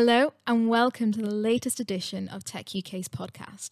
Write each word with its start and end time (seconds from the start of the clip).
Hello, 0.00 0.32
and 0.46 0.68
welcome 0.68 1.10
to 1.10 1.20
the 1.20 1.28
latest 1.34 1.80
edition 1.80 2.28
of 2.28 2.44
Tech 2.44 2.66
UK's 2.66 3.08
podcast. 3.08 3.70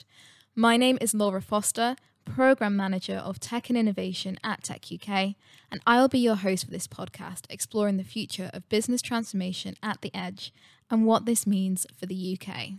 My 0.56 0.76
name 0.76 0.98
is 1.00 1.14
Laura 1.14 1.40
Foster, 1.40 1.94
Programme 2.24 2.74
Manager 2.74 3.18
of 3.18 3.38
Tech 3.38 3.68
and 3.68 3.78
Innovation 3.78 4.36
at 4.42 4.64
Tech 4.64 4.86
UK, 4.92 5.36
and 5.70 5.80
I'll 5.86 6.08
be 6.08 6.18
your 6.18 6.34
host 6.34 6.64
for 6.64 6.72
this 6.72 6.88
podcast, 6.88 7.42
exploring 7.48 7.96
the 7.96 8.02
future 8.02 8.50
of 8.52 8.68
business 8.68 9.02
transformation 9.02 9.76
at 9.84 10.00
the 10.00 10.12
edge 10.12 10.52
and 10.90 11.06
what 11.06 11.26
this 11.26 11.46
means 11.46 11.86
for 11.96 12.06
the 12.06 12.36
UK. 12.36 12.70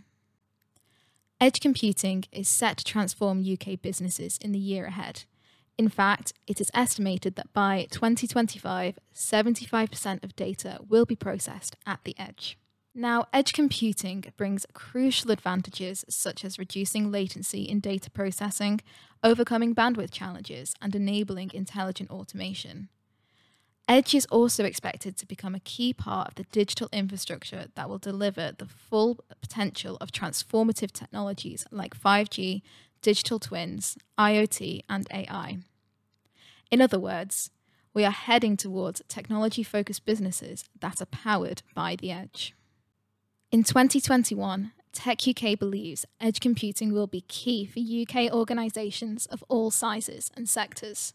Edge 1.40 1.58
computing 1.58 2.24
is 2.30 2.48
set 2.48 2.76
to 2.76 2.84
transform 2.84 3.42
UK 3.50 3.80
businesses 3.80 4.36
in 4.42 4.52
the 4.52 4.58
year 4.58 4.84
ahead. 4.84 5.24
In 5.78 5.88
fact, 5.88 6.34
it 6.46 6.60
is 6.60 6.70
estimated 6.74 7.36
that 7.36 7.54
by 7.54 7.86
2025, 7.90 8.98
75% 9.14 10.22
of 10.22 10.36
data 10.36 10.80
will 10.86 11.06
be 11.06 11.16
processed 11.16 11.76
at 11.86 12.00
the 12.04 12.14
edge. 12.18 12.58
Now, 12.98 13.26
edge 13.32 13.52
computing 13.52 14.24
brings 14.36 14.66
crucial 14.72 15.30
advantages 15.30 16.04
such 16.08 16.44
as 16.44 16.58
reducing 16.58 17.12
latency 17.12 17.62
in 17.62 17.78
data 17.78 18.10
processing, 18.10 18.80
overcoming 19.22 19.72
bandwidth 19.72 20.10
challenges, 20.10 20.74
and 20.82 20.92
enabling 20.96 21.52
intelligent 21.54 22.10
automation. 22.10 22.88
Edge 23.86 24.16
is 24.16 24.26
also 24.32 24.64
expected 24.64 25.16
to 25.16 25.26
become 25.26 25.54
a 25.54 25.60
key 25.60 25.92
part 25.92 26.26
of 26.26 26.34
the 26.34 26.42
digital 26.50 26.88
infrastructure 26.90 27.66
that 27.76 27.88
will 27.88 27.98
deliver 27.98 28.50
the 28.58 28.66
full 28.66 29.20
potential 29.40 29.96
of 30.00 30.10
transformative 30.10 30.90
technologies 30.90 31.66
like 31.70 31.96
5G, 31.96 32.62
digital 33.00 33.38
twins, 33.38 33.96
IoT, 34.18 34.80
and 34.90 35.06
AI. 35.14 35.58
In 36.68 36.80
other 36.80 36.98
words, 36.98 37.52
we 37.94 38.04
are 38.04 38.10
heading 38.10 38.56
towards 38.56 39.02
technology 39.06 39.62
focused 39.62 40.04
businesses 40.04 40.64
that 40.80 41.00
are 41.00 41.06
powered 41.06 41.62
by 41.76 41.94
the 41.94 42.10
edge. 42.10 42.54
In 43.50 43.62
2021, 43.62 44.72
Tech 44.92 45.26
UK 45.26 45.58
believes 45.58 46.04
edge 46.20 46.38
computing 46.38 46.92
will 46.92 47.06
be 47.06 47.22
key 47.22 47.64
for 47.64 47.80
UK 47.80 48.30
organisations 48.30 49.24
of 49.24 49.42
all 49.48 49.70
sizes 49.70 50.30
and 50.36 50.46
sectors. 50.46 51.14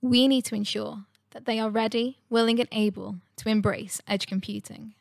We 0.00 0.26
need 0.26 0.46
to 0.46 0.54
ensure 0.54 1.04
that 1.32 1.44
they 1.44 1.60
are 1.60 1.68
ready, 1.68 2.16
willing, 2.30 2.60
and 2.60 2.68
able 2.72 3.16
to 3.36 3.50
embrace 3.50 4.00
edge 4.08 4.26
computing. 4.26 4.94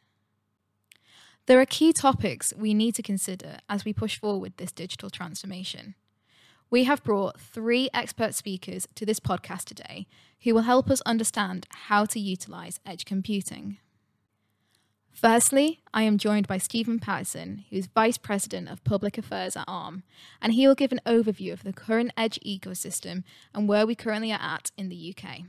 There 1.45 1.61
are 1.61 1.66
key 1.66 1.94
topics 1.94 2.53
we 2.58 2.73
need 2.73 2.95
to 2.95 3.02
consider 3.02 3.59
as 3.69 3.86
we 3.86 3.94
push 3.94 4.19
forward 4.19 4.53
this 4.58 4.73
digital 4.73 5.09
transformation. 5.09 5.95
We 6.69 6.83
have 6.83 7.05
brought 7.05 7.39
three 7.39 7.89
expert 7.94 8.36
speakers 8.36 8.86
to 8.95 9.05
this 9.05 9.21
podcast 9.21 9.64
today 9.64 10.08
who 10.44 10.53
will 10.53 10.64
help 10.64 10.89
us 10.89 10.99
understand 11.05 11.67
how 11.69 12.03
to 12.03 12.19
utilise 12.19 12.81
edge 12.86 13.05
computing. 13.05 13.77
Firstly, 15.14 15.80
I 15.94 16.03
am 16.03 16.17
joined 16.17 16.47
by 16.47 16.58
Stephen 16.58 17.00
Pattison, 17.00 17.66
who 17.69 17.78
is 17.78 17.88
Vice 17.88 18.17
President 18.17 18.67
of 18.67 18.83
Public 18.83 19.17
Affairs 19.17 19.55
at 19.55 19.64
ARM, 19.67 20.03
and 20.42 20.53
he 20.53 20.67
will 20.67 20.75
give 20.75 20.92
an 20.92 21.02
overview 21.05 21.53
of 21.53 21.64
the 21.64 21.72
current 21.72 22.11
Edge 22.17 22.39
ecosystem 22.45 23.23
and 23.53 23.70
where 23.70 23.86
we 23.86 23.95
currently 23.95 24.31
are 24.31 24.42
at 24.42 24.72
in 24.75 24.89
the 24.89 25.16
UK. 25.16 25.42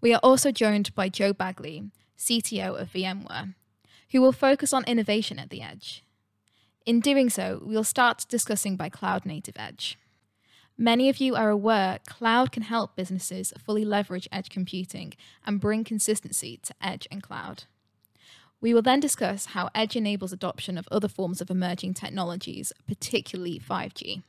We 0.00 0.12
are 0.12 0.20
also 0.22 0.50
joined 0.50 0.92
by 0.96 1.08
Joe 1.08 1.32
Baguley, 1.32 1.90
CTO 2.18 2.78
of 2.78 2.92
VMware, 2.92 3.54
who 4.10 4.20
will 4.20 4.32
focus 4.32 4.72
on 4.72 4.84
innovation 4.84 5.38
at 5.38 5.50
the 5.50 5.62
edge. 5.62 6.02
In 6.84 6.98
doing 6.98 7.30
so, 7.30 7.62
we'll 7.64 7.84
start 7.84 8.26
discussing 8.28 8.74
by 8.74 8.88
cloud 8.88 9.24
native 9.24 9.54
edge. 9.56 9.96
Many 10.76 11.08
of 11.08 11.18
you 11.18 11.36
are 11.36 11.50
aware 11.50 12.00
cloud 12.06 12.50
can 12.50 12.64
help 12.64 12.96
businesses 12.96 13.52
fully 13.64 13.84
leverage 13.84 14.28
edge 14.32 14.50
computing 14.50 15.12
and 15.46 15.60
bring 15.60 15.84
consistency 15.84 16.58
to 16.64 16.74
edge 16.82 17.06
and 17.10 17.22
cloud. 17.22 17.64
We 18.62 18.72
will 18.72 18.80
then 18.80 19.00
discuss 19.00 19.46
how 19.46 19.70
edge 19.74 19.96
enables 19.96 20.32
adoption 20.32 20.78
of 20.78 20.88
other 20.90 21.08
forms 21.08 21.40
of 21.40 21.50
emerging 21.50 21.94
technologies, 21.94 22.72
particularly 22.86 23.58
5G. 23.58 24.22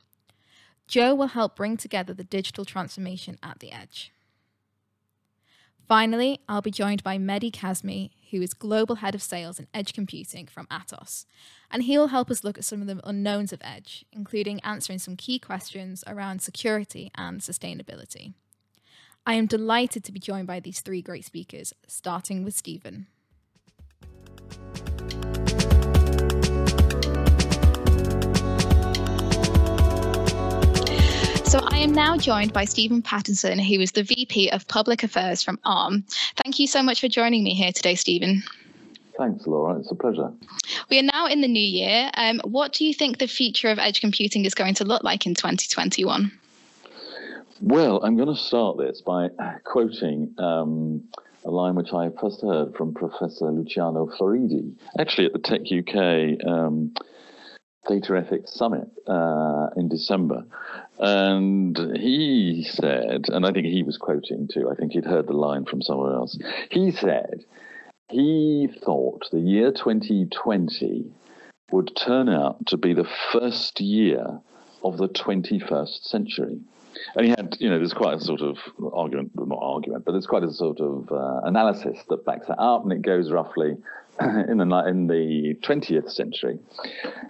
Joe 0.88 1.14
will 1.14 1.28
help 1.28 1.54
bring 1.54 1.76
together 1.76 2.12
the 2.12 2.24
digital 2.24 2.64
transformation 2.64 3.38
at 3.44 3.60
the 3.60 3.70
edge. 3.70 4.12
Finally, 5.86 6.40
I'll 6.48 6.62
be 6.62 6.72
joined 6.72 7.04
by 7.04 7.16
Mehdi 7.16 7.52
Kazmi, 7.52 8.10
who 8.32 8.42
is 8.42 8.54
Global 8.54 8.96
Head 8.96 9.14
of 9.14 9.22
Sales 9.22 9.60
and 9.60 9.68
Edge 9.72 9.92
Computing 9.92 10.46
from 10.46 10.66
Atos. 10.66 11.26
And 11.70 11.84
he'll 11.84 12.08
help 12.08 12.28
us 12.28 12.42
look 12.42 12.58
at 12.58 12.64
some 12.64 12.80
of 12.80 12.88
the 12.88 13.00
unknowns 13.04 13.52
of 13.52 13.60
Edge, 13.62 14.04
including 14.10 14.58
answering 14.60 14.98
some 14.98 15.14
key 15.14 15.38
questions 15.38 16.02
around 16.08 16.42
security 16.42 17.12
and 17.14 17.40
sustainability. 17.40 18.32
I 19.24 19.34
am 19.34 19.46
delighted 19.46 20.02
to 20.04 20.12
be 20.12 20.18
joined 20.18 20.48
by 20.48 20.58
these 20.58 20.80
three 20.80 21.02
great 21.02 21.24
speakers, 21.24 21.72
starting 21.86 22.42
with 22.42 22.56
Stephen. 22.56 23.06
So 31.44 31.60
I 31.60 31.78
am 31.78 31.92
now 31.92 32.16
joined 32.16 32.52
by 32.52 32.64
Stephen 32.64 33.00
Pattison, 33.00 33.60
who 33.60 33.80
is 33.80 33.92
the 33.92 34.02
VP 34.02 34.50
of 34.50 34.66
Public 34.66 35.04
Affairs 35.04 35.42
from 35.42 35.58
ARM. 35.64 36.04
Thank 36.42 36.58
you 36.58 36.66
so 36.66 36.82
much 36.82 37.00
for 37.00 37.06
joining 37.06 37.44
me 37.44 37.54
here 37.54 37.70
today, 37.70 37.94
Stephen. 37.94 38.42
Thanks, 39.16 39.46
Laura. 39.46 39.78
It's 39.78 39.90
a 39.92 39.94
pleasure. 39.94 40.32
We 40.90 40.98
are 40.98 41.04
now 41.04 41.26
in 41.26 41.40
the 41.40 41.48
new 41.48 41.62
year. 41.62 42.10
Um, 42.14 42.40
what 42.42 42.72
do 42.72 42.84
you 42.84 42.92
think 42.92 43.18
the 43.18 43.28
future 43.28 43.68
of 43.68 43.78
edge 43.78 44.00
computing 44.00 44.44
is 44.44 44.54
going 44.54 44.74
to 44.74 44.84
look 44.84 45.04
like 45.04 45.26
in 45.26 45.34
2021? 45.34 46.32
Well, 47.60 48.00
I'm 48.02 48.16
going 48.16 48.34
to 48.34 48.36
start 48.36 48.76
this 48.76 49.00
by 49.00 49.28
quoting 49.62 50.34
um, 50.38 51.04
a 51.44 51.50
line 51.50 51.74
which 51.74 51.92
I 51.92 52.10
first 52.20 52.42
heard 52.42 52.74
from 52.74 52.94
Professor 52.94 53.50
Luciano 53.50 54.06
Floridi, 54.06 54.74
actually 54.98 55.26
at 55.26 55.32
the 55.32 55.38
Tech 55.38 55.60
UK 55.70 56.46
um, 56.46 56.94
Data 57.86 58.16
Ethics 58.16 58.54
Summit 58.54 58.88
uh, 59.06 59.68
in 59.76 59.88
December. 59.88 60.44
And 60.98 61.76
he 61.96 62.66
said, 62.68 63.28
and 63.28 63.44
I 63.44 63.52
think 63.52 63.66
he 63.66 63.82
was 63.82 63.98
quoting 63.98 64.48
too, 64.52 64.70
I 64.70 64.74
think 64.74 64.92
he'd 64.92 65.04
heard 65.04 65.26
the 65.26 65.34
line 65.34 65.64
from 65.66 65.82
somewhere 65.82 66.14
else. 66.14 66.38
He 66.70 66.90
said 66.90 67.44
he 68.10 68.68
thought 68.82 69.28
the 69.30 69.40
year 69.40 69.72
2020 69.72 71.10
would 71.72 71.96
turn 71.96 72.28
out 72.28 72.66
to 72.66 72.76
be 72.76 72.94
the 72.94 73.08
first 73.32 73.80
year 73.80 74.40
of 74.82 74.98
the 74.98 75.08
21st 75.08 76.04
century. 76.04 76.60
And 77.16 77.26
he 77.26 77.30
had, 77.30 77.56
you 77.60 77.70
know, 77.70 77.78
there's 77.78 77.92
quite 77.92 78.14
a 78.14 78.20
sort 78.20 78.40
of 78.40 78.56
argument, 78.92 79.32
not 79.34 79.58
argument, 79.60 80.04
but 80.04 80.12
there's 80.12 80.26
quite 80.26 80.42
a 80.42 80.52
sort 80.52 80.80
of 80.80 81.10
uh, 81.10 81.40
analysis 81.44 81.98
that 82.08 82.24
backs 82.24 82.46
that 82.48 82.58
up, 82.58 82.82
and 82.84 82.92
it 82.92 83.02
goes 83.02 83.30
roughly 83.30 83.76
in 84.20 84.58
the 84.58 84.84
in 84.86 85.06
the 85.06 85.54
20th 85.62 86.10
century. 86.10 86.58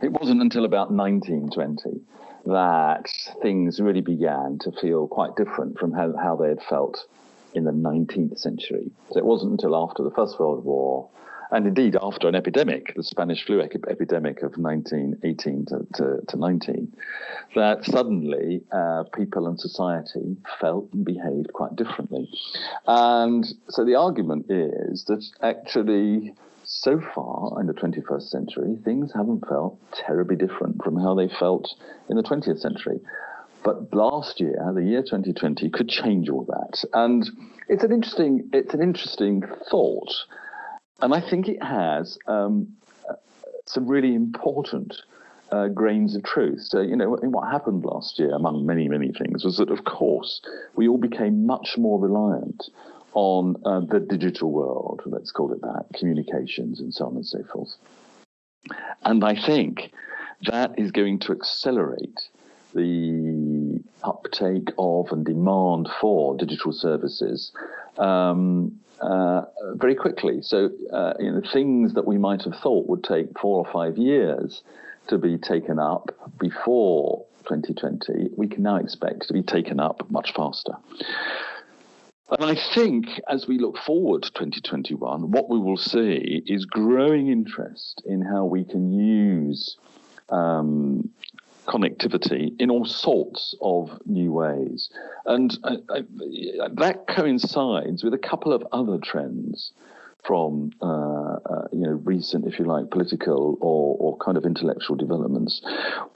It 0.03 0.13
wasn't 0.13 0.43
until 0.43 0.65
about 0.65 0.91
1920 0.91 2.01
that 2.47 3.09
things 3.43 3.81
really 3.81 4.03
began 4.03 4.59
to 4.61 4.73
feel 4.73 5.09
quite 5.09 5.35
different 5.37 5.79
from 5.79 5.93
how, 5.93 6.15
how 6.23 6.37
they 6.37 6.49
had 6.49 6.63
felt 6.69 7.07
in 7.55 7.65
the 7.65 7.71
19th 7.71 8.39
century. 8.39 8.91
So 9.11 9.19
it 9.19 9.25
wasn't 9.25 9.53
until 9.53 9.75
after 9.77 10.03
the 10.03 10.11
First 10.11 10.39
World 10.39 10.65
War, 10.65 11.09
and 11.55 11.69
indeed 11.69 11.97
after 12.03 12.27
an 12.27 12.35
epidemic, 12.35 12.93
the 12.97 13.05
Spanish 13.05 13.47
flu 13.47 13.61
epidemic 13.61 14.43
of 14.43 14.57
1918 14.57 15.67
to, 15.67 15.87
to, 15.95 16.21
to 16.27 16.37
19, 16.37 16.93
that 17.55 17.85
suddenly 17.85 18.61
uh, 18.73 19.05
people 19.15 19.47
and 19.47 19.61
society 19.61 20.37
felt 20.61 20.93
and 20.93 21.05
behaved 21.05 21.53
quite 21.53 21.77
differently. 21.77 22.29
And 22.89 23.47
so 23.69 23.85
the 23.85 23.95
argument 23.95 24.47
is 24.49 25.05
that 25.05 25.25
actually 25.43 26.35
so 26.65 27.01
far 27.15 27.61
in 27.61 27.69
the 27.69 27.73
21st 27.73 28.23
century, 28.23 28.77
things 28.85 29.13
haven't 29.15 29.47
felt 29.47 29.79
terribly 29.93 30.35
different 30.35 30.83
from 30.83 30.99
how 30.99 31.15
they 31.15 31.29
felt 31.39 31.73
in 32.11 32.17
the 32.17 32.23
20th 32.25 32.59
century. 32.59 32.99
But 33.63 33.95
last 33.95 34.41
year, 34.41 34.59
the 34.75 34.83
year 34.83 35.03
2020, 35.03 35.71
could 35.71 35.89
change 35.89 36.29
all 36.29 36.47
that. 36.47 36.85
And 36.93 37.31
it's 37.69 37.85
an 37.85 37.93
interesting, 37.93 38.51
it's 38.53 38.75
an 38.75 38.83
interesting 38.83 39.45
thought. 39.71 40.13
And 41.01 41.15
I 41.15 41.21
think 41.21 41.49
it 41.49 41.63
has 41.63 42.19
um, 42.27 42.69
some 43.67 43.87
really 43.87 44.15
important 44.15 44.95
uh, 45.51 45.69
grains 45.69 46.17
of 46.17 46.23
truth. 46.23 46.63
So, 46.63 46.81
you 46.81 46.97
know, 46.97 47.11
what 47.11 47.51
happened 47.51 47.85
last 47.85 48.19
year, 48.19 48.33
among 48.33 48.67
many, 48.67 48.89
many 48.89 49.13
things, 49.13 49.45
was 49.45 49.59
that, 49.59 49.71
of 49.71 49.85
course, 49.85 50.41
we 50.75 50.89
all 50.89 50.99
became 50.99 51.47
much 51.47 51.77
more 51.77 51.99
reliant 52.01 52.71
on 53.15 53.57
uh, 53.65 53.81
the 53.81 54.01
digital 54.01 54.51
world, 54.51 55.03
let's 55.07 55.31
call 55.31 55.53
it 55.53 55.61
that, 55.61 55.87
communications 55.95 56.81
and 56.81 56.93
so 56.93 57.07
on 57.07 57.15
and 57.15 57.27
so 57.27 57.43
forth. 57.45 57.77
And 59.05 59.25
I 59.25 59.41
think 59.41 59.93
that 60.47 60.77
is 60.79 60.91
going 60.91 61.21
to 61.21 61.33
accelerate 61.33 62.29
the 62.75 63.81
uptake 64.03 64.71
of 64.79 65.13
and 65.13 65.25
demand 65.25 65.89
for 66.01 66.37
digital 66.37 66.73
services 66.73 67.53
um, 67.99 68.81
uh, 69.01 69.43
very 69.75 69.95
quickly. 69.95 70.43
So, 70.43 70.71
uh, 70.93 71.15
you 71.19 71.31
know, 71.31 71.43
things 71.53 71.95
that 71.95 72.07
we 72.07 72.19
might 72.19 72.43
have 72.45 72.57
thought 72.57 72.89
would 72.89 73.05
take 73.05 73.39
four 73.39 73.65
or 73.65 73.73
five 73.73 73.99
years 73.99 74.63
to 75.09 75.19
be 75.19 75.37
taken 75.39 75.79
up 75.79 76.11
before 76.39 77.27
2020, 77.45 78.31
we 78.37 78.49
can 78.49 78.63
now 78.63 78.77
expect 78.77 79.29
to 79.29 79.33
be 79.33 79.43
taken 79.43 79.81
up 79.81 80.09
much 80.11 80.33
faster. 80.35 80.75
And 82.31 82.45
I 82.45 82.55
think 82.75 83.07
as 83.29 83.47
we 83.47 83.59
look 83.59 83.77
forward 83.79 84.23
to 84.23 84.33
2021, 84.33 85.31
what 85.31 85.51
we 85.51 85.59
will 85.59 85.77
see 85.77 86.43
is 86.47 86.65
growing 86.65 87.29
interest 87.29 88.03
in 88.07 88.23
how 88.23 88.47
we 88.47 88.65
can 88.65 88.91
use 88.91 89.77
um, 90.31 91.11
connectivity 91.67 92.55
in 92.59 92.71
all 92.71 92.85
sorts 92.85 93.55
of 93.61 94.01
new 94.07 94.33
ways. 94.33 94.91
And 95.27 95.57
I, 95.65 95.77
I, 95.91 96.03
that 96.75 97.05
coincides 97.09 98.05
with 98.05 98.15
a 98.15 98.19
couple 98.19 98.53
of 98.53 98.67
other 98.73 98.99
trends 98.99 99.73
from 100.25 100.71
uh, 100.81 100.87
uh, 100.87 101.69
you 101.73 101.83
know 101.83 102.01
recent, 102.05 102.47
if 102.47 102.59
you 102.59 102.65
like, 102.65 102.91
political 102.91 103.59
or, 103.61 103.97
or 103.99 104.17
kind 104.19 104.37
of 104.37 104.45
intellectual 104.45 104.97
developments. 104.97 105.61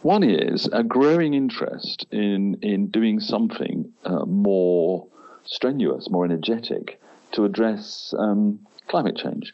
One 0.03 0.23
is 0.23 0.69
a 0.73 0.83
growing 0.83 1.35
interest 1.35 2.07
in 2.11 2.57
in 2.63 2.89
doing 2.89 3.21
something 3.21 3.93
uh, 4.05 4.25
more 4.25 5.07
strenuous, 5.45 6.11
more 6.11 6.25
energetic 6.25 7.01
to 7.33 7.45
address 7.45 8.15
um, 8.19 8.61
climate 8.89 9.17
change. 9.17 9.53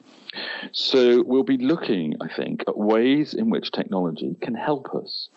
So 0.72 1.22
we'll 1.22 1.44
be 1.44 1.58
looking, 1.58 2.14
I 2.20 2.28
think, 2.32 2.64
at 2.66 2.76
ways 2.76 3.34
in 3.34 3.50
which 3.50 3.70
technology 3.70 4.36
can 4.40 4.54
help 4.54 4.94
us 4.94 5.28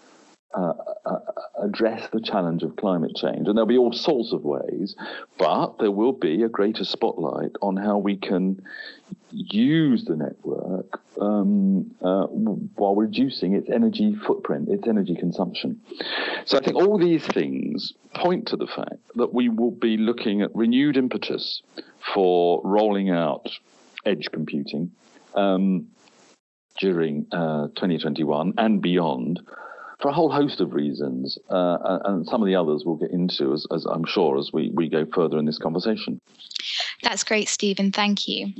uh, 0.55 0.73
uh, 1.05 1.19
address 1.61 2.07
the 2.11 2.21
challenge 2.21 2.63
of 2.63 2.75
climate 2.75 3.15
change. 3.15 3.47
And 3.47 3.57
there'll 3.57 3.65
be 3.65 3.77
all 3.77 3.93
sorts 3.93 4.31
of 4.31 4.43
ways, 4.43 4.95
but 5.37 5.77
there 5.79 5.91
will 5.91 6.13
be 6.13 6.43
a 6.43 6.49
greater 6.49 6.83
spotlight 6.83 7.51
on 7.61 7.75
how 7.75 7.97
we 7.97 8.15
can 8.15 8.61
use 9.29 10.05
the 10.05 10.15
network 10.15 11.01
um, 11.19 11.91
uh, 12.01 12.27
while 12.75 12.95
reducing 12.95 13.53
its 13.53 13.69
energy 13.69 14.15
footprint, 14.25 14.69
its 14.69 14.87
energy 14.87 15.15
consumption. 15.15 15.81
So 16.45 16.57
I 16.57 16.61
think 16.61 16.77
all 16.77 16.97
these 16.97 17.25
things 17.25 17.93
point 18.15 18.47
to 18.47 18.55
the 18.55 18.67
fact 18.67 18.97
that 19.15 19.33
we 19.33 19.49
will 19.49 19.71
be 19.71 19.97
looking 19.97 20.41
at 20.41 20.55
renewed 20.55 20.97
impetus 20.97 21.61
for 22.13 22.61
rolling 22.63 23.09
out 23.09 23.49
edge 24.05 24.29
computing 24.31 24.91
um, 25.35 25.87
during 26.79 27.27
uh, 27.31 27.67
2021 27.75 28.53
and 28.57 28.81
beyond 28.81 29.41
for 29.99 30.09
a 30.09 30.13
whole 30.13 30.31
host 30.31 30.61
of 30.61 30.73
reasons, 30.73 31.37
uh, 31.49 31.99
and 32.05 32.25
some 32.27 32.41
of 32.41 32.45
the 32.45 32.55
others 32.55 32.83
we'll 32.85 32.95
get 32.95 33.11
into, 33.11 33.53
as, 33.53 33.65
as 33.73 33.85
I'm 33.85 34.05
sure, 34.05 34.37
as 34.37 34.51
we, 34.53 34.69
we 34.73 34.89
go 34.89 35.05
further 35.13 35.37
in 35.39 35.45
this 35.45 35.57
conversation. 35.57 36.21
That's 37.01 37.23
great, 37.23 37.49
Stephen. 37.49 37.91
Thank 37.91 38.27
you. 38.27 38.53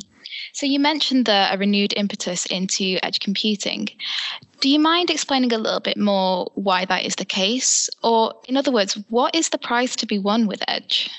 So 0.54 0.66
you 0.66 0.80
mentioned 0.80 1.25
the, 1.25 1.48
a 1.51 1.57
renewed 1.57 1.94
impetus 1.95 2.45
into 2.48 2.98
edge 3.04 3.19
computing. 3.19 3.89
Do 4.60 4.69
you 4.69 4.80
mind 4.80 5.12
explaining 5.12 5.54
a 5.54 5.60
little 5.60 5.80
bit 5.80 5.98
more 5.98 6.51
why 6.56 6.86
that 6.86 7.06
is 7.06 7.16
the 7.16 7.25
case? 7.25 7.90
Or, 8.04 8.33
in 8.48 8.57
other 8.57 8.72
words, 8.72 8.98
what 9.10 9.36
is 9.36 9.50
the 9.50 9.60
prize 9.60 9.95
to 9.98 10.07
be 10.07 10.18
won 10.18 10.48
with 10.48 10.63
edge? 10.68 11.12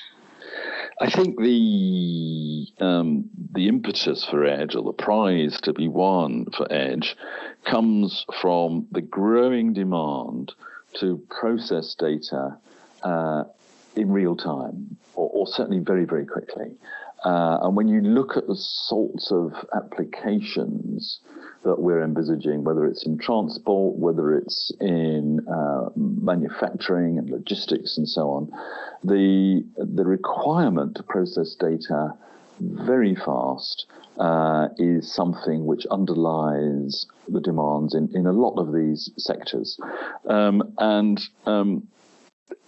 I 1.00 1.10
think 1.10 1.38
the 1.38 2.66
um, 2.80 3.30
the 3.52 3.68
impetus 3.68 4.24
for 4.24 4.44
Edge 4.44 4.74
or 4.74 4.82
the 4.82 4.92
prize 4.92 5.60
to 5.62 5.72
be 5.72 5.88
won 5.88 6.46
for 6.56 6.66
Edge 6.72 7.16
comes 7.64 8.26
from 8.40 8.86
the 8.90 9.00
growing 9.00 9.72
demand 9.74 10.52
to 10.94 11.22
process 11.30 11.94
data 11.94 12.56
uh, 13.02 13.44
in 13.94 14.10
real 14.10 14.36
time, 14.36 14.96
or, 15.14 15.30
or, 15.32 15.46
certainly 15.46 15.78
very 15.78 16.04
very 16.04 16.26
quickly. 16.26 16.74
Uh, 17.24 17.58
and 17.62 17.76
when 17.76 17.88
you 17.88 18.00
look 18.00 18.36
at 18.36 18.46
the 18.46 18.56
sorts 18.56 19.30
of 19.30 19.52
applications 19.74 21.20
that 21.68 21.80
we're 21.80 22.02
envisaging, 22.02 22.64
whether 22.64 22.84
it's 22.86 23.06
in 23.06 23.18
transport, 23.18 23.96
whether 23.96 24.34
it's 24.34 24.72
in 24.80 25.40
uh, 25.48 25.90
manufacturing 25.96 27.18
and 27.18 27.30
logistics 27.30 27.98
and 27.98 28.08
so 28.08 28.30
on, 28.30 28.50
the 29.04 29.64
the 29.76 30.04
requirement 30.04 30.96
to 30.96 31.02
process 31.02 31.54
data 31.54 32.14
very 32.60 33.14
fast 33.14 33.86
uh, 34.18 34.68
is 34.78 35.12
something 35.12 35.64
which 35.64 35.86
underlies 35.86 37.06
the 37.28 37.40
demands 37.40 37.94
in, 37.94 38.08
in 38.14 38.26
a 38.26 38.32
lot 38.32 38.58
of 38.58 38.72
these 38.72 39.10
sectors. 39.16 39.78
Um, 40.28 40.74
and 40.78 41.22
um, 41.46 41.86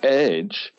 Edge 0.03 0.73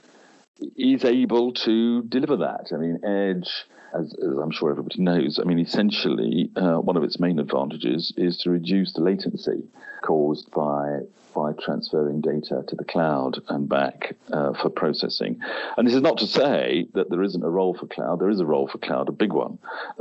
is 0.77 1.03
able 1.03 1.53
to 1.53 2.03
deliver 2.03 2.37
that. 2.37 2.71
I 2.73 2.77
mean, 2.77 2.99
Edge 3.03 3.65
as, 3.93 4.13
as, 4.13 4.37
I'm 4.37 4.51
sure 4.51 4.71
everybody 4.71 5.01
knows, 5.01 5.39
I 5.39 5.43
mean, 5.43 5.59
essentially, 5.59 6.49
uh, 6.55 6.77
one 6.77 6.97
of 6.97 7.03
its 7.03 7.19
main 7.19 7.39
advantages 7.39 8.13
is 8.17 8.37
to 8.39 8.49
reduce 8.49 8.93
the 8.93 9.01
latency 9.01 9.63
caused 10.01 10.49
by 10.51 11.01
by 11.33 11.53
transferring 11.53 12.19
data 12.19 12.63
to 12.67 12.75
the 12.75 12.83
cloud 12.83 13.39
and 13.47 13.69
back 13.69 14.15
uh, 14.33 14.53
for 14.61 14.69
processing. 14.69 15.39
And 15.77 15.87
this 15.87 15.95
is 15.95 16.01
not 16.01 16.17
to 16.17 16.27
say 16.27 16.87
that 16.93 17.09
there 17.09 17.23
isn't 17.23 17.43
a 17.43 17.49
role 17.49 17.73
for 17.73 17.87
cloud. 17.87 18.19
There 18.19 18.29
is 18.29 18.41
a 18.41 18.45
role 18.45 18.67
for 18.67 18.79
cloud, 18.79 19.09
a 19.09 19.13
big 19.13 19.31
one, 19.31 19.57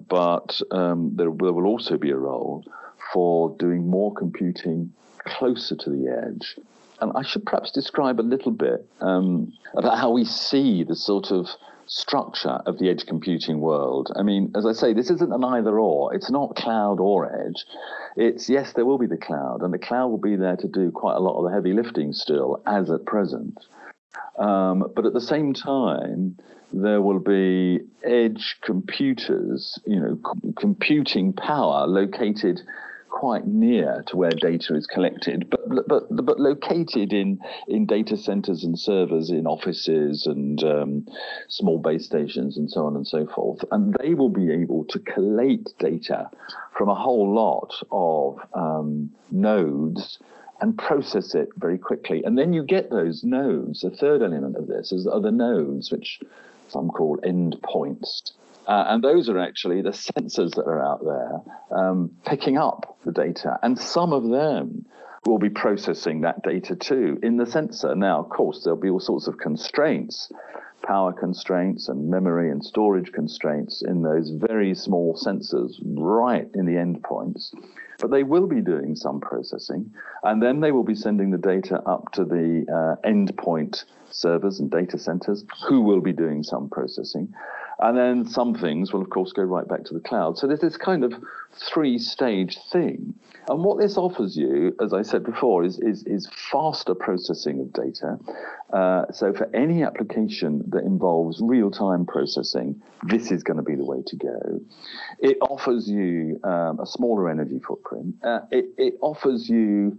but 0.08 0.60
um, 0.70 1.12
there, 1.14 1.30
there 1.30 1.52
will 1.52 1.66
also 1.66 1.96
be 1.96 2.10
a 2.10 2.16
role 2.16 2.64
for 3.12 3.54
doing 3.58 3.88
more 3.88 4.12
computing 4.12 4.92
closer 5.24 5.76
to 5.76 5.90
the 5.90 6.08
edge. 6.08 6.56
And 7.00 7.12
I 7.14 7.22
should 7.22 7.46
perhaps 7.46 7.70
describe 7.70 8.20
a 8.20 8.22
little 8.22 8.52
bit 8.52 8.86
um, 9.00 9.52
about 9.74 9.98
how 9.98 10.10
we 10.10 10.24
see 10.24 10.84
the 10.84 10.96
sort 10.96 11.30
of 11.30 11.48
structure 11.90 12.60
of 12.66 12.78
the 12.78 12.88
edge 12.88 13.04
computing 13.04 13.60
world. 13.60 14.12
I 14.16 14.22
mean, 14.22 14.52
as 14.56 14.64
I 14.64 14.72
say, 14.72 14.94
this 14.94 15.10
isn't 15.10 15.32
an 15.32 15.44
either 15.44 15.78
or. 15.78 16.14
It's 16.14 16.30
not 16.30 16.54
cloud 16.54 17.00
or 17.00 17.46
edge. 17.46 17.66
It's 18.16 18.48
yes, 18.48 18.72
there 18.72 18.86
will 18.86 18.96
be 18.98 19.08
the 19.08 19.16
cloud, 19.16 19.62
and 19.62 19.74
the 19.74 19.78
cloud 19.78 20.08
will 20.08 20.18
be 20.18 20.36
there 20.36 20.56
to 20.56 20.68
do 20.68 20.92
quite 20.92 21.16
a 21.16 21.20
lot 21.20 21.36
of 21.36 21.44
the 21.44 21.54
heavy 21.54 21.72
lifting 21.72 22.12
still, 22.12 22.62
as 22.64 22.90
at 22.90 23.04
present. 23.04 23.58
Um, 24.38 24.90
but 24.94 25.04
at 25.04 25.12
the 25.12 25.20
same 25.20 25.52
time, 25.52 26.38
there 26.72 27.02
will 27.02 27.18
be 27.18 27.80
edge 28.04 28.56
computers, 28.62 29.76
you 29.84 30.00
know, 30.00 30.16
c- 30.16 30.52
computing 30.56 31.32
power 31.32 31.88
located 31.88 32.60
quite 33.10 33.46
near 33.46 34.02
to 34.06 34.16
where 34.16 34.30
data 34.30 34.74
is 34.74 34.86
collected, 34.86 35.50
but 35.50 35.88
but 35.88 36.04
but 36.10 36.40
located 36.40 37.12
in 37.12 37.40
in 37.68 37.86
data 37.86 38.16
centers 38.16 38.64
and 38.64 38.78
servers 38.78 39.30
in 39.30 39.46
offices 39.46 40.26
and 40.26 40.62
um, 40.64 41.06
small 41.48 41.78
base 41.78 42.06
stations 42.06 42.56
and 42.56 42.70
so 42.70 42.86
on 42.86 42.96
and 42.96 43.06
so 43.06 43.26
forth. 43.26 43.64
And 43.70 43.94
they 44.00 44.14
will 44.14 44.30
be 44.30 44.52
able 44.52 44.84
to 44.86 44.98
collate 45.00 45.68
data 45.78 46.30
from 46.76 46.88
a 46.88 46.94
whole 46.94 47.34
lot 47.34 47.74
of 47.90 48.38
um, 48.54 49.10
nodes 49.30 50.18
and 50.60 50.76
process 50.76 51.34
it 51.34 51.48
very 51.56 51.78
quickly. 51.78 52.22
And 52.24 52.38
then 52.38 52.52
you 52.52 52.62
get 52.62 52.90
those 52.90 53.24
nodes. 53.24 53.80
The 53.80 53.90
third 53.90 54.22
element 54.22 54.56
of 54.56 54.66
this 54.66 54.92
is 54.92 55.06
are 55.06 55.20
the 55.20 55.32
nodes, 55.32 55.90
which 55.90 56.20
some 56.68 56.88
call 56.88 57.18
endpoints. 57.18 58.32
Uh, 58.70 58.84
and 58.86 59.02
those 59.02 59.28
are 59.28 59.38
actually 59.40 59.82
the 59.82 59.90
sensors 59.90 60.54
that 60.54 60.64
are 60.64 60.80
out 60.80 61.04
there 61.04 61.76
um, 61.76 62.08
picking 62.24 62.56
up 62.56 62.96
the 63.04 63.10
data. 63.10 63.58
And 63.64 63.76
some 63.76 64.12
of 64.12 64.30
them 64.30 64.86
will 65.26 65.40
be 65.40 65.50
processing 65.50 66.20
that 66.20 66.44
data 66.44 66.76
too 66.76 67.18
in 67.20 67.36
the 67.36 67.46
sensor. 67.46 67.96
Now, 67.96 68.20
of 68.20 68.28
course, 68.28 68.62
there'll 68.62 68.78
be 68.78 68.88
all 68.88 69.00
sorts 69.00 69.26
of 69.26 69.38
constraints 69.38 70.30
power 70.82 71.12
constraints 71.12 71.88
and 71.88 72.08
memory 72.08 72.50
and 72.50 72.64
storage 72.64 73.12
constraints 73.12 73.82
in 73.82 74.02
those 74.02 74.30
very 74.30 74.74
small 74.74 75.14
sensors 75.14 75.74
right 75.84 76.48
in 76.54 76.64
the 76.64 76.72
endpoints. 76.72 77.54
But 77.98 78.10
they 78.10 78.22
will 78.22 78.46
be 78.46 78.62
doing 78.62 78.96
some 78.96 79.20
processing, 79.20 79.92
and 80.22 80.42
then 80.42 80.60
they 80.60 80.72
will 80.72 80.84
be 80.84 80.94
sending 80.94 81.30
the 81.30 81.38
data 81.38 81.82
up 81.84 82.12
to 82.12 82.24
the 82.24 82.64
uh, 82.68 83.06
endpoint 83.06 83.84
servers 84.10 84.60
and 84.60 84.70
data 84.70 84.98
centers 84.98 85.44
who 85.68 85.80
will 85.80 86.00
be 86.00 86.12
doing 86.12 86.42
some 86.42 86.68
processing. 86.68 87.32
And 87.82 87.96
then 87.96 88.26
some 88.28 88.54
things 88.54 88.92
will, 88.92 89.00
of 89.00 89.08
course, 89.08 89.32
go 89.32 89.42
right 89.42 89.66
back 89.66 89.84
to 89.84 89.94
the 89.94 90.00
cloud. 90.00 90.36
So 90.36 90.46
there's 90.46 90.60
this 90.60 90.76
kind 90.76 91.02
of 91.02 91.14
three 91.54 91.98
stage 91.98 92.58
thing. 92.70 93.14
And 93.48 93.64
what 93.64 93.78
this 93.78 93.96
offers 93.96 94.36
you, 94.36 94.76
as 94.82 94.92
I 94.92 95.00
said 95.00 95.24
before, 95.24 95.64
is, 95.64 95.78
is, 95.78 96.04
is 96.04 96.28
faster 96.52 96.94
processing 96.94 97.58
of 97.60 97.72
data. 97.72 98.18
Uh, 98.70 99.10
so 99.12 99.32
for 99.32 99.48
any 99.56 99.82
application 99.82 100.62
that 100.68 100.84
involves 100.84 101.40
real 101.42 101.70
time 101.70 102.04
processing, 102.04 102.80
this 103.04 103.30
is 103.30 103.42
going 103.42 103.56
to 103.56 103.62
be 103.62 103.74
the 103.74 103.84
way 103.84 104.02
to 104.06 104.16
go. 104.16 104.60
It 105.18 105.38
offers 105.40 105.88
you 105.88 106.38
um, 106.44 106.80
a 106.80 106.86
smaller 106.86 107.30
energy 107.30 107.60
footprint. 107.66 108.14
Uh, 108.22 108.40
it, 108.50 108.66
it 108.76 108.98
offers 109.00 109.48
you 109.48 109.96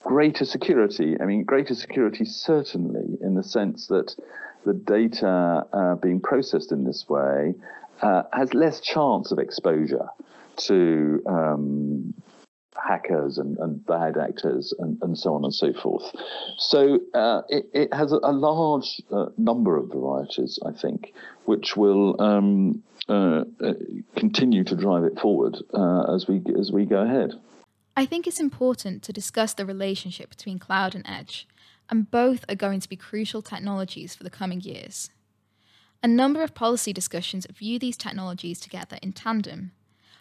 greater 0.00 0.44
security. 0.44 1.16
I 1.20 1.24
mean, 1.24 1.44
greater 1.44 1.74
security 1.74 2.24
certainly 2.24 3.18
in 3.20 3.34
the 3.34 3.42
sense 3.42 3.86
that 3.88 4.14
the 4.64 4.74
data 4.74 5.66
uh, 5.72 5.94
being 5.96 6.20
processed 6.20 6.72
in 6.72 6.84
this 6.84 7.06
way 7.08 7.54
uh, 8.02 8.22
has 8.32 8.54
less 8.54 8.80
chance 8.80 9.32
of 9.32 9.38
exposure 9.38 10.08
to 10.56 11.22
um, 11.26 12.14
hackers 12.76 13.38
and, 13.38 13.56
and, 13.58 13.84
bad 13.86 14.16
actors 14.16 14.72
and, 14.78 14.98
and, 15.02 15.18
so 15.18 15.34
on 15.34 15.44
and 15.44 15.54
so 15.54 15.72
forth. 15.72 16.04
So 16.58 17.00
uh, 17.14 17.42
it, 17.48 17.66
it, 17.72 17.94
has 17.94 18.12
a, 18.12 18.32
large 18.32 19.00
uh, 19.10 19.26
number 19.36 19.76
of 19.76 19.88
varieties, 19.88 20.58
I 20.64 20.72
think, 20.72 21.12
which 21.44 21.76
will 21.76 22.20
um, 22.20 22.82
uh, 23.08 23.44
uh 23.60 23.74
continue 24.16 24.64
to 24.64 24.76
drive 24.76 25.04
it 25.04 25.18
forward 25.18 25.56
uh, 25.72 26.14
as 26.14 26.28
we 26.28 26.42
as 26.58 26.70
we 26.70 26.84
go 26.84 27.00
ahead. 27.02 27.32
I 27.98 28.06
think 28.06 28.28
it's 28.28 28.38
important 28.38 29.02
to 29.02 29.12
discuss 29.12 29.54
the 29.54 29.66
relationship 29.66 30.30
between 30.30 30.60
cloud 30.60 30.94
and 30.94 31.04
edge 31.04 31.48
and 31.90 32.08
both 32.08 32.44
are 32.48 32.54
going 32.54 32.78
to 32.78 32.88
be 32.88 32.94
crucial 32.94 33.42
technologies 33.42 34.14
for 34.14 34.22
the 34.22 34.30
coming 34.30 34.60
years. 34.60 35.10
A 36.00 36.06
number 36.06 36.44
of 36.44 36.54
policy 36.54 36.92
discussions 36.92 37.44
view 37.52 37.76
these 37.76 37.96
technologies 37.96 38.60
together 38.60 39.00
in 39.02 39.14
tandem, 39.14 39.72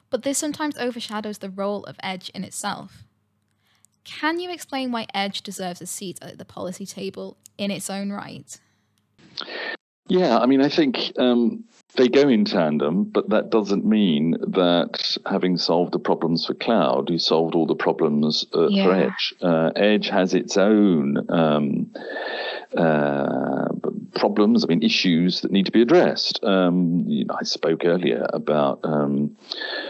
but 0.09 0.23
this 0.23 0.39
sometimes 0.39 0.75
overshadows 0.79 1.37
the 1.37 1.51
role 1.51 1.83
of 1.83 1.97
Edge 2.01 2.29
in 2.29 2.43
itself. 2.43 3.03
Can 4.03 4.39
you 4.39 4.49
explain 4.49 4.91
why 4.91 5.05
Edge 5.13 5.43
deserves 5.43 5.79
a 5.79 5.85
seat 5.85 6.17
at 6.19 6.39
the 6.39 6.45
policy 6.45 6.87
table 6.87 7.37
in 7.59 7.69
its 7.69 7.91
own 7.91 8.11
right? 8.11 8.59
Yeah, 10.07 10.37
I 10.37 10.45
mean, 10.45 10.61
I 10.61 10.69
think 10.69 11.11
um, 11.17 11.63
they 11.95 12.07
go 12.07 12.29
in 12.29 12.45
tandem, 12.45 13.05
but 13.05 13.29
that 13.29 13.49
doesn't 13.49 13.85
mean 13.85 14.31
that 14.47 15.17
having 15.25 15.57
solved 15.57 15.93
the 15.93 15.99
problems 15.99 16.45
for 16.45 16.53
cloud, 16.53 17.09
you 17.09 17.19
solved 17.19 17.55
all 17.55 17.65
the 17.65 17.75
problems 17.75 18.45
uh, 18.55 18.67
yeah. 18.67 18.85
for 18.85 18.93
Edge. 18.93 19.33
Uh, 19.41 19.71
Edge 19.75 20.07
has 20.09 20.33
its 20.33 20.57
own 20.57 21.29
um, 21.29 21.91
uh, 22.75 23.67
problems, 24.17 24.63
I 24.63 24.67
mean, 24.67 24.83
issues 24.83 25.41
that 25.41 25.51
need 25.51 25.67
to 25.67 25.71
be 25.71 25.81
addressed. 25.81 26.43
Um, 26.43 27.03
you 27.07 27.25
know, 27.25 27.35
I 27.39 27.43
spoke 27.43 27.85
earlier 27.85 28.25
about, 28.33 28.79
um, 28.83 29.37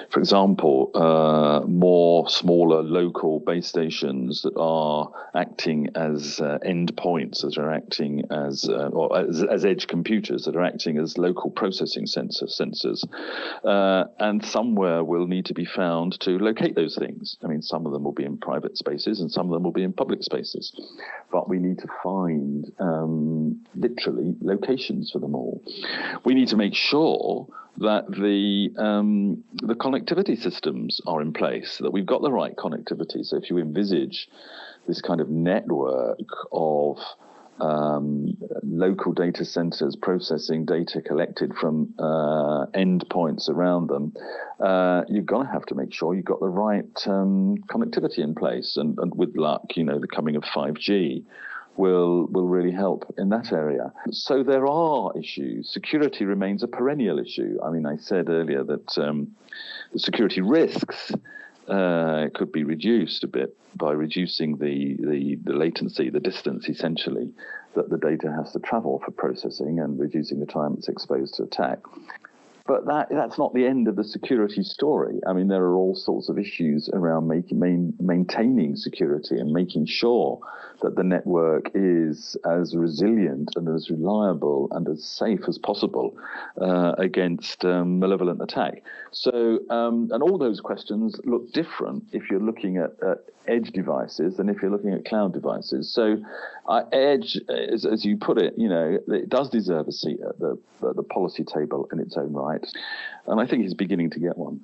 for 0.09 0.19
example, 0.19 0.91
uh, 0.93 1.65
more 1.67 2.29
smaller 2.29 2.83
local 2.83 3.39
base 3.39 3.67
stations 3.67 4.41
that 4.43 4.55
are 4.57 5.11
acting 5.35 5.89
as 5.95 6.39
uh, 6.39 6.59
endpoints, 6.65 7.41
that 7.41 7.57
are 7.57 7.71
acting 7.71 8.23
as, 8.31 8.67
uh, 8.69 8.89
or 8.91 9.17
as, 9.17 9.43
as, 9.43 9.65
edge 9.65 9.87
computers, 9.87 10.45
that 10.45 10.55
are 10.55 10.63
acting 10.63 10.97
as 10.97 11.17
local 11.17 11.49
processing 11.49 12.05
sensor, 12.05 12.45
sensors. 12.45 13.03
Uh, 13.63 14.05
and 14.19 14.45
somewhere 14.45 15.03
will 15.03 15.27
need 15.27 15.45
to 15.45 15.53
be 15.53 15.65
found 15.65 16.19
to 16.19 16.31
locate 16.31 16.75
those 16.75 16.95
things. 16.95 17.37
I 17.43 17.47
mean, 17.47 17.61
some 17.61 17.85
of 17.85 17.93
them 17.93 18.03
will 18.03 18.11
be 18.11 18.25
in 18.25 18.37
private 18.37 18.77
spaces 18.77 19.19
and 19.19 19.31
some 19.31 19.47
of 19.47 19.53
them 19.53 19.63
will 19.63 19.71
be 19.71 19.83
in 19.83 19.93
public 19.93 20.23
spaces. 20.23 20.73
But 21.31 21.49
we 21.49 21.59
need 21.59 21.79
to 21.79 21.87
find 22.03 22.66
um, 22.79 23.63
literally 23.75 24.35
locations 24.41 25.11
for 25.11 25.19
them 25.19 25.35
all. 25.35 25.61
We 26.23 26.33
need 26.33 26.49
to 26.49 26.57
make 26.57 26.75
sure 26.75 27.47
that 27.77 28.09
the 28.09 28.73
um, 28.81 29.43
the 29.53 29.75
connectivity 29.75 30.37
systems 30.37 30.99
are 31.05 31.21
in 31.21 31.33
place, 31.33 31.77
that 31.79 31.91
we've 31.91 32.05
got 32.05 32.21
the 32.21 32.31
right 32.31 32.55
connectivity. 32.55 33.23
So 33.23 33.37
if 33.37 33.49
you 33.49 33.59
envisage 33.59 34.27
this 34.87 35.01
kind 35.01 35.21
of 35.21 35.29
network 35.29 36.19
of 36.51 36.97
um, 37.59 38.37
local 38.63 39.13
data 39.13 39.43
centers 39.43 39.95
processing 39.95 40.65
data 40.65 41.01
collected 41.01 41.53
from 41.55 41.93
uh, 41.99 42.67
endpoints 42.75 43.49
around 43.49 43.87
them, 43.87 44.13
uh, 44.59 45.03
you're 45.07 45.23
going 45.23 45.47
to 45.47 45.53
have 45.53 45.65
to 45.65 45.75
make 45.75 45.93
sure 45.93 46.13
you've 46.13 46.25
got 46.25 46.39
the 46.39 46.49
right 46.49 46.85
um, 47.07 47.57
connectivity 47.69 48.19
in 48.19 48.35
place. 48.35 48.77
And, 48.77 48.97
and 48.99 49.13
with 49.15 49.35
luck, 49.35 49.75
you 49.75 49.83
know, 49.83 49.99
the 49.99 50.07
coming 50.07 50.35
of 50.35 50.43
5G 50.43 51.23
will 51.77 52.27
will 52.27 52.47
really 52.47 52.71
help 52.71 53.13
in 53.17 53.29
that 53.29 53.51
area. 53.53 53.93
So 54.11 54.43
there 54.43 54.67
are 54.67 55.17
issues. 55.17 55.69
Security 55.71 56.25
remains 56.25 56.63
a 56.63 56.67
perennial 56.67 57.19
issue. 57.19 57.57
I 57.63 57.69
mean, 57.69 57.85
I 57.85 57.97
said 57.97 58.29
earlier 58.29 58.63
that 58.63 58.97
um, 58.97 59.35
the 59.93 59.99
security 59.99 60.41
risks 60.41 61.11
uh, 61.67 62.27
could 62.33 62.51
be 62.51 62.63
reduced 62.63 63.23
a 63.23 63.27
bit 63.27 63.55
by 63.75 63.91
reducing 63.91 64.57
the, 64.57 64.95
the, 64.99 65.37
the 65.43 65.53
latency, 65.53 66.09
the 66.09 66.19
distance 66.19 66.67
essentially 66.67 67.31
that 67.75 67.89
the 67.89 67.97
data 67.97 68.31
has 68.31 68.51
to 68.53 68.59
travel 68.59 69.01
for 69.05 69.11
processing 69.11 69.79
and 69.79 69.99
reducing 69.99 70.39
the 70.39 70.45
time 70.45 70.75
it's 70.77 70.87
exposed 70.87 71.35
to 71.35 71.43
attack. 71.43 71.79
But 72.67 72.85
that 72.85 73.07
that's 73.09 73.37
not 73.37 73.53
the 73.53 73.65
end 73.65 73.87
of 73.87 73.95
the 73.95 74.03
security 74.03 74.61
story. 74.61 75.19
I 75.25 75.33
mean, 75.33 75.47
there 75.47 75.63
are 75.63 75.75
all 75.75 75.95
sorts 75.95 76.27
of 76.27 76.37
issues 76.37 76.89
around 76.91 77.27
making 77.27 77.59
main, 77.59 77.93
maintaining 77.99 78.75
security 78.75 79.37
and 79.37 79.51
making 79.51 79.85
sure 79.85 80.39
that 80.81 80.95
the 80.95 81.03
network 81.03 81.71
is 81.73 82.37
as 82.45 82.75
resilient 82.75 83.49
and 83.55 83.67
as 83.73 83.89
reliable 83.89 84.67
and 84.71 84.87
as 84.87 85.03
safe 85.03 85.41
as 85.47 85.57
possible 85.57 86.15
uh, 86.61 86.93
against 86.97 87.65
um, 87.65 87.99
malevolent 87.99 88.41
attack. 88.41 88.83
So, 89.11 89.59
um, 89.69 90.09
and 90.11 90.21
all 90.21 90.37
those 90.37 90.59
questions 90.59 91.19
look 91.23 91.51
different 91.53 92.03
if 92.11 92.29
you're 92.29 92.39
looking 92.39 92.77
at, 92.77 92.91
at 93.01 93.19
edge 93.47 93.71
devices 93.71 94.37
than 94.37 94.49
if 94.49 94.61
you're 94.61 94.71
looking 94.71 94.93
at 94.93 95.05
cloud 95.05 95.33
devices. 95.33 95.91
So, 95.91 96.17
uh, 96.67 96.83
edge, 96.91 97.39
as, 97.49 97.85
as, 97.85 98.05
you 98.05 98.17
put 98.17 98.37
it, 98.37 98.53
you 98.57 98.69
know, 98.69 98.99
it 99.07 99.29
does 99.29 99.49
deserve 99.49 99.87
a 99.87 99.91
seat 99.91 100.19
at 100.27 100.37
the, 100.39 100.59
at 100.87 100.95
the 100.95 101.03
policy 101.03 101.43
table 101.43 101.87
in 101.91 101.99
its 101.99 102.17
own 102.17 102.33
right, 102.33 102.56
and 103.27 103.39
I 103.39 103.45
think 103.45 103.63
he's 103.63 103.73
beginning 103.73 104.09
to 104.11 104.19
get 104.19 104.37
one. 104.37 104.61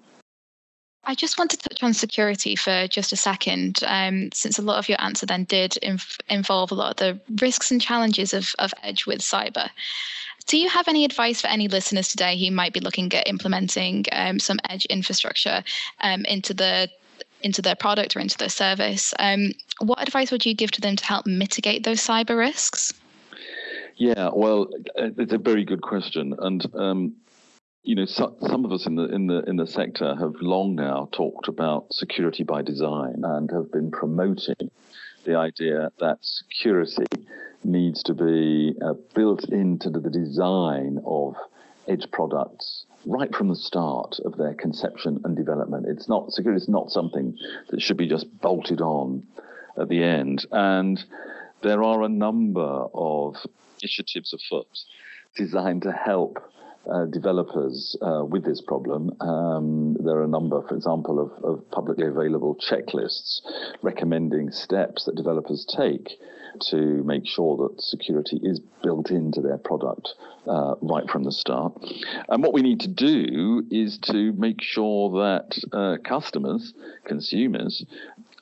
I 1.06 1.16
just 1.16 1.38
want 1.38 1.52
to 1.52 1.58
touch 1.58 1.84
on 1.84 1.94
security 1.94 2.56
for 2.56 2.88
just 2.88 3.12
a 3.12 3.18
second, 3.18 3.82
um, 3.86 4.30
since 4.32 4.58
a 4.58 4.62
lot 4.62 4.78
of 4.78 4.88
your 4.88 5.02
answer 5.02 5.26
then 5.26 5.44
did 5.44 5.76
inf- 5.78 6.18
involve 6.30 6.72
a 6.72 6.76
lot 6.76 6.92
of 6.92 6.98
the 6.98 7.20
risks 7.42 7.72
and 7.72 7.82
challenges 7.82 8.34
of, 8.34 8.56
of 8.58 8.74
Edge 8.84 9.06
with 9.06 9.20
cyber. 9.20 9.70
Do 10.46 10.58
you 10.58 10.70
have 10.70 10.88
any 10.88 11.04
advice 11.04 11.42
for 11.42 11.48
any 11.48 11.68
listeners 11.68 12.08
today 12.08 12.38
who 12.38 12.52
might 12.52 12.74
be 12.74 12.80
looking 12.80 13.14
at 13.14 13.28
implementing 13.28 14.06
um, 14.14 14.40
some 14.40 14.60
Edge 14.70 14.86
infrastructure 14.86 15.64
um, 16.02 16.26
into 16.26 16.54
the 16.54 16.90
into 17.42 17.62
their 17.62 17.76
product 17.76 18.16
or 18.16 18.20
into 18.20 18.38
their 18.38 18.50
service? 18.50 19.14
Um, 19.20 19.52
what 19.80 20.02
advice 20.02 20.32
would 20.32 20.46
you 20.46 20.56
give 20.56 20.72
to 20.72 20.82
them 20.82 20.96
to 20.96 21.06
help 21.06 21.26
mitigate 21.26 21.84
those 21.84 22.00
cyber 22.00 22.38
risks? 22.38 22.94
Yeah, 23.98 24.30
well, 24.34 24.70
it's 24.96 25.34
a 25.34 25.38
very 25.38 25.66
good 25.66 25.82
question, 25.82 26.34
and 26.40 26.66
um, 26.76 27.16
you 27.84 27.96
know, 27.96 28.06
so, 28.06 28.36
some 28.48 28.64
of 28.64 28.72
us 28.72 28.86
in 28.86 28.96
the 28.96 29.06
in 29.06 29.28
the 29.28 29.44
in 29.44 29.58
the 29.58 29.68
sector 29.68 30.16
have 30.16 30.36
long 30.40 30.76
now 30.76 31.10
talked 31.12 31.50
about 31.50 31.94
security 31.94 32.44
by 32.44 32.62
design 32.62 33.24
and 33.24 33.52
have 33.52 33.72
been 33.72 33.92
promoting 33.92 34.72
the 35.26 35.36
idea 35.36 35.92
that 36.00 36.18
security 36.22 37.06
needs 37.64 38.02
to 38.04 38.14
be 38.14 38.74
uh, 38.82 38.94
built 39.14 39.50
into 39.50 39.90
the 39.90 40.10
design 40.10 41.02
of 41.06 41.36
edge 41.88 42.10
products 42.12 42.86
right 43.06 43.36
from 43.36 43.50
the 43.50 43.56
start 43.56 44.18
of 44.24 44.38
their 44.38 44.54
conception 44.54 45.20
and 45.26 45.36
development. 45.36 45.86
It's 45.88 46.08
not 46.08 46.32
security 46.32 46.62
is 46.62 46.70
not 46.70 46.90
something 46.90 47.38
that 47.70 47.82
should 47.82 47.98
be 47.98 48.08
just 48.08 48.28
bolted 48.40 48.80
on 48.80 49.28
at 49.78 49.90
the 49.90 50.04
end. 50.04 50.46
And 50.52 51.04
there 51.62 51.84
are 51.84 52.04
a 52.04 52.10
number 52.10 52.86
of 52.94 53.36
initiatives 53.82 54.34
afoot 54.34 54.68
designed 55.36 55.82
to 55.82 55.92
help 55.92 56.40
uh, 56.92 57.06
developers 57.06 57.96
uh, 58.02 58.24
with 58.26 58.44
this 58.44 58.62
problem. 58.62 59.12
Um, 59.22 59.96
there 60.00 60.16
are 60.16 60.24
a 60.24 60.28
number, 60.28 60.62
for 60.68 60.76
example, 60.76 61.20
of, 61.20 61.44
of, 61.44 61.72
publicly 61.72 62.08
available 62.08 62.56
checklists 62.56 63.42
recommending 63.82 64.52
steps 64.52 65.06
that 65.06 65.16
developers 65.16 65.66
take 65.78 66.10
to 66.70 66.78
make 67.04 67.26
sure 67.26 67.58
that 67.58 67.82
security 67.82 68.40
is 68.44 68.60
built 68.84 69.12
into 69.12 69.42
their 69.42 69.58
product 69.58 70.10
uh, 70.48 70.76
right 70.82 71.10
from 71.10 71.24
the 71.24 71.32
start. 71.32 71.74
And 72.30 72.44
what 72.44 72.54
we 72.54 72.62
need 72.62 72.82
to 72.82 72.90
do 72.90 73.64
is 73.72 73.98
to 74.04 74.34
make 74.34 74.62
sure 74.62 75.10
that 75.24 75.58
uh, 75.72 75.98
customers, 76.04 76.74
consumers, 77.06 77.86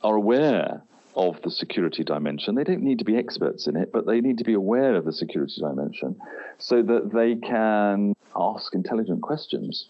are 0.04 0.16
aware 0.16 0.82
of 1.16 1.42
the 1.44 1.52
security 1.52 2.04
dimension. 2.04 2.56
They 2.56 2.64
don't 2.64 2.84
need 2.84 3.00
to 3.00 3.06
be 3.06 3.18
experts 3.18 3.68
in 3.68 3.76
it, 3.76 3.92
but 3.92 4.06
they 4.06 4.22
need 4.22 4.38
to 4.38 4.44
be 4.44 4.54
aware 4.54 4.96
of 4.96 5.06
the 5.06 5.14
security 5.14 5.60
dimension 5.60 6.16
so 6.58 6.82
that 6.82 7.12
they 7.14 7.36
can 7.36 8.14
ask 8.36 8.74
intelligent 8.74 9.22
questions 9.22 9.88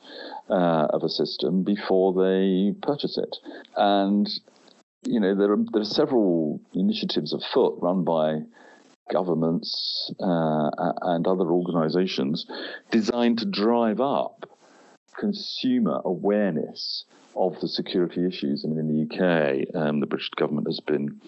uh, 0.49 0.87
of 0.89 1.03
a 1.03 1.09
system 1.09 1.63
before 1.63 2.13
they 2.13 2.73
purchase 2.81 3.17
it. 3.17 3.37
And 3.75 4.27
you 5.03 5.19
know 5.19 5.35
there 5.35 5.51
are 5.51 5.57
there 5.71 5.81
are 5.81 5.85
several 5.85 6.61
initiatives 6.73 7.33
afoot 7.33 7.77
run 7.81 8.03
by 8.03 8.41
governments 9.11 10.11
uh, 10.19 10.69
and 11.01 11.27
other 11.27 11.45
organisations 11.45 12.45
designed 12.91 13.39
to 13.39 13.45
drive 13.45 13.99
up 13.99 14.49
consumer 15.19 16.01
awareness 16.05 17.05
of 17.35 17.59
the 17.61 17.67
security 17.67 18.25
issues. 18.25 18.63
I 18.63 18.67
mean, 18.67 18.79
in 18.79 18.87
the 18.87 19.15
UK, 19.15 19.75
um, 19.75 19.99
the 19.99 20.07
British 20.07 20.29
government 20.31 20.67
has 20.67 20.79
been 20.79 21.21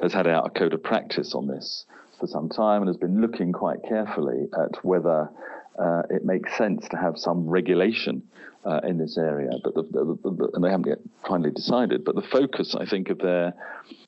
has 0.00 0.12
had 0.12 0.26
out 0.26 0.46
a 0.46 0.50
code 0.50 0.74
of 0.74 0.82
practice 0.82 1.34
on 1.34 1.46
this 1.46 1.84
for 2.18 2.26
some 2.26 2.48
time 2.48 2.82
and 2.82 2.88
has 2.88 2.96
been 2.96 3.20
looking 3.20 3.52
quite 3.52 3.82
carefully 3.88 4.48
at 4.52 4.84
whether 4.84 5.30
uh, 5.78 6.02
it 6.10 6.24
makes 6.24 6.56
sense 6.56 6.88
to 6.88 6.96
have 6.96 7.16
some 7.16 7.48
regulation 7.48 8.22
uh, 8.64 8.80
in 8.84 8.98
this 8.98 9.16
area. 9.16 9.50
But 9.62 9.74
the, 9.74 9.82
the, 9.82 10.30
the, 10.30 10.50
and 10.54 10.64
they 10.64 10.70
haven't 10.70 10.88
yet 10.88 10.98
finally 11.26 11.50
decided. 11.50 12.04
But 12.04 12.16
the 12.16 12.22
focus, 12.22 12.74
I 12.74 12.86
think, 12.86 13.10
of 13.10 13.18
their 13.18 13.54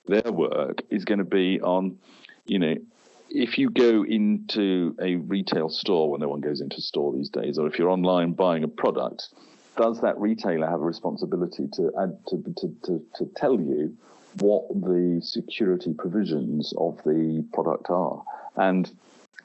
their 0.06 0.32
work 0.32 0.82
is 0.90 1.04
going 1.04 1.18
to 1.18 1.24
be 1.24 1.60
on, 1.60 1.98
you 2.46 2.58
know, 2.58 2.74
if 3.30 3.58
you 3.58 3.70
go 3.70 4.04
into 4.04 4.96
a 5.00 5.16
retail 5.16 5.68
store 5.68 6.10
when 6.10 6.20
no 6.20 6.28
one 6.28 6.40
goes 6.40 6.60
into 6.60 6.76
a 6.78 6.80
store 6.80 7.12
these 7.12 7.30
days, 7.30 7.58
or 7.58 7.66
if 7.68 7.78
you're 7.78 7.90
online 7.90 8.32
buying 8.32 8.64
a 8.64 8.68
product, 8.68 9.28
does 9.76 10.00
that 10.00 10.18
retailer 10.18 10.66
have 10.66 10.80
a 10.80 10.84
responsibility 10.84 11.68
to 11.74 11.92
add 12.00 12.18
to, 12.28 12.42
to, 12.58 12.76
to, 12.84 13.06
to 13.16 13.30
tell 13.36 13.60
you 13.60 13.96
what 14.38 14.68
the 14.68 15.20
security 15.22 15.92
provisions 15.92 16.72
of 16.78 16.96
the 17.04 17.44
product 17.52 17.90
are? 17.90 18.22
And 18.56 18.90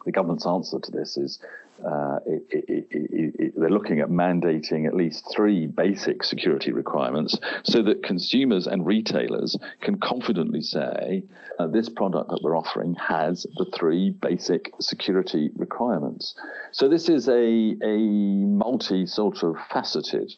the 0.05 0.11
government's 0.11 0.45
answer 0.45 0.79
to 0.79 0.91
this 0.91 1.17
is 1.17 1.39
uh, 1.83 2.19
it, 2.25 2.43
it, 2.49 2.87
it, 2.91 3.53
they're 3.57 3.69
looking 3.69 3.99
at 3.99 4.09
mandating 4.09 4.87
at 4.87 4.93
least 4.93 5.25
three 5.35 5.67
basic 5.67 6.23
security 6.23 6.71
requirements 6.71 7.37
so 7.63 7.81
that 7.81 8.03
consumers 8.03 8.67
and 8.67 8.85
retailers 8.85 9.57
can 9.81 9.97
confidently 9.99 10.61
say 10.61 11.23
uh, 11.59 11.67
this 11.67 11.89
product 11.89 12.29
that 12.29 12.39
we're 12.41 12.57
offering 12.57 12.95
has 12.95 13.45
the 13.57 13.65
three 13.75 14.09
basic 14.09 14.71
security 14.79 15.49
requirements. 15.55 16.35
So 16.71 16.87
this 16.87 17.09
is 17.09 17.27
a, 17.27 17.75
a 17.83 17.97
multi 17.97 19.05
sort 19.05 19.43
of 19.43 19.55
faceted 19.71 20.33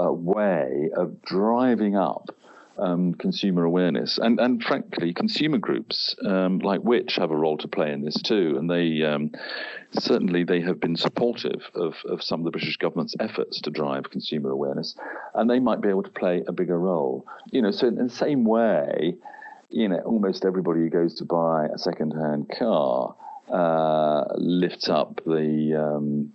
uh, 0.00 0.12
way 0.12 0.90
of 0.96 1.20
driving 1.22 1.96
up 1.96 2.34
um, 2.78 3.14
consumer 3.14 3.64
awareness, 3.64 4.18
and 4.18 4.40
and 4.40 4.62
frankly, 4.62 5.12
consumer 5.12 5.58
groups 5.58 6.14
um, 6.24 6.58
like 6.58 6.80
Which 6.80 7.16
have 7.16 7.30
a 7.30 7.36
role 7.36 7.56
to 7.58 7.68
play 7.68 7.92
in 7.92 8.02
this 8.02 8.20
too, 8.22 8.56
and 8.58 8.68
they 8.70 9.02
um, 9.02 9.30
certainly 9.92 10.44
they 10.44 10.60
have 10.60 10.80
been 10.80 10.96
supportive 10.96 11.62
of 11.74 11.94
of 12.06 12.22
some 12.22 12.40
of 12.40 12.44
the 12.44 12.50
British 12.50 12.76
government's 12.76 13.14
efforts 13.20 13.60
to 13.62 13.70
drive 13.70 14.10
consumer 14.10 14.50
awareness, 14.50 14.96
and 15.34 15.48
they 15.48 15.60
might 15.60 15.80
be 15.80 15.88
able 15.88 16.02
to 16.02 16.10
play 16.10 16.42
a 16.46 16.52
bigger 16.52 16.78
role. 16.78 17.26
You 17.52 17.62
know, 17.62 17.70
so 17.70 17.86
in 17.86 17.96
the 17.96 18.10
same 18.10 18.44
way, 18.44 19.14
you 19.70 19.88
know, 19.88 19.98
almost 20.00 20.44
everybody 20.44 20.80
who 20.80 20.90
goes 20.90 21.14
to 21.16 21.24
buy 21.24 21.66
a 21.66 21.78
second-hand 21.78 22.50
car 22.58 23.14
uh, 23.52 24.24
lifts 24.36 24.88
up 24.88 25.20
the 25.26 25.74
um, 25.74 26.32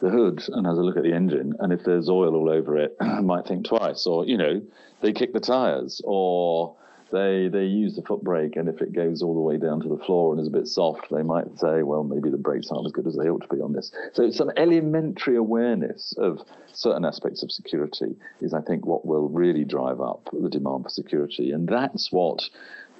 the 0.00 0.10
hood 0.10 0.42
and 0.48 0.66
has 0.66 0.78
a 0.78 0.82
look 0.82 0.96
at 0.96 1.02
the 1.02 1.14
engine, 1.14 1.54
and 1.60 1.72
if 1.72 1.84
there's 1.84 2.08
oil 2.08 2.34
all 2.34 2.50
over 2.50 2.76
it, 2.84 2.96
might 3.22 3.46
think 3.46 3.66
twice, 3.66 4.06
or 4.06 4.26
you 4.26 4.36
know, 4.36 4.62
they 5.02 5.12
kick 5.12 5.32
the 5.32 5.40
tires, 5.40 6.00
or 6.04 6.76
they 7.12 7.48
they 7.48 7.64
use 7.64 7.96
the 7.96 8.02
foot 8.02 8.22
brake, 8.22 8.56
and 8.56 8.68
if 8.68 8.80
it 8.80 8.92
goes 8.92 9.22
all 9.22 9.34
the 9.34 9.40
way 9.40 9.58
down 9.58 9.80
to 9.80 9.88
the 9.88 10.02
floor 10.04 10.32
and 10.32 10.40
is 10.40 10.46
a 10.46 10.50
bit 10.50 10.66
soft, 10.66 11.08
they 11.10 11.22
might 11.22 11.58
say, 11.58 11.82
well, 11.82 12.04
maybe 12.04 12.30
the 12.30 12.38
brakes 12.38 12.68
aren't 12.70 12.86
as 12.86 12.92
good 12.92 13.06
as 13.06 13.16
they 13.16 13.28
ought 13.28 13.42
to 13.42 13.54
be 13.54 13.60
on 13.60 13.72
this. 13.72 13.92
So 14.12 14.30
some 14.30 14.50
elementary 14.56 15.36
awareness 15.36 16.14
of 16.16 16.40
certain 16.72 17.04
aspects 17.04 17.42
of 17.42 17.50
security 17.50 18.16
is, 18.40 18.54
I 18.54 18.60
think, 18.60 18.86
what 18.86 19.04
will 19.04 19.28
really 19.28 19.64
drive 19.64 20.00
up 20.00 20.28
the 20.32 20.48
demand 20.48 20.84
for 20.84 20.90
security, 20.90 21.50
and 21.52 21.68
that's 21.68 22.10
what 22.12 22.48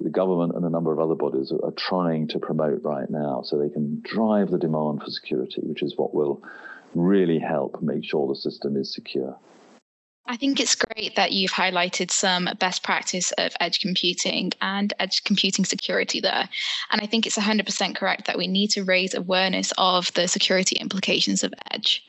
the 0.01 0.11
government 0.11 0.57
and 0.57 0.65
a 0.65 0.71
number 0.71 0.93
of 0.93 0.99
other 0.99 1.15
bodies 1.15 1.53
are, 1.53 1.65
are 1.65 1.73
trying 1.73 2.27
to 2.29 2.39
promote 2.39 2.83
right 2.83 3.09
now, 3.11 3.43
so 3.45 3.59
they 3.59 3.69
can 3.69 4.03
drive 4.03 4.51
the 4.51 4.59
demand 4.59 5.03
for 5.03 5.11
security, 5.11 5.61
which 5.63 5.83
is 5.83 5.97
what 5.97 6.15
will 6.15 6.43
really 6.95 7.39
help 7.39 7.81
make 7.83 8.05
sure 8.05 8.29
the 8.29 8.35
system 8.35 8.77
is 8.77 8.95
secure. 8.95 9.39
I 10.27 10.37
think 10.37 10.61
it's 10.61 10.77
great 10.77 11.17
that 11.17 11.33
you've 11.33 11.51
highlighted 11.51 12.13
some 12.13 12.49
best 12.61 12.85
practice 12.85 13.33
of 13.33 13.53
edge 13.59 13.81
computing 13.81 14.53
and 14.63 14.93
edge 15.01 15.25
computing 15.25 15.65
security 15.65 16.21
there. 16.21 16.49
And 16.93 17.01
I 17.03 17.07
think 17.07 17.27
it's 17.27 17.37
100% 17.37 17.97
correct 17.97 18.27
that 18.27 18.39
we 18.39 18.47
need 18.47 18.71
to 18.71 18.85
raise 18.85 19.13
awareness 19.13 19.73
of 19.77 20.13
the 20.15 20.29
security 20.29 20.77
implications 20.77 21.43
of 21.43 21.53
edge. 21.73 22.05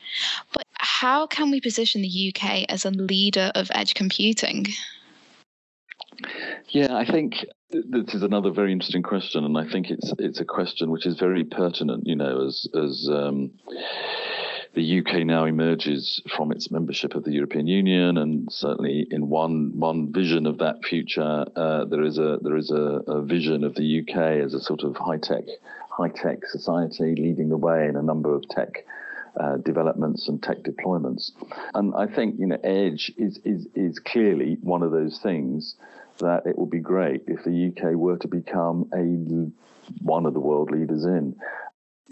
But 0.52 0.66
how 0.74 1.26
can 1.26 1.50
we 1.50 1.60
position 1.60 2.02
the 2.02 2.32
UK 2.32 2.66
as 2.68 2.84
a 2.84 2.90
leader 2.90 3.50
of 3.56 3.72
edge 3.74 3.94
computing? 3.94 4.66
Yeah, 6.68 6.94
I 6.94 7.04
think 7.04 7.44
this 7.70 8.14
is 8.14 8.22
another 8.22 8.50
very 8.50 8.72
interesting 8.72 9.02
question, 9.02 9.44
and 9.44 9.58
I 9.58 9.66
think 9.68 9.90
it's 9.90 10.12
it's 10.18 10.40
a 10.40 10.44
question 10.44 10.90
which 10.90 11.06
is 11.06 11.18
very 11.18 11.42
pertinent. 11.42 12.06
You 12.06 12.16
know, 12.16 12.46
as 12.46 12.66
as 12.74 13.08
um, 13.10 13.50
the 14.74 15.00
UK 15.00 15.26
now 15.26 15.44
emerges 15.44 16.20
from 16.34 16.50
its 16.50 16.70
membership 16.70 17.14
of 17.14 17.24
the 17.24 17.32
European 17.32 17.66
Union, 17.66 18.16
and 18.16 18.50
certainly 18.50 19.06
in 19.10 19.28
one 19.28 19.78
one 19.78 20.12
vision 20.12 20.46
of 20.46 20.58
that 20.58 20.82
future, 20.84 21.44
uh, 21.54 21.84
there 21.84 22.02
is 22.02 22.18
a 22.18 22.38
there 22.42 22.56
is 22.56 22.70
a, 22.70 23.02
a, 23.06 23.22
vision 23.22 23.64
of 23.64 23.74
the 23.74 24.00
UK 24.00 24.16
as 24.44 24.54
a 24.54 24.60
sort 24.60 24.82
of 24.82 24.96
high 24.96 25.18
tech 25.18 25.44
high 25.90 26.08
tech 26.08 26.46
society 26.46 27.14
leading 27.16 27.50
the 27.50 27.56
way 27.56 27.86
in 27.86 27.96
a 27.96 28.02
number 28.02 28.34
of 28.34 28.48
tech. 28.48 28.84
Uh, 29.34 29.56
developments 29.56 30.28
and 30.28 30.42
tech 30.42 30.58
deployments, 30.58 31.30
and 31.72 31.94
I 31.94 32.06
think 32.06 32.38
you 32.38 32.46
know 32.46 32.58
Edge 32.62 33.10
is 33.16 33.40
is 33.46 33.66
is 33.74 33.98
clearly 33.98 34.58
one 34.60 34.82
of 34.82 34.90
those 34.90 35.20
things 35.20 35.74
that 36.18 36.44
it 36.44 36.58
would 36.58 36.68
be 36.68 36.80
great 36.80 37.22
if 37.26 37.42
the 37.42 37.72
UK 37.72 37.94
were 37.94 38.18
to 38.18 38.28
become 38.28 38.90
a 38.92 40.04
one 40.04 40.26
of 40.26 40.34
the 40.34 40.40
world 40.40 40.70
leaders 40.70 41.06
in 41.06 41.34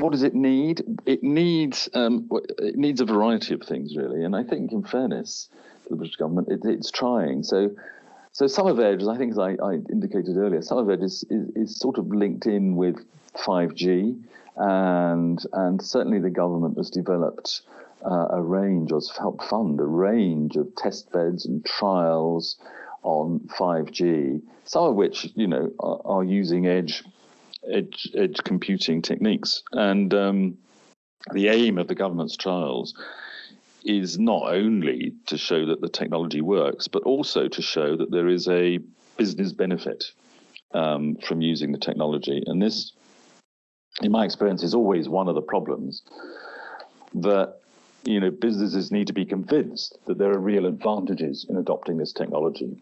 what 0.01 0.13
does 0.13 0.23
it 0.23 0.35
need? 0.35 0.83
It 1.05 1.23
needs 1.23 1.89
um, 1.95 2.29
it 2.59 2.77
needs 2.77 3.01
a 3.01 3.05
variety 3.05 3.55
of 3.55 3.63
things 3.63 3.97
really, 3.97 4.25
and 4.25 4.35
I 4.35 4.43
think, 4.43 4.73
in 4.73 4.83
fairness 4.83 5.49
to 5.85 5.91
the 5.91 5.97
British 5.97 6.17
government, 6.17 6.49
it, 6.49 6.61
it's 6.65 6.91
trying. 6.91 7.43
So, 7.43 7.71
so 8.33 8.47
some 8.47 8.67
of 8.67 8.81
Edge, 8.81 9.03
I 9.05 9.19
think, 9.19 9.33
as 9.33 9.39
I, 9.39 9.57
I 9.63 9.75
indicated 9.91 10.37
earlier, 10.37 10.63
some 10.63 10.79
of 10.79 10.91
Edge 10.91 11.03
is, 11.03 11.25
is, 11.29 11.79
sort 11.79 11.99
of 11.99 12.09
linked 12.09 12.47
in 12.47 12.77
with 12.77 12.97
5G, 13.37 14.23
and 14.57 15.47
and 15.53 15.83
certainly 15.83 16.19
the 16.19 16.31
government 16.31 16.79
has 16.79 16.91
developed 16.91 17.63
uh, 18.05 18.29
a 18.31 18.43
range, 18.43 18.93
or 18.93 18.97
has 18.97 19.11
helped 19.19 19.45
fund 19.45 19.79
a 19.81 19.85
range 19.85 20.57
of 20.57 20.75
test 20.77 21.13
beds 21.13 21.45
and 21.45 21.65
trials 21.65 22.57
on 23.03 23.41
5G, 23.59 24.41
some 24.65 24.85
of 24.85 24.95
which 24.95 25.31
you 25.35 25.47
know 25.47 25.71
are, 25.79 26.01
are 26.05 26.25
using 26.25 26.67
Edge 26.67 27.05
edge, 27.69 28.11
edge 28.15 28.39
computing 28.45 29.03
techniques. 29.03 29.63
And 29.73 30.13
um, 30.15 30.59
the 31.33 31.49
aim 31.49 31.79
of 31.79 31.89
the 31.89 31.95
government's 31.95 32.37
trials 32.37 32.95
is 33.85 34.19
not 34.19 34.53
only 34.53 35.15
to 35.27 35.39
show 35.39 35.67
that 35.67 35.81
the 35.81 35.89
technology 35.89 36.41
works, 36.41 36.89
but 36.89 37.03
also 37.05 37.49
to 37.49 37.63
show 37.63 37.97
that 37.97 38.11
there 38.11 38.29
is 38.29 38.49
a 38.49 38.79
business 39.17 39.53
benefit 39.53 40.05
um, 40.73 41.17
from 41.17 41.41
using 41.41 41.73
the 41.73 41.79
technology. 41.79 42.43
And 42.47 42.61
this, 42.61 42.93
in 44.03 44.13
my 44.13 44.25
experience, 44.25 44.63
is 44.63 44.75
always 44.75 45.09
one 45.09 45.29
of 45.29 45.35
the 45.35 45.43
problems 45.43 46.03
that 47.15 47.57
you 48.05 48.21
know 48.21 48.31
businesses 48.31 48.91
need 48.91 49.09
to 49.09 49.13
be 49.13 49.25
convinced 49.25 49.99
that 50.07 50.17
there 50.17 50.31
are 50.31 50.39
real 50.39 50.67
advantages 50.67 51.45
in 51.49 51.57
adopting 51.57 51.99
this 51.99 52.13
technology. 52.13 52.81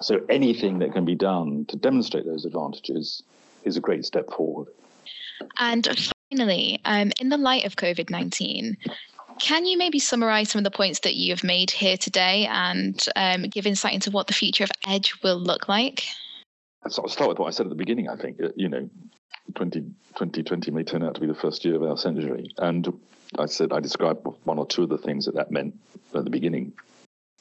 So 0.00 0.20
anything 0.28 0.80
that 0.80 0.92
can 0.92 1.04
be 1.04 1.14
done 1.14 1.66
to 1.68 1.76
demonstrate 1.76 2.26
those 2.26 2.44
advantages 2.44 3.22
is 3.64 3.76
a 3.76 3.80
great 3.80 4.04
step 4.04 4.30
forward. 4.30 4.68
And 5.58 6.12
finally, 6.30 6.80
um, 6.84 7.12
in 7.20 7.28
the 7.28 7.36
light 7.36 7.64
of 7.64 7.76
COVID 7.76 8.10
19, 8.10 8.76
can 9.38 9.66
you 9.66 9.76
maybe 9.76 9.98
summarize 9.98 10.50
some 10.50 10.60
of 10.60 10.64
the 10.64 10.70
points 10.70 11.00
that 11.00 11.16
you 11.16 11.32
have 11.32 11.44
made 11.44 11.70
here 11.70 11.96
today 11.96 12.46
and 12.46 13.04
um, 13.16 13.42
give 13.42 13.66
insight 13.66 13.94
into 13.94 14.10
what 14.10 14.26
the 14.26 14.32
future 14.32 14.64
of 14.64 14.70
Edge 14.86 15.14
will 15.22 15.38
look 15.38 15.68
like? 15.68 16.04
So 16.88 17.02
I'll 17.02 17.08
start 17.08 17.30
with 17.30 17.38
what 17.38 17.46
I 17.46 17.50
said 17.50 17.66
at 17.66 17.70
the 17.70 17.76
beginning. 17.76 18.08
I 18.08 18.16
think, 18.16 18.38
you 18.56 18.68
know, 18.68 18.88
20, 19.54 19.80
2020 19.80 20.70
may 20.70 20.84
turn 20.84 21.02
out 21.02 21.14
to 21.14 21.20
be 21.20 21.26
the 21.26 21.34
first 21.34 21.64
year 21.64 21.74
of 21.76 21.82
our 21.82 21.96
century. 21.96 22.46
And 22.58 23.00
I 23.38 23.46
said 23.46 23.72
I 23.72 23.80
described 23.80 24.26
one 24.44 24.58
or 24.58 24.66
two 24.66 24.84
of 24.84 24.88
the 24.88 24.98
things 24.98 25.24
that 25.26 25.34
that 25.34 25.50
meant 25.50 25.74
at 26.14 26.24
the 26.24 26.30
beginning. 26.30 26.72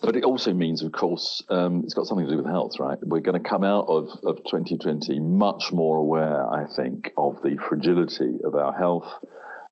But 0.03 0.17
it 0.17 0.25
also 0.25 0.53
means, 0.53 0.83
of 0.83 0.91
course, 0.91 1.41
um, 1.47 1.81
it's 1.85 1.93
got 1.93 2.07
something 2.07 2.25
to 2.25 2.31
do 2.31 2.37
with 2.37 2.45
health, 2.45 2.77
right? 2.77 2.97
We're 3.01 3.21
going 3.21 3.41
to 3.41 3.49
come 3.49 3.63
out 3.63 3.87
of, 3.87 4.09
of 4.25 4.35
2020 4.43 5.17
much 5.21 5.71
more 5.71 5.95
aware, 5.95 6.45
I 6.45 6.65
think, 6.65 7.13
of 7.15 7.41
the 7.41 7.55
fragility 7.69 8.39
of 8.43 8.53
our 8.53 8.73
health 8.73 9.07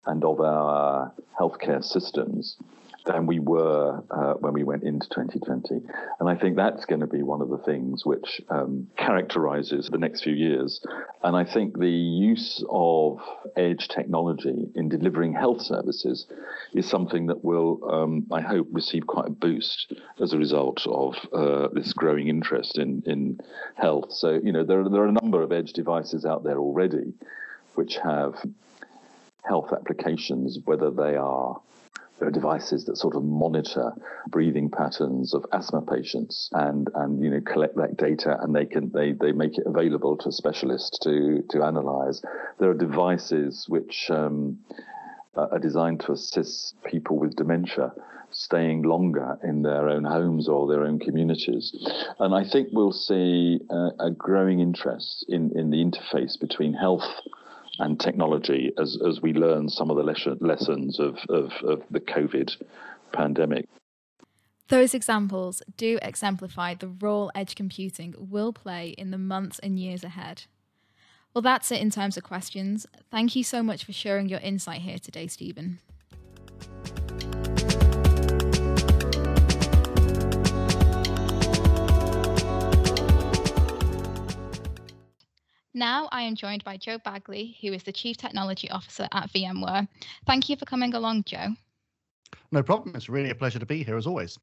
and 0.06 0.24
of 0.24 0.40
our 0.40 1.12
healthcare 1.38 1.84
systems 1.84 2.56
than 3.06 3.26
we 3.26 3.40
were 3.40 4.04
uh, 4.12 4.34
when 4.36 4.54
we 4.54 4.64
went 4.64 4.84
into 4.84 5.08
2020. 5.10 5.82
And 6.20 6.30
I 6.30 6.36
think 6.36 6.56
that's 6.56 6.86
going 6.86 7.02
to 7.02 7.08
be 7.08 7.24
one 7.24 7.42
of 7.42 7.50
the 7.50 7.58
things 7.58 8.06
which 8.06 8.42
um, 8.50 8.88
characterizes 8.98 9.90
the 9.92 9.98
next 9.98 10.24
few 10.24 10.34
years. 10.34 10.86
And 11.24 11.36
I 11.36 11.44
think 11.44 11.78
the 11.78 11.90
use 11.90 12.64
of 12.70 13.20
edge 13.56 13.88
technology 13.88 14.70
in 14.76 14.90
delivering 14.90 15.34
health 15.34 15.62
services 15.62 16.28
is 16.74 16.88
something 16.88 17.28
that 17.28 17.44
will, 17.44 17.80
um, 17.92 18.28
I 18.32 18.42
hope, 18.42 18.68
receive 18.72 19.08
quite 19.08 19.28
a 19.28 19.32
boost 19.32 19.94
as 20.20 20.34
a 20.34 20.38
result 20.38 20.86
of 20.88 21.16
uh, 21.34 21.70
this 21.74 21.94
growing 21.94 22.28
interest 22.28 22.78
in, 22.78 23.04
in 23.06 23.40
health. 23.76 24.12
So, 24.12 24.40
you 24.44 24.52
know, 24.52 24.64
there, 24.64 24.88
there 24.88 25.02
are 25.02 25.08
a 25.08 25.12
number 25.22 25.42
of 25.42 25.52
edge 25.52 25.74
devices 25.74 26.26
out 26.26 26.44
there 26.44 26.60
already 26.60 27.14
which 27.76 27.98
have 27.98 28.36
health 29.44 29.72
applications, 29.74 30.60
whether 30.66 30.92
they 30.92 31.16
are 31.16 31.60
there 32.22 32.28
are 32.28 32.32
devices 32.32 32.86
that 32.86 32.98
sort 32.98 33.16
of 33.16 33.24
monitor 33.24 33.92
breathing 34.28 34.70
patterns 34.70 35.34
of 35.34 35.44
asthma 35.54 35.82
patients 35.82 36.52
and 36.54 36.88
and 36.94 37.20
you 37.24 37.32
know 37.32 37.42
collect 37.42 37.76
that 37.76 37.98
data 37.98 38.38
and 38.42 38.56
they 38.56 38.66
can 38.66 38.92
they 38.92 39.14
they 39.14 39.32
make 39.32 39.58
it 39.58 39.66
available 39.66 40.16
to 40.16 40.32
specialists 40.32 41.00
to 41.00 41.44
to 41.50 41.64
analyze. 41.64 42.22
There 42.60 42.70
are 42.70 42.76
devices 42.76 43.66
which 43.68 44.06
um, 44.12 44.60
are 45.34 45.58
designed 45.58 46.02
to 46.02 46.12
assist 46.12 46.76
people 46.84 47.18
with 47.18 47.36
dementia 47.36 47.92
staying 48.30 48.84
longer 48.84 49.40
in 49.44 49.64
their 49.64 49.90
own 49.90 50.04
homes 50.04 50.48
or 50.48 50.68
their 50.68 50.84
own 50.84 51.00
communities. 51.00 51.76
And 52.20 52.36
I 52.36 52.48
think 52.48 52.70
we'll 52.72 52.94
see 52.94 53.60
a, 53.70 53.90
a 54.00 54.12
growing 54.12 54.60
interest 54.60 55.26
in, 55.28 55.52
in 55.58 55.70
the 55.70 55.84
interface 55.84 56.40
between 56.40 56.74
health 56.74 57.04
and 57.80 58.00
technology 58.00 58.72
as, 58.80 58.98
as 59.08 59.22
we 59.22 59.34
learn 59.34 59.70
some 59.70 59.90
of 59.90 59.98
the 59.98 60.38
lessons 60.42 61.00
of, 61.00 61.18
of, 61.30 61.52
of 61.64 61.84
the 61.90 62.00
COVID 62.00 62.56
pandemic. 63.14 63.68
Those 64.68 64.94
examples 64.94 65.62
do 65.76 66.00
exemplify 66.02 66.76
the 66.76 66.88
role 66.88 67.32
edge 67.36 67.56
computing 67.56 68.16
will 68.18 68.54
play 68.54 68.90
in 68.98 69.12
the 69.12 69.18
months 69.18 69.60
and 69.60 69.78
years 69.78 70.04
ahead. 70.04 70.44
Well, 71.34 71.42
that's 71.42 71.72
it 71.72 71.82
in 71.82 71.90
terms 71.90 72.18
of 72.18 72.24
questions. 72.24 72.86
Thank 73.10 73.36
you 73.36 73.44
so 73.44 73.64
much 73.64 73.84
for 73.84 73.94
sharing 73.94 74.30
your 74.30 74.40
insight 74.40 74.82
here 74.82 74.98
today, 74.98 75.28
Stephen. 75.28 75.80
Now 85.74 86.10
I 86.12 86.24
am 86.24 86.36
joined 86.36 86.64
by 86.66 86.76
Joe 86.78 87.00
Baguley, 87.00 87.56
who 87.62 87.72
is 87.72 87.84
the 87.84 87.94
Chief 87.94 88.18
Technology 88.18 88.70
Officer 88.70 89.08
at 89.14 89.32
VMware. 89.32 89.88
Thank 90.26 90.50
you 90.50 90.58
for 90.58 90.66
coming 90.66 90.94
along, 90.94 91.24
Joe. 91.24 91.56
No 92.52 92.62
problem. 92.62 92.96
It's 92.96 93.10
really 93.10 93.30
a 93.30 93.36
pleasure 93.36 93.60
to 93.60 93.66
be 93.66 93.84
here 93.84 93.98
as 93.98 94.06
always. 94.06 94.38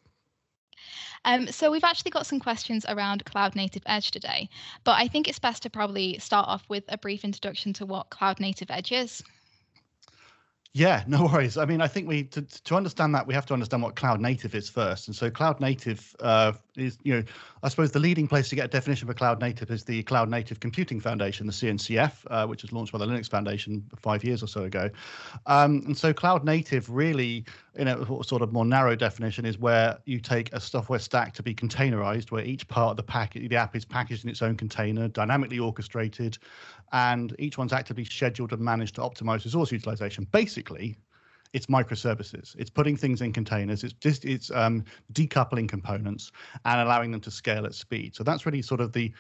Um, 1.25 1.49
so 1.49 1.71
we've 1.71 1.85
actually 1.85 2.13
got 2.13 2.27
some 2.27 2.41
questions 2.41 2.87
around 2.89 3.25
Cloud 3.25 3.57
Native 3.57 3.83
Edge 3.87 4.11
today, 4.11 4.49
but 4.85 4.93
I 4.93 5.09
think 5.09 5.29
it's 5.29 5.39
best 5.39 5.63
to 5.65 5.71
probably 5.71 6.19
start 6.19 6.49
off 6.49 6.65
with 6.69 6.85
a 6.89 6.97
brief 6.97 7.25
introduction 7.25 7.73
to 7.75 7.87
what 7.87 8.11
Cloud 8.11 8.41
Native 8.41 8.71
Edge 8.71 8.93
is. 8.93 9.23
Yeah, 10.75 11.03
no 11.09 11.25
worries. 11.25 11.57
I 11.57 11.65
mean, 11.65 11.81
I 11.81 11.89
think 11.89 12.09
we 12.09 12.25
to, 12.25 12.43
to 12.43 12.77
understand 12.77 13.15
that 13.15 13.27
we 13.27 13.35
have 13.35 13.47
to 13.47 13.55
understand 13.55 13.83
what 13.83 13.97
cloud 13.97 14.21
native 14.21 14.55
is 14.55 14.69
first. 14.69 15.09
And 15.09 15.17
so, 15.17 15.31
cloud 15.31 15.61
native 15.61 16.15
uh, 16.21 16.53
is, 16.77 16.99
you 17.03 17.15
know, 17.15 17.23
I 17.63 17.69
suppose 17.69 17.91
the 17.91 17.99
leading 17.99 18.29
place 18.29 18.49
to 18.51 18.55
get 18.55 18.67
a 18.67 18.69
definition 18.69 19.07
of 19.07 19.11
a 19.11 19.15
cloud 19.15 19.41
native 19.41 19.71
is 19.71 19.85
the 19.85 20.03
Cloud 20.05 20.29
Native 20.29 20.61
Computing 20.61 21.01
Foundation, 21.01 21.47
the 21.47 21.53
CNCF, 21.53 22.13
uh, 22.31 22.47
which 22.47 22.63
was 22.63 22.73
launched 22.73 22.93
by 22.93 22.99
the 22.99 23.07
Linux 23.07 23.29
Foundation 23.29 23.85
five 23.97 24.23
years 24.23 24.43
or 24.43 24.47
so 24.47 24.65
ago. 24.65 24.91
Um, 25.47 25.83
and 25.87 25.97
so, 25.97 26.13
cloud 26.13 26.45
native 26.45 26.89
really, 26.91 27.45
in 27.79 27.87
a 27.87 28.25
sort 28.25 28.43
of 28.43 28.53
more 28.53 28.65
narrow 28.65 28.97
definition, 28.97 29.47
is 29.47 29.57
where 29.57 29.99
you 30.05 30.19
take 30.19 30.53
a 30.53 30.61
software 30.61 30.99
stack 30.99 31.33
to 31.35 31.43
be 31.43 31.55
containerized, 31.55 32.33
where 32.33 32.45
each 32.45 32.67
part 32.67 32.91
of 32.91 32.97
the 32.97 33.03
packet, 33.05 33.49
the 33.49 33.57
app 33.57 33.77
is 33.77 33.85
packaged 33.85 34.25
in 34.25 34.31
its 34.31 34.43
own 34.43 34.57
container, 34.57 35.07
dynamically 35.07 35.61
orchestrated, 35.61 36.37
and 36.93 37.37
each 37.39 37.57
one's 37.57 37.73
actively 37.73 38.05
scheduled 38.05 38.53
and 38.53 38.61
managed 38.61 38.97
to 38.97 39.01
optimize 39.01 39.45
resource 39.45 39.71
utilization. 39.71 40.27
Basically, 40.33 40.97
it's 41.53 41.67
microservices. 41.67 42.57
It's 42.59 42.69
putting 42.69 42.97
things 42.97 43.23
in 43.23 43.33
containers. 43.33 43.85
It's 43.85 43.95
just 43.95 44.25
it's 44.25 44.51
um, 44.51 44.85
decoupling 45.13 45.69
components 45.69 46.33
and 46.65 46.81
allowing 46.81 47.13
them 47.13 47.21
to 47.23 47.31
scale 47.31 47.65
at 47.65 47.75
speed. 47.75 48.15
So 48.15 48.25
that's 48.25 48.45
really 48.45 48.61
sort 48.61 48.81
of 48.81 48.93
the 48.93 49.13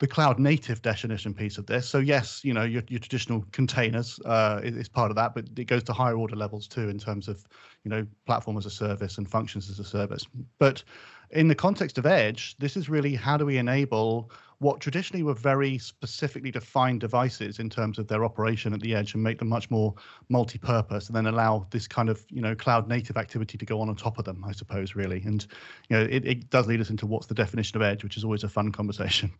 the 0.00 0.06
cloud 0.06 0.38
native 0.38 0.82
definition 0.82 1.32
piece 1.32 1.56
of 1.56 1.66
this. 1.66 1.88
So 1.88 1.98
yes, 1.98 2.40
you 2.44 2.52
know 2.52 2.64
your, 2.64 2.82
your 2.88 3.00
traditional 3.00 3.44
containers 3.52 4.18
uh, 4.24 4.60
is, 4.62 4.88
part 4.88 5.10
of 5.10 5.16
that, 5.16 5.34
but 5.34 5.46
it 5.56 5.66
goes 5.66 5.84
to 5.84 5.92
higher 5.92 6.16
order 6.16 6.36
levels 6.36 6.66
too 6.66 6.88
in 6.88 6.98
terms 6.98 7.28
of 7.28 7.44
you 7.84 7.90
know 7.90 8.06
platform 8.26 8.56
as 8.56 8.66
a 8.66 8.70
service 8.70 9.18
and 9.18 9.30
functions 9.30 9.70
as 9.70 9.78
a 9.78 9.84
service. 9.84 10.26
But 10.58 10.82
in 11.30 11.48
the 11.48 11.54
context 11.54 11.98
of 11.98 12.06
edge, 12.06 12.56
this 12.58 12.76
is 12.76 12.88
really 12.88 13.14
how 13.14 13.36
do 13.36 13.46
we 13.46 13.58
enable 13.58 14.30
what 14.58 14.80
traditionally 14.80 15.22
were 15.22 15.34
very 15.34 15.78
specifically 15.78 16.50
defined 16.50 17.00
devices 17.00 17.58
in 17.58 17.68
terms 17.68 17.98
of 17.98 18.08
their 18.08 18.24
operation 18.24 18.72
at 18.72 18.80
the 18.80 18.94
edge 18.94 19.14
and 19.14 19.22
make 19.22 19.38
them 19.38 19.48
much 19.48 19.70
more 19.70 19.94
multi-purpose 20.28 21.08
and 21.08 21.16
then 21.16 21.26
allow 21.26 21.66
this 21.70 21.86
kind 21.86 22.08
of 22.08 22.24
you 22.30 22.40
know 22.40 22.54
cloud 22.54 22.88
native 22.88 23.16
activity 23.16 23.58
to 23.58 23.66
go 23.66 23.80
on 23.80 23.88
on 23.88 23.96
top 23.96 24.18
of 24.18 24.24
them 24.24 24.44
i 24.46 24.52
suppose 24.52 24.94
really 24.94 25.22
and 25.24 25.46
you 25.88 25.96
know 25.96 26.02
it, 26.04 26.24
it 26.24 26.50
does 26.50 26.66
lead 26.66 26.80
us 26.80 26.90
into 26.90 27.04
what's 27.04 27.26
the 27.26 27.34
definition 27.34 27.76
of 27.76 27.82
edge 27.82 28.02
which 28.02 28.16
is 28.16 28.24
always 28.24 28.44
a 28.44 28.48
fun 28.48 28.70
conversation 28.72 29.30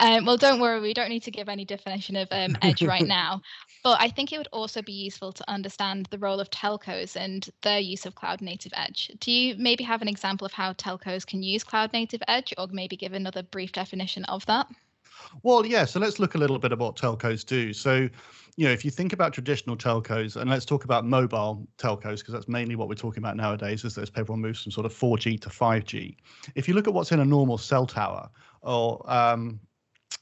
um, 0.00 0.24
well, 0.24 0.36
don't 0.36 0.60
worry, 0.60 0.80
we 0.80 0.94
don't 0.94 1.08
need 1.08 1.22
to 1.24 1.30
give 1.30 1.48
any 1.48 1.64
definition 1.64 2.16
of 2.16 2.28
um, 2.30 2.56
edge 2.62 2.82
right 2.82 3.06
now. 3.06 3.42
But 3.84 4.00
I 4.00 4.08
think 4.08 4.32
it 4.32 4.38
would 4.38 4.48
also 4.52 4.82
be 4.82 4.92
useful 4.92 5.32
to 5.32 5.50
understand 5.50 6.06
the 6.10 6.18
role 6.18 6.40
of 6.40 6.50
telcos 6.50 7.16
and 7.16 7.48
their 7.62 7.78
use 7.78 8.06
of 8.06 8.14
cloud 8.14 8.40
native 8.40 8.72
edge. 8.76 9.10
Do 9.20 9.30
you 9.30 9.54
maybe 9.56 9.84
have 9.84 10.02
an 10.02 10.08
example 10.08 10.46
of 10.46 10.52
how 10.52 10.72
telcos 10.72 11.26
can 11.26 11.42
use 11.42 11.64
cloud 11.64 11.92
native 11.92 12.22
edge, 12.28 12.52
or 12.58 12.66
maybe 12.70 12.96
give 12.96 13.12
another 13.12 13.42
brief 13.42 13.72
definition 13.72 14.24
of 14.24 14.44
that? 14.46 14.66
Well, 15.42 15.64
yeah. 15.64 15.84
So 15.84 16.00
let's 16.00 16.18
look 16.18 16.34
a 16.34 16.38
little 16.38 16.58
bit 16.58 16.72
at 16.72 16.78
what 16.78 16.96
telcos 16.96 17.44
do. 17.44 17.72
So, 17.72 18.08
you 18.56 18.66
know, 18.66 18.72
if 18.72 18.84
you 18.84 18.90
think 18.90 19.12
about 19.12 19.32
traditional 19.32 19.76
telcos, 19.76 20.36
and 20.36 20.50
let's 20.50 20.64
talk 20.64 20.84
about 20.84 21.04
mobile 21.04 21.66
telcos, 21.78 22.18
because 22.18 22.34
that's 22.34 22.48
mainly 22.48 22.76
what 22.76 22.88
we're 22.88 22.94
talking 22.94 23.22
about 23.22 23.36
nowadays, 23.36 23.84
is 23.84 23.96
as 23.98 24.10
everyone 24.16 24.40
moves 24.40 24.62
from 24.62 24.72
sort 24.72 24.86
of 24.86 24.92
4G 24.92 25.40
to 25.40 25.48
5G. 25.48 26.16
If 26.54 26.68
you 26.68 26.74
look 26.74 26.88
at 26.88 26.94
what's 26.94 27.12
in 27.12 27.20
a 27.20 27.24
normal 27.24 27.58
cell 27.58 27.86
tower, 27.86 28.28
or 28.62 29.08
um, 29.10 29.60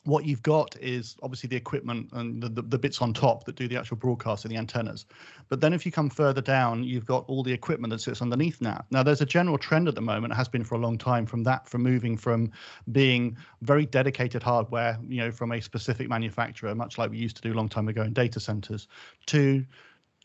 what 0.07 0.25
you've 0.25 0.43
got 0.43 0.77
is 0.81 1.17
obviously 1.23 1.49
the 1.49 1.57
equipment 1.57 2.09
and 2.13 2.43
the, 2.43 2.49
the, 2.49 2.63
the, 2.63 2.79
bits 2.79 3.03
on 3.03 3.13
top 3.13 3.45
that 3.45 3.57
do 3.57 3.67
the 3.67 3.77
actual 3.77 3.97
broadcasting, 3.97 4.51
the 4.51 4.57
antennas. 4.57 5.05
But 5.49 5.61
then 5.61 5.73
if 5.73 5.85
you 5.85 5.91
come 5.91 6.09
further 6.09 6.41
down, 6.41 6.85
you've 6.85 7.07
got 7.07 7.25
all 7.27 7.43
the 7.43 7.53
equipment 7.53 7.91
that 7.91 8.01
sits 8.01 8.23
underneath 8.23 8.61
now. 8.61 8.85
Now 8.91 9.03
there's 9.03 9.21
a 9.21 9.27
general 9.27 9.59
trend 9.59 9.89
at 9.89 9.95
the 9.95 10.01
moment, 10.01 10.33
has 10.35 10.49
been 10.49 10.65
for 10.65 10.77
a 10.77 10.79
long 10.79 10.97
time, 10.97 11.27
from 11.27 11.43
that 11.45 11.69
from 11.69 11.83
moving 11.83 12.17
from 12.17 12.53
being 12.93 13.37
very 13.63 13.85
dedicated 13.85 14.43
hardware, 14.43 14.99
you 15.09 15.19
know, 15.19 15.33
from 15.33 15.53
a 15.53 15.61
specific 15.61 16.09
manufacturer, 16.09 16.75
much 16.75 16.99
like 16.99 17.11
we 17.11 17.19
used 17.19 17.37
to 17.37 17.43
do 17.43 17.53
a 17.53 17.57
long 17.57 17.69
time 17.69 17.89
ago 17.89 18.03
in 18.03 18.13
data 18.13 18.39
centers, 18.39 18.87
to 19.27 19.65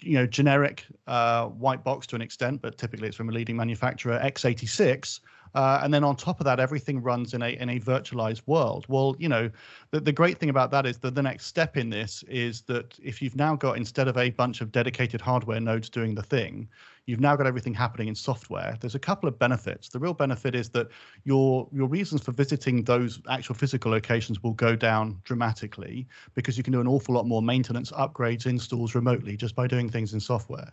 you 0.01 0.13
know 0.13 0.27
generic 0.27 0.85
uh, 1.07 1.47
white 1.47 1.83
box 1.83 2.05
to 2.07 2.15
an 2.15 2.21
extent, 2.21 2.61
but 2.61 2.77
typically 2.77 3.07
it's 3.07 3.17
from 3.17 3.29
a 3.29 3.31
leading 3.31 3.55
manufacturer, 3.55 4.19
x86 4.23 5.21
uh, 5.53 5.79
and 5.83 5.93
then 5.93 6.03
on 6.03 6.15
top 6.15 6.39
of 6.39 6.45
that, 6.45 6.59
everything 6.59 7.01
runs 7.01 7.33
in 7.33 7.41
a 7.41 7.49
in 7.49 7.69
a 7.69 7.79
virtualized 7.79 8.41
world. 8.45 8.85
Well, 8.87 9.15
you 9.19 9.29
know, 9.29 9.49
the, 9.91 9.99
the 9.99 10.11
great 10.11 10.37
thing 10.37 10.49
about 10.49 10.71
that 10.71 10.85
is 10.85 10.97
that 10.99 11.15
the 11.15 11.23
next 11.23 11.45
step 11.45 11.77
in 11.77 11.89
this 11.89 12.23
is 12.23 12.61
that 12.63 12.97
if 13.03 13.21
you've 13.21 13.35
now 13.35 13.55
got 13.55 13.77
instead 13.77 14.07
of 14.07 14.17
a 14.17 14.29
bunch 14.31 14.61
of 14.61 14.71
dedicated 14.71 15.21
hardware 15.21 15.59
nodes 15.59 15.89
doing 15.89 16.15
the 16.15 16.23
thing, 16.23 16.69
you've 17.05 17.19
now 17.19 17.35
got 17.35 17.47
everything 17.47 17.73
happening 17.73 18.07
in 18.07 18.15
software. 18.15 18.77
There's 18.79 18.95
a 18.95 18.99
couple 18.99 19.27
of 19.27 19.37
benefits. 19.37 19.89
The 19.89 19.99
real 19.99 20.13
benefit 20.13 20.55
is 20.55 20.69
that 20.69 20.87
your 21.23 21.67
your 21.71 21.87
reasons 21.87 22.21
for 22.21 22.31
visiting 22.31 22.83
those 22.83 23.19
actual 23.29 23.55
physical 23.55 23.91
locations 23.91 24.41
will 24.43 24.53
go 24.53 24.75
down 24.75 25.19
dramatically 25.23 26.07
because 26.33 26.57
you 26.57 26.63
can 26.63 26.73
do 26.73 26.81
an 26.81 26.87
awful 26.87 27.15
lot 27.15 27.25
more 27.25 27.41
maintenance, 27.41 27.91
upgrades, 27.91 28.45
installs 28.45 28.95
remotely 28.95 29.35
just 29.35 29.55
by 29.55 29.67
doing 29.67 29.89
things 29.89 30.13
in 30.13 30.19
software. 30.19 30.71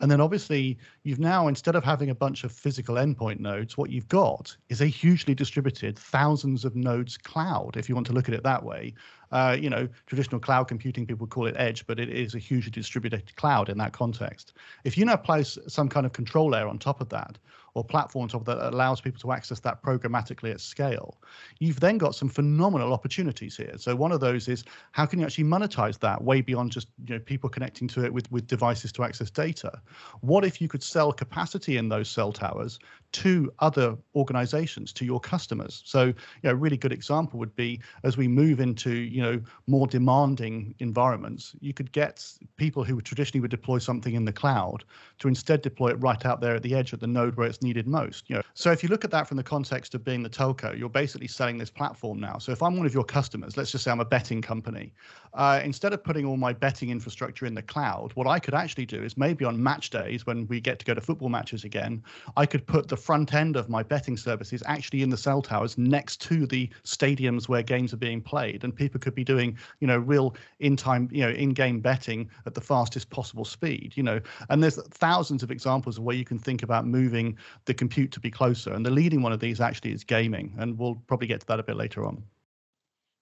And 0.00 0.10
then 0.10 0.20
obviously 0.20 0.78
you've 1.02 1.18
now 1.18 1.48
instead 1.48 1.76
of 1.76 1.84
having 1.84 2.10
a 2.10 2.14
bunch 2.14 2.44
of 2.44 2.52
physical 2.52 2.96
endpoint 2.96 3.40
nodes, 3.40 3.76
what 3.76 3.90
you've 3.90 4.08
got 4.08 4.56
is 4.68 4.80
a 4.80 4.86
hugely 4.86 5.34
distributed 5.34 5.98
thousands 5.98 6.64
of 6.64 6.76
nodes 6.76 7.16
cloud, 7.16 7.76
if 7.76 7.88
you 7.88 7.94
want 7.94 8.06
to 8.08 8.12
look 8.12 8.28
at 8.28 8.34
it 8.34 8.42
that 8.42 8.62
way. 8.62 8.94
Uh, 9.32 9.56
you 9.58 9.68
know, 9.68 9.88
traditional 10.06 10.40
cloud 10.40 10.68
computing 10.68 11.06
people 11.06 11.26
call 11.26 11.46
it 11.46 11.56
edge, 11.58 11.86
but 11.86 11.98
it 11.98 12.08
is 12.08 12.34
a 12.34 12.38
hugely 12.38 12.70
distributed 12.70 13.34
cloud 13.36 13.68
in 13.68 13.76
that 13.78 13.92
context. 13.92 14.52
If 14.84 14.96
you 14.96 15.04
now 15.04 15.16
place 15.16 15.58
some 15.66 15.88
kind 15.88 16.06
of 16.06 16.12
control 16.12 16.50
layer 16.50 16.68
on 16.68 16.78
top 16.78 17.00
of 17.00 17.08
that, 17.08 17.38
or 17.74 17.82
platform 17.84 18.28
top 18.28 18.44
that, 18.44 18.58
that 18.58 18.72
allows 18.72 19.00
people 19.00 19.20
to 19.20 19.32
access 19.32 19.60
that 19.60 19.82
programmatically 19.82 20.50
at 20.52 20.60
scale, 20.60 21.18
you've 21.58 21.80
then 21.80 21.98
got 21.98 22.14
some 22.14 22.28
phenomenal 22.28 22.92
opportunities 22.92 23.56
here. 23.56 23.74
So 23.76 23.96
one 23.96 24.12
of 24.12 24.20
those 24.20 24.48
is 24.48 24.64
how 24.92 25.06
can 25.06 25.18
you 25.18 25.26
actually 25.26 25.44
monetize 25.44 25.98
that 25.98 26.22
way 26.22 26.40
beyond 26.40 26.70
just 26.70 26.88
you 27.06 27.14
know 27.14 27.20
people 27.20 27.50
connecting 27.50 27.88
to 27.88 28.04
it 28.04 28.12
with 28.12 28.30
with 28.30 28.46
devices 28.46 28.92
to 28.92 29.02
access 29.02 29.30
data? 29.30 29.80
What 30.20 30.44
if 30.44 30.60
you 30.60 30.68
could 30.68 30.82
sell 30.82 31.12
capacity 31.12 31.76
in 31.76 31.88
those 31.88 32.08
cell 32.08 32.32
towers 32.32 32.78
to 33.12 33.52
other 33.58 33.96
organizations, 34.14 34.92
to 34.94 35.04
your 35.04 35.18
customers? 35.18 35.82
So 35.84 36.06
you 36.06 36.14
know, 36.44 36.50
a 36.50 36.56
really 36.56 36.76
good 36.76 36.92
example 36.92 37.38
would 37.40 37.56
be 37.56 37.80
as 38.04 38.16
we 38.16 38.28
move 38.28 38.60
into 38.60 38.92
you 38.92 39.20
know 39.20 39.40
more 39.66 39.88
demanding 39.88 40.76
environments, 40.78 41.56
you 41.60 41.74
could 41.74 41.90
get 41.90 42.24
people 42.56 42.84
who 42.84 43.00
traditionally 43.00 43.40
would 43.40 43.50
deploy 43.50 43.78
something 43.78 44.14
in 44.14 44.24
the 44.24 44.32
cloud 44.32 44.84
to 45.18 45.26
instead 45.26 45.60
deploy 45.60 45.88
it 45.88 45.96
right 45.96 46.24
out 46.24 46.40
there 46.40 46.54
at 46.54 46.62
the 46.62 46.74
edge 46.74 46.92
at 46.92 47.00
the 47.00 47.06
node 47.06 47.34
where 47.36 47.48
it's 47.48 47.63
needed 47.64 47.88
most. 47.88 48.30
You 48.30 48.36
know, 48.36 48.42
so 48.54 48.70
if 48.70 48.82
you 48.82 48.88
look 48.88 49.04
at 49.04 49.10
that 49.10 49.26
from 49.26 49.36
the 49.36 49.42
context 49.42 49.94
of 49.94 50.04
being 50.04 50.22
the 50.22 50.30
telco, 50.30 50.78
you're 50.78 50.88
basically 50.88 51.26
selling 51.26 51.58
this 51.58 51.70
platform 51.70 52.20
now. 52.20 52.38
So 52.38 52.52
if 52.52 52.62
I'm 52.62 52.76
one 52.76 52.86
of 52.86 52.94
your 52.94 53.04
customers, 53.04 53.56
let's 53.56 53.72
just 53.72 53.82
say 53.82 53.90
I'm 53.90 54.00
a 54.00 54.04
betting 54.04 54.40
company, 54.40 54.92
uh, 55.34 55.60
instead 55.64 55.92
of 55.92 56.04
putting 56.04 56.24
all 56.24 56.36
my 56.36 56.52
betting 56.52 56.90
infrastructure 56.90 57.46
in 57.46 57.54
the 57.54 57.62
cloud, 57.62 58.12
what 58.14 58.28
I 58.28 58.38
could 58.38 58.54
actually 58.54 58.86
do 58.86 59.02
is 59.02 59.16
maybe 59.16 59.44
on 59.44 59.60
match 59.60 59.90
days 59.90 60.26
when 60.26 60.46
we 60.46 60.60
get 60.60 60.78
to 60.78 60.84
go 60.84 60.94
to 60.94 61.00
football 61.00 61.28
matches 61.28 61.64
again, 61.64 62.02
I 62.36 62.46
could 62.46 62.64
put 62.66 62.86
the 62.86 62.96
front 62.96 63.34
end 63.34 63.56
of 63.56 63.68
my 63.68 63.82
betting 63.82 64.16
services 64.16 64.62
actually 64.66 65.02
in 65.02 65.10
the 65.10 65.16
cell 65.16 65.42
towers 65.42 65.76
next 65.76 66.20
to 66.22 66.46
the 66.46 66.70
stadiums 66.84 67.48
where 67.48 67.62
games 67.62 67.92
are 67.92 67.98
being 67.98 68.20
played, 68.20 68.62
and 68.62 68.74
people 68.74 69.00
could 69.00 69.14
be 69.14 69.24
doing 69.24 69.58
you 69.80 69.86
know 69.86 69.98
real 69.98 70.36
in 70.60 70.76
time 70.76 71.08
you 71.10 71.22
know 71.22 71.30
in 71.30 71.50
game 71.50 71.80
betting 71.80 72.30
at 72.46 72.54
the 72.54 72.60
fastest 72.60 73.10
possible 73.10 73.44
speed. 73.44 73.92
You 73.96 74.02
know, 74.02 74.20
and 74.50 74.62
there's 74.62 74.80
thousands 74.88 75.42
of 75.42 75.50
examples 75.50 75.98
of 75.98 76.04
where 76.04 76.16
you 76.16 76.24
can 76.24 76.38
think 76.38 76.62
about 76.62 76.86
moving 76.86 77.36
the 77.64 77.74
compute 77.74 78.12
to 78.12 78.20
be 78.20 78.30
closer. 78.30 78.72
And 78.72 78.84
the 78.84 78.90
leading 78.90 79.22
one 79.22 79.32
of 79.32 79.40
these 79.40 79.60
actually 79.60 79.92
is 79.92 80.04
gaming, 80.04 80.54
and 80.58 80.78
we'll 80.78 80.96
probably 81.06 81.26
get 81.26 81.40
to 81.40 81.46
that 81.46 81.60
a 81.60 81.62
bit 81.62 81.76
later 81.76 82.04
on. 82.04 82.22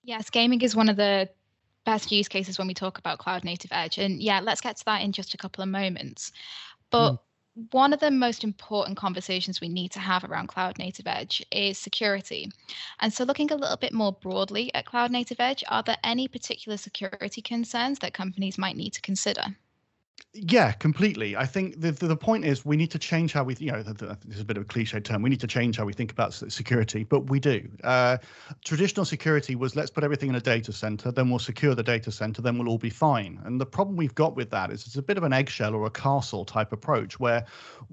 Yes, 0.05 0.31
gaming 0.31 0.63
is 0.63 0.75
one 0.75 0.89
of 0.89 0.97
the 0.97 1.29
best 1.85 2.13
use 2.13 2.29
cases 2.29 2.59
when 2.59 2.69
we 2.69 2.75
talk 2.75 2.99
about 2.99 3.19
cloud 3.19 3.45
native 3.45 3.73
edge. 3.73 3.99
And 3.99 4.23
yeah, 4.23 4.41
let's 4.41 4.61
get 4.61 4.77
to 4.79 4.85
that 4.87 5.03
in 5.03 5.13
just 5.13 5.35
a 5.35 5.39
couple 5.39 5.63
of 5.63 5.69
moments. 5.69 6.33
But 6.91 7.13
mm. 7.13 7.19
one 7.73 7.93
of 7.93 8.01
the 8.01 8.11
most 8.11 8.45
important 8.45 8.97
conversations 8.97 9.61
we 9.61 9.69
need 9.69 9.91
to 9.93 10.01
have 10.01 10.25
around 10.25 10.49
cloud 10.49 10.79
native 10.79 11.07
edge 11.07 11.45
is 11.51 11.79
security. 11.79 12.51
And 13.01 13.13
so, 13.13 13.25
looking 13.25 13.51
a 13.51 13.57
little 13.57 13.77
bit 13.77 13.93
more 13.93 14.13
broadly 14.13 14.73
at 14.75 14.87
cloud 14.87 15.11
native 15.11 15.41
edge, 15.41 15.65
are 15.69 15.83
there 15.83 15.99
any 16.05 16.29
particular 16.29 16.77
security 16.77 17.43
concerns 17.43 17.99
that 18.01 18.15
companies 18.15 18.59
might 18.59 18.77
need 18.77 18.93
to 18.95 19.01
consider? 19.01 19.43
Yeah, 20.35 20.73
completely. 20.73 21.37
I 21.37 21.45
think 21.45 21.81
the, 21.81 21.93
the, 21.93 22.07
the 22.07 22.17
point 22.17 22.47
is 22.47 22.65
we 22.65 22.77
need 22.77 22.91
to 22.93 22.99
change 22.99 23.35
how 23.35 23.45
we, 23.45 23.55
you 23.59 23.71
know, 23.71 23.83
the, 23.83 23.93
the, 23.93 24.19
this 24.25 24.37
is 24.37 24.41
a 24.41 24.45
bit 24.45 24.57
of 24.57 24.63
a 24.63 24.67
cliche 24.67 24.99
term. 24.99 25.21
We 25.21 25.29
need 25.29 25.41
to 25.41 25.47
change 25.47 25.77
how 25.77 25.85
we 25.85 25.93
think 25.93 26.11
about 26.11 26.33
security, 26.33 27.05
but 27.05 27.29
we 27.29 27.39
do. 27.39 27.69
Uh, 27.85 28.17
traditional 28.65 29.05
security 29.05 29.57
was 29.57 29.77
let's 29.77 29.91
put 29.91 30.05
everything 30.05 30.31
in 30.31 30.35
a 30.35 30.41
data 30.41 30.73
center, 30.73 31.13
then 31.13 31.29
we'll 31.29 31.39
secure 31.39 31.75
the 31.75 31.83
data 31.83 32.11
center, 32.11 32.41
then 32.41 32.57
we'll 32.57 32.69
all 32.69 32.79
be 32.79 32.89
fine. 32.89 33.41
And 33.45 33.61
the 33.61 33.67
problem 33.67 33.95
we've 33.95 34.15
got 34.15 34.35
with 34.35 34.49
that 34.51 34.71
is 34.71 34.87
it's 34.87 34.97
a 34.97 35.03
bit 35.03 35.19
of 35.19 35.23
an 35.23 35.35
eggshell 35.35 35.75
or 35.75 35.85
a 35.85 35.91
castle 35.91 36.47
type 36.47 36.73
approach 36.73 37.21
where 37.21 37.45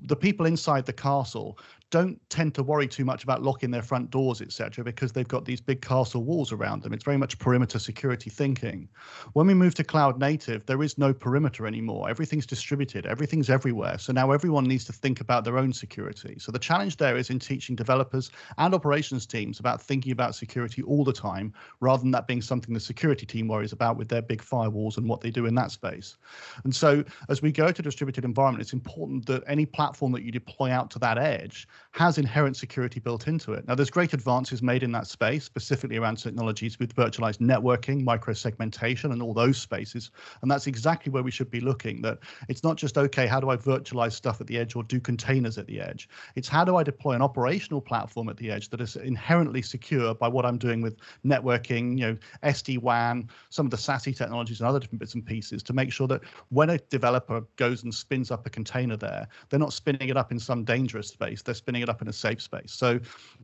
the 0.04 0.16
people 0.16 0.46
inside 0.46 0.86
the 0.86 0.94
castle 0.94 1.60
don't 1.92 2.20
tend 2.30 2.54
to 2.56 2.64
worry 2.64 2.88
too 2.88 3.04
much 3.04 3.24
about 3.24 3.42
locking 3.42 3.72
their 3.72 3.82
front 3.82 4.12
doors, 4.12 4.42
etc., 4.42 4.84
because 4.84 5.12
they've 5.12 5.28
got 5.28 5.46
these 5.46 5.60
big 5.60 5.82
castle 5.82 6.24
walls 6.24 6.52
around 6.52 6.84
them. 6.84 6.94
It's 6.94 7.04
very 7.04 7.18
much 7.18 7.40
perimeter 7.40 7.80
security 7.80 8.30
thinking. 8.30 8.88
When 9.34 9.48
we 9.48 9.54
move 9.54 9.74
to 9.76 9.84
cloud 9.84 10.20
native, 10.20 10.66
there 10.66 10.84
is 10.84 10.98
no 10.98 11.14
perimeter 11.14 11.66
anymore. 11.66 12.10
Everything's 12.10 12.46
distributed, 12.46 13.06
everything's 13.06 13.50
everywhere. 13.50 13.98
So 13.98 14.14
now 14.14 14.32
everyone 14.32 14.66
needs 14.66 14.86
to 14.86 14.94
think 14.94 15.20
about 15.20 15.44
their 15.44 15.58
own 15.58 15.74
security. 15.74 16.38
So 16.40 16.52
the 16.52 16.60
challenge 16.60 16.98
there 16.98 17.18
is 17.18 17.30
in 17.30 17.40
teaching 17.40 17.76
developers 17.76 18.30
and 18.58 18.74
operations 18.74 19.26
teams 19.26 19.60
about 19.60 19.82
thinking 19.82 20.12
about 20.12 20.36
security 20.36 20.84
all 20.84 21.04
the 21.04 21.14
time, 21.14 21.54
rather 21.80 22.02
than 22.02 22.12
that 22.12 22.28
being 22.28 22.42
something 22.42 22.74
the 22.74 22.80
security 22.80 23.26
team 23.26 23.48
worries 23.48 23.74
about 23.74 23.98
with 23.98 24.10
their 24.10 24.22
big 24.22 24.44
firewalls 24.44 24.98
and 24.98 25.10
what 25.10 25.22
they 25.22 25.32
do 25.32 25.48
in 25.48 25.56
that 25.56 25.72
space. 25.72 26.18
And 26.64 26.76
so 26.76 27.04
as 27.30 27.42
we 27.42 27.52
go 27.52 27.72
to 27.72 27.82
distributed 27.82 28.26
environment, 28.26 28.62
it's 28.62 28.74
important 28.74 29.26
that 29.26 29.44
any 29.48 29.66
platform 29.66 30.12
that 30.12 30.24
you 30.24 30.32
deploy 30.32 30.70
out 30.72 30.92
to 30.92 31.00
that 31.00 31.18
edge 31.18 31.68
has 31.92 32.18
inherent 32.18 32.56
security 32.56 33.00
built 33.00 33.28
into 33.28 33.54
it. 33.54 33.68
Now, 33.68 33.76
there's 33.76 33.90
great 33.90 34.14
advances 34.14 34.62
made 34.62 34.84
in 34.84 34.92
that 34.92 35.08
space, 35.08 35.44
specifically 35.44 35.98
around 35.98 36.18
technologies 36.18 36.78
with 36.78 36.96
virtualized 36.96 37.40
networking, 37.40 38.04
microsegmentation, 38.06 39.12
and 39.12 39.22
all 39.22 39.34
those 39.34 39.58
spaces. 39.58 40.12
And 40.42 40.52
that's 40.52 40.68
exactly 40.68 41.12
where 41.12 41.24
we 41.24 41.32
should 41.32 41.50
be 41.50 41.60
looking. 41.60 42.02
That 42.02 42.20
it's 42.48 42.64
not 42.64 42.78
just 42.78 42.98
okay, 42.98 43.26
how 43.26 43.40
do 43.40 43.50
I 43.50 43.58
virtualize 43.58 44.14
stuff 44.14 44.40
at 44.40 44.48
the 44.48 44.58
edge 44.58 44.76
or 44.76 44.84
do 44.84 45.00
containers 45.00 45.58
at 45.58 45.68
the 45.68 45.82
edge? 45.82 46.10
It's 46.36 46.48
how 46.48 46.64
do 46.64 46.76
I 46.76 46.84
deploy 46.84 47.14
an 47.14 47.22
operational 47.22 47.82
platform 47.82 48.30
at 48.30 48.38
the 48.38 48.52
edge 48.52 48.70
that 48.70 48.82
is 48.82 48.96
inherently 48.96 49.62
secure 49.62 50.14
by 50.14 50.28
what 50.28 50.46
I'm 50.46 50.58
doing 50.58 50.82
with 50.82 50.98
networking, 51.26 51.98
you 51.98 52.06
know, 52.06 52.18
SD-WAN, 52.44 53.30
some 53.50 53.66
of 53.66 53.72
the 53.72 53.78
SASE 53.78 54.16
technologies 54.16 54.60
and 54.60 54.70
other 54.70 54.80
different 54.80 55.00
bits 55.00 55.16
and 55.16 55.26
pieces 55.26 55.64
to 55.64 55.74
make 55.74 55.92
sure 55.92 56.08
that 56.08 56.22
when 56.50 56.70
a 56.70 56.78
developer 56.78 57.42
goes 57.56 57.84
and 57.84 57.94
spins 57.94 58.32
up 58.32 58.46
a 58.46 58.50
container 58.50 58.96
there, 58.96 59.28
they're 59.50 59.60
not 59.60 59.74
spinning 59.74 60.10
it 60.10 60.18
up 60.18 60.32
in 60.32 60.40
some 60.40 60.64
dangerous 60.64 61.08
space. 61.08 61.42
They're 61.42 61.56
spinning 61.70 61.84
it 61.84 61.90
up 61.90 62.02
in 62.02 62.08
a 62.08 62.14
safe 62.14 62.42
space. 62.42 62.72
So 62.72 63.00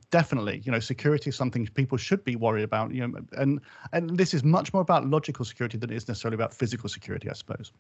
definitely, 0.10 0.64
you 0.66 0.72
know, 0.72 0.80
security 0.80 1.30
is 1.30 1.36
something 1.36 1.68
people 1.76 1.96
should 1.96 2.24
be 2.24 2.36
worried 2.36 2.64
about. 2.64 2.92
You 2.92 3.08
know, 3.08 3.20
and 3.38 3.62
and 3.94 4.18
this 4.18 4.34
is 4.34 4.44
much 4.44 4.74
more 4.74 4.82
about 4.82 5.06
logical 5.06 5.46
security 5.46 5.78
than 5.78 5.92
it 5.92 5.96
is 5.96 6.08
necessarily 6.08 6.34
about 6.34 6.52
physical 6.52 6.90
security, 6.90 7.30
I 7.30 7.34
suppose. 7.34 7.72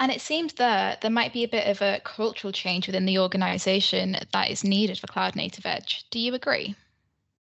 And 0.00 0.10
it 0.10 0.22
seems 0.22 0.54
that 0.54 1.02
there 1.02 1.10
might 1.10 1.34
be 1.34 1.44
a 1.44 1.48
bit 1.48 1.66
of 1.66 1.82
a 1.82 2.00
cultural 2.02 2.52
change 2.52 2.86
within 2.86 3.04
the 3.04 3.18
organization 3.18 4.16
that 4.32 4.50
is 4.50 4.64
needed 4.64 4.98
for 4.98 5.06
Cloud 5.06 5.36
Native 5.36 5.66
Edge. 5.66 6.06
Do 6.10 6.18
you 6.18 6.32
agree? 6.34 6.74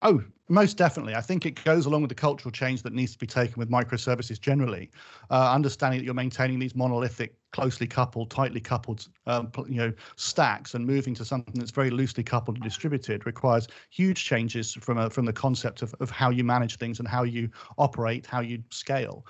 Oh, 0.03 0.23
most 0.49 0.79
definitely. 0.79 1.15
I 1.15 1.21
think 1.21 1.45
it 1.45 1.63
goes 1.63 1.85
along 1.85 2.01
with 2.03 2.09
the 2.09 2.15
cultural 2.15 2.51
change 2.51 2.83
that 2.83 2.95
needs 2.95 3.13
to 3.13 3.19
be 3.19 3.27
taken 3.27 3.57
with 3.59 3.71
microservices 3.71 4.41
generally. 4.41 4.91
Uh, 5.31 5.53
understanding 5.53 6.01
that 6.01 6.05
you're 6.07 6.15
maintaining 6.15 6.59
these 6.59 6.75
monolithic, 6.75 7.37
closely 7.53 7.87
coupled, 7.87 8.31
tightly 8.31 8.61
coupled, 8.61 9.07
um, 9.27 9.53
you 9.69 9.77
know, 9.77 9.93
stacks, 10.17 10.75
and 10.75 10.87
moving 10.87 11.15
to 11.15 11.25
something 11.25 11.53
that's 11.55 11.71
very 11.71 11.91
loosely 11.91 12.25
coupled 12.25 12.57
and 12.57 12.65
distributed 12.65 13.27
requires 13.27 13.69
huge 13.91 14.25
changes 14.25 14.73
from 14.73 14.97
a, 14.97 15.11
from 15.11 15.27
the 15.27 15.33
concept 15.35 15.83
of, 15.83 15.95
of 16.01 16.11
how 16.11 16.31
you 16.31 16.45
manage 16.45 16.77
things 16.79 16.99
and 16.99 17.07
how 17.07 17.23
you 17.23 17.51
operate, 17.77 18.25
how 18.27 18.41
you 18.41 18.63
scale. 18.71 19.27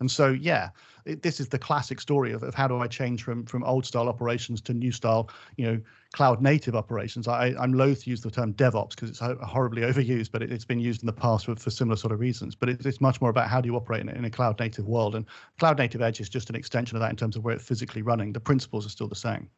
And 0.00 0.10
so, 0.10 0.30
yeah, 0.30 0.70
it, 1.06 1.22
this 1.22 1.40
is 1.40 1.48
the 1.48 1.58
classic 1.58 2.00
story 2.00 2.32
of, 2.32 2.42
of 2.42 2.54
how 2.54 2.68
do 2.68 2.78
I 2.78 2.86
change 2.86 3.22
from 3.22 3.44
from 3.46 3.64
old 3.64 3.84
style 3.86 4.08
operations 4.08 4.60
to 4.62 4.74
new 4.74 4.92
style, 4.92 5.30
you 5.56 5.66
know, 5.66 5.80
cloud 6.12 6.40
native 6.40 6.74
operations. 6.74 7.28
I, 7.28 7.54
I'm 7.60 7.72
loath 7.72 8.04
to 8.04 8.10
use 8.10 8.22
the 8.22 8.30
term 8.30 8.54
DevOps 8.54 8.90
because 8.90 9.10
it's 9.10 9.20
horribly 9.20 9.82
overused, 9.90 10.30
but 10.32 10.42
it, 10.42 10.50
has 10.50 10.64
been 10.64 10.80
used 10.80 11.02
in 11.02 11.06
the 11.06 11.12
past 11.12 11.46
for, 11.46 11.54
for 11.56 11.70
similar 11.70 11.96
sort 11.96 12.12
of 12.12 12.20
reasons. 12.20 12.54
But 12.54 12.68
it, 12.70 12.86
it's 12.86 13.00
much 13.00 13.20
more 13.20 13.30
about 13.30 13.48
how 13.48 13.60
do 13.60 13.68
you 13.68 13.76
operate 13.76 14.00
in, 14.00 14.08
in 14.08 14.24
a 14.24 14.30
cloud 14.30 14.58
native 14.58 14.86
world, 14.86 15.14
and 15.14 15.26
cloud 15.58 15.78
native 15.78 16.00
edge 16.00 16.20
is 16.20 16.28
just 16.28 16.48
an 16.48 16.56
extension 16.56 16.96
of 16.96 17.00
that 17.00 17.10
in 17.10 17.16
terms 17.16 17.36
of 17.36 17.44
where 17.44 17.54
it's 17.54 17.64
physically 17.64 18.02
running. 18.02 18.32
The 18.32 18.40
principles 18.40 18.86
are 18.86 18.90
still 18.90 19.08
the 19.08 19.16
same. 19.16 19.48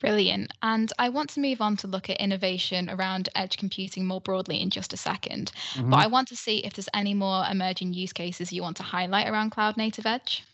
Brilliant. 0.00 0.52
And 0.62 0.92
I 0.98 1.08
want 1.08 1.30
to 1.30 1.40
move 1.40 1.62
on 1.62 1.76
to 1.78 1.86
look 1.86 2.10
at 2.10 2.18
innovation 2.18 2.90
around 2.90 3.30
edge 3.34 3.56
computing 3.56 4.06
more 4.06 4.20
broadly 4.20 4.60
in 4.60 4.68
just 4.68 4.92
a 4.92 4.96
2nd 4.96 5.50
mm-hmm. 5.50 5.90
But 5.90 5.96
I 5.96 6.06
want 6.06 6.28
to 6.28 6.36
see 6.36 6.58
if 6.58 6.74
there's 6.74 6.88
any 6.92 7.14
more 7.14 7.44
emerging 7.50 7.94
use 7.94 8.12
cases 8.12 8.52
you 8.52 8.62
want 8.62 8.76
to 8.76 8.82
highlight 8.82 9.28
around 9.28 9.50
cloud 9.50 9.78
native 9.78 10.04
edge. 10.04 10.44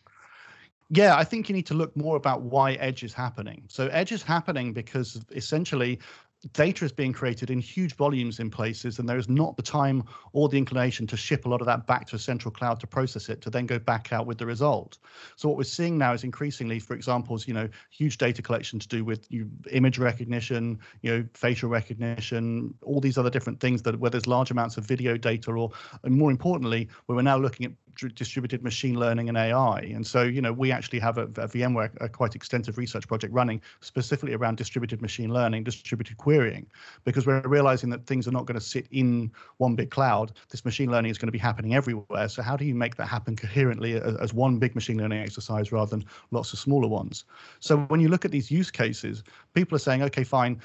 Yeah, 0.94 1.16
I 1.16 1.24
think 1.24 1.48
you 1.48 1.55
need 1.55 1.64
to 1.68 1.74
look 1.74 1.96
more 1.96 2.16
about 2.16 2.42
why 2.42 2.72
edge 2.74 3.02
is 3.02 3.14
happening. 3.14 3.64
So 3.68 3.87
edge 3.87 4.12
is 4.12 4.22
happening 4.22 4.74
because 4.74 5.18
essentially 5.31 5.98
data 6.52 6.85
is 6.85 6.92
being 6.92 7.12
created 7.12 7.50
in 7.50 7.61
huge 7.61 7.94
volumes 7.94 8.40
in 8.40 8.50
places 8.50 8.98
and 8.98 9.09
there 9.09 9.16
is 9.16 9.28
not 9.28 9.57
the 9.57 9.62
time 9.62 10.02
or 10.33 10.48
the 10.48 10.59
inclination 10.59 11.07
to 11.07 11.16
ship 11.16 11.46
a 11.46 11.48
lot 11.48 11.61
of 11.61 11.66
that 11.66 11.87
back 11.87 12.07
to 12.09 12.16
a 12.16 12.18
central 12.18 12.50
cloud 12.52 12.81
to 12.81 12.87
process 12.87 13.28
it 13.28 13.40
to 13.40 13.48
then 13.48 13.64
go 13.64 13.78
back 13.78 14.12
out 14.12 14.26
with 14.26 14.38
the 14.38 14.44
result 14.44 14.98
so 15.37 15.48
what 15.48 15.57
we're 15.57 15.62
seeing 15.62 15.96
now 15.96 16.12
is 16.12 16.24
increasingly 16.24 16.81
for 16.81 16.94
examples 16.94 17.46
you 17.46 17.55
know 17.55 17.68
huge 17.90 18.18
data 18.18 18.42
collection 18.42 18.81
to 18.81 18.88
do 18.88 19.05
with 19.05 19.24
you, 19.31 19.48
image 19.70 19.98
recognition 19.98 20.76
you 21.02 21.16
know 21.16 21.24
facial 21.35 21.68
recognition 21.68 22.74
all 22.83 23.00
these 23.00 23.18
other 23.18 23.31
different 23.31 23.61
things 23.61 23.81
that 23.83 23.98
where 24.00 24.11
there's 24.11 24.26
large 24.26 24.50
amounts 24.50 24.76
of 24.76 24.85
video 24.85 25.16
data 25.16 25.52
or 25.52 25.70
and 26.02 26.12
more 26.12 26.31
importantly 26.31 26.88
where 27.07 27.14
we're 27.14 27.22
now 27.22 27.38
looking 27.38 27.66
at 27.66 27.72
distributed 28.14 28.62
machine 28.62 28.98
learning 28.98 29.28
and 29.28 29.38
AI. 29.38 29.81
And 29.81 30.07
so, 30.07 30.22
you 30.22 30.40
know, 30.40 30.52
we 30.52 30.72
actually 30.72 30.98
have 31.00 31.18
a, 31.18 31.24
a 31.24 31.48
VMware 31.48 31.90
a 32.00 32.09
quite 32.09 32.35
extensive 32.35 32.78
research 32.78 33.07
project 33.07 33.33
running 33.33 33.61
specifically 33.81 34.35
around 34.35 34.57
distributed 34.57 35.00
machine 35.02 35.33
learning, 35.33 35.64
distributed 35.64 36.16
querying, 36.16 36.66
because 37.05 37.26
we're 37.26 37.40
realizing 37.42 37.90
that 37.90 38.07
things 38.07 38.26
are 38.26 38.33
not 38.33 38.46
going 38.46 38.59
to 38.59 38.64
sit 38.64 38.87
in 38.90 39.31
one 39.59 39.74
big 39.74 39.90
cloud. 39.90 40.33
This 40.50 40.64
machine 40.64 40.90
learning 40.90 41.11
is 41.11 41.18
going 41.18 41.28
to 41.28 41.33
be 41.33 41.38
happening 41.38 41.74
everywhere. 41.74 42.28
So 42.28 42.42
how 42.42 42.57
do 42.57 42.64
you 42.64 42.74
make 42.74 42.96
that 42.96 43.07
happen 43.07 43.37
coherently 43.37 43.94
as, 43.94 44.16
as 44.16 44.35
one 44.35 44.59
big 44.59 44.74
machine 44.74 44.98
learning 44.98 45.20
exercise 45.20 45.72
rather 45.72 45.90
than 45.90 46.05
lots 46.31 46.52
of 46.52 46.59
smaller 46.59 46.88
ones? 46.88 47.24
So 47.61 47.78
when 47.88 48.00
you 48.00 48.09
look 48.09 48.24
at 48.24 48.31
these 48.31 48.50
use 48.50 48.70
cases, 48.70 49.22
people 49.55 49.76
are 49.76 49.81
saying, 49.81 50.02
okay, 50.02 50.24
fine, 50.24 50.61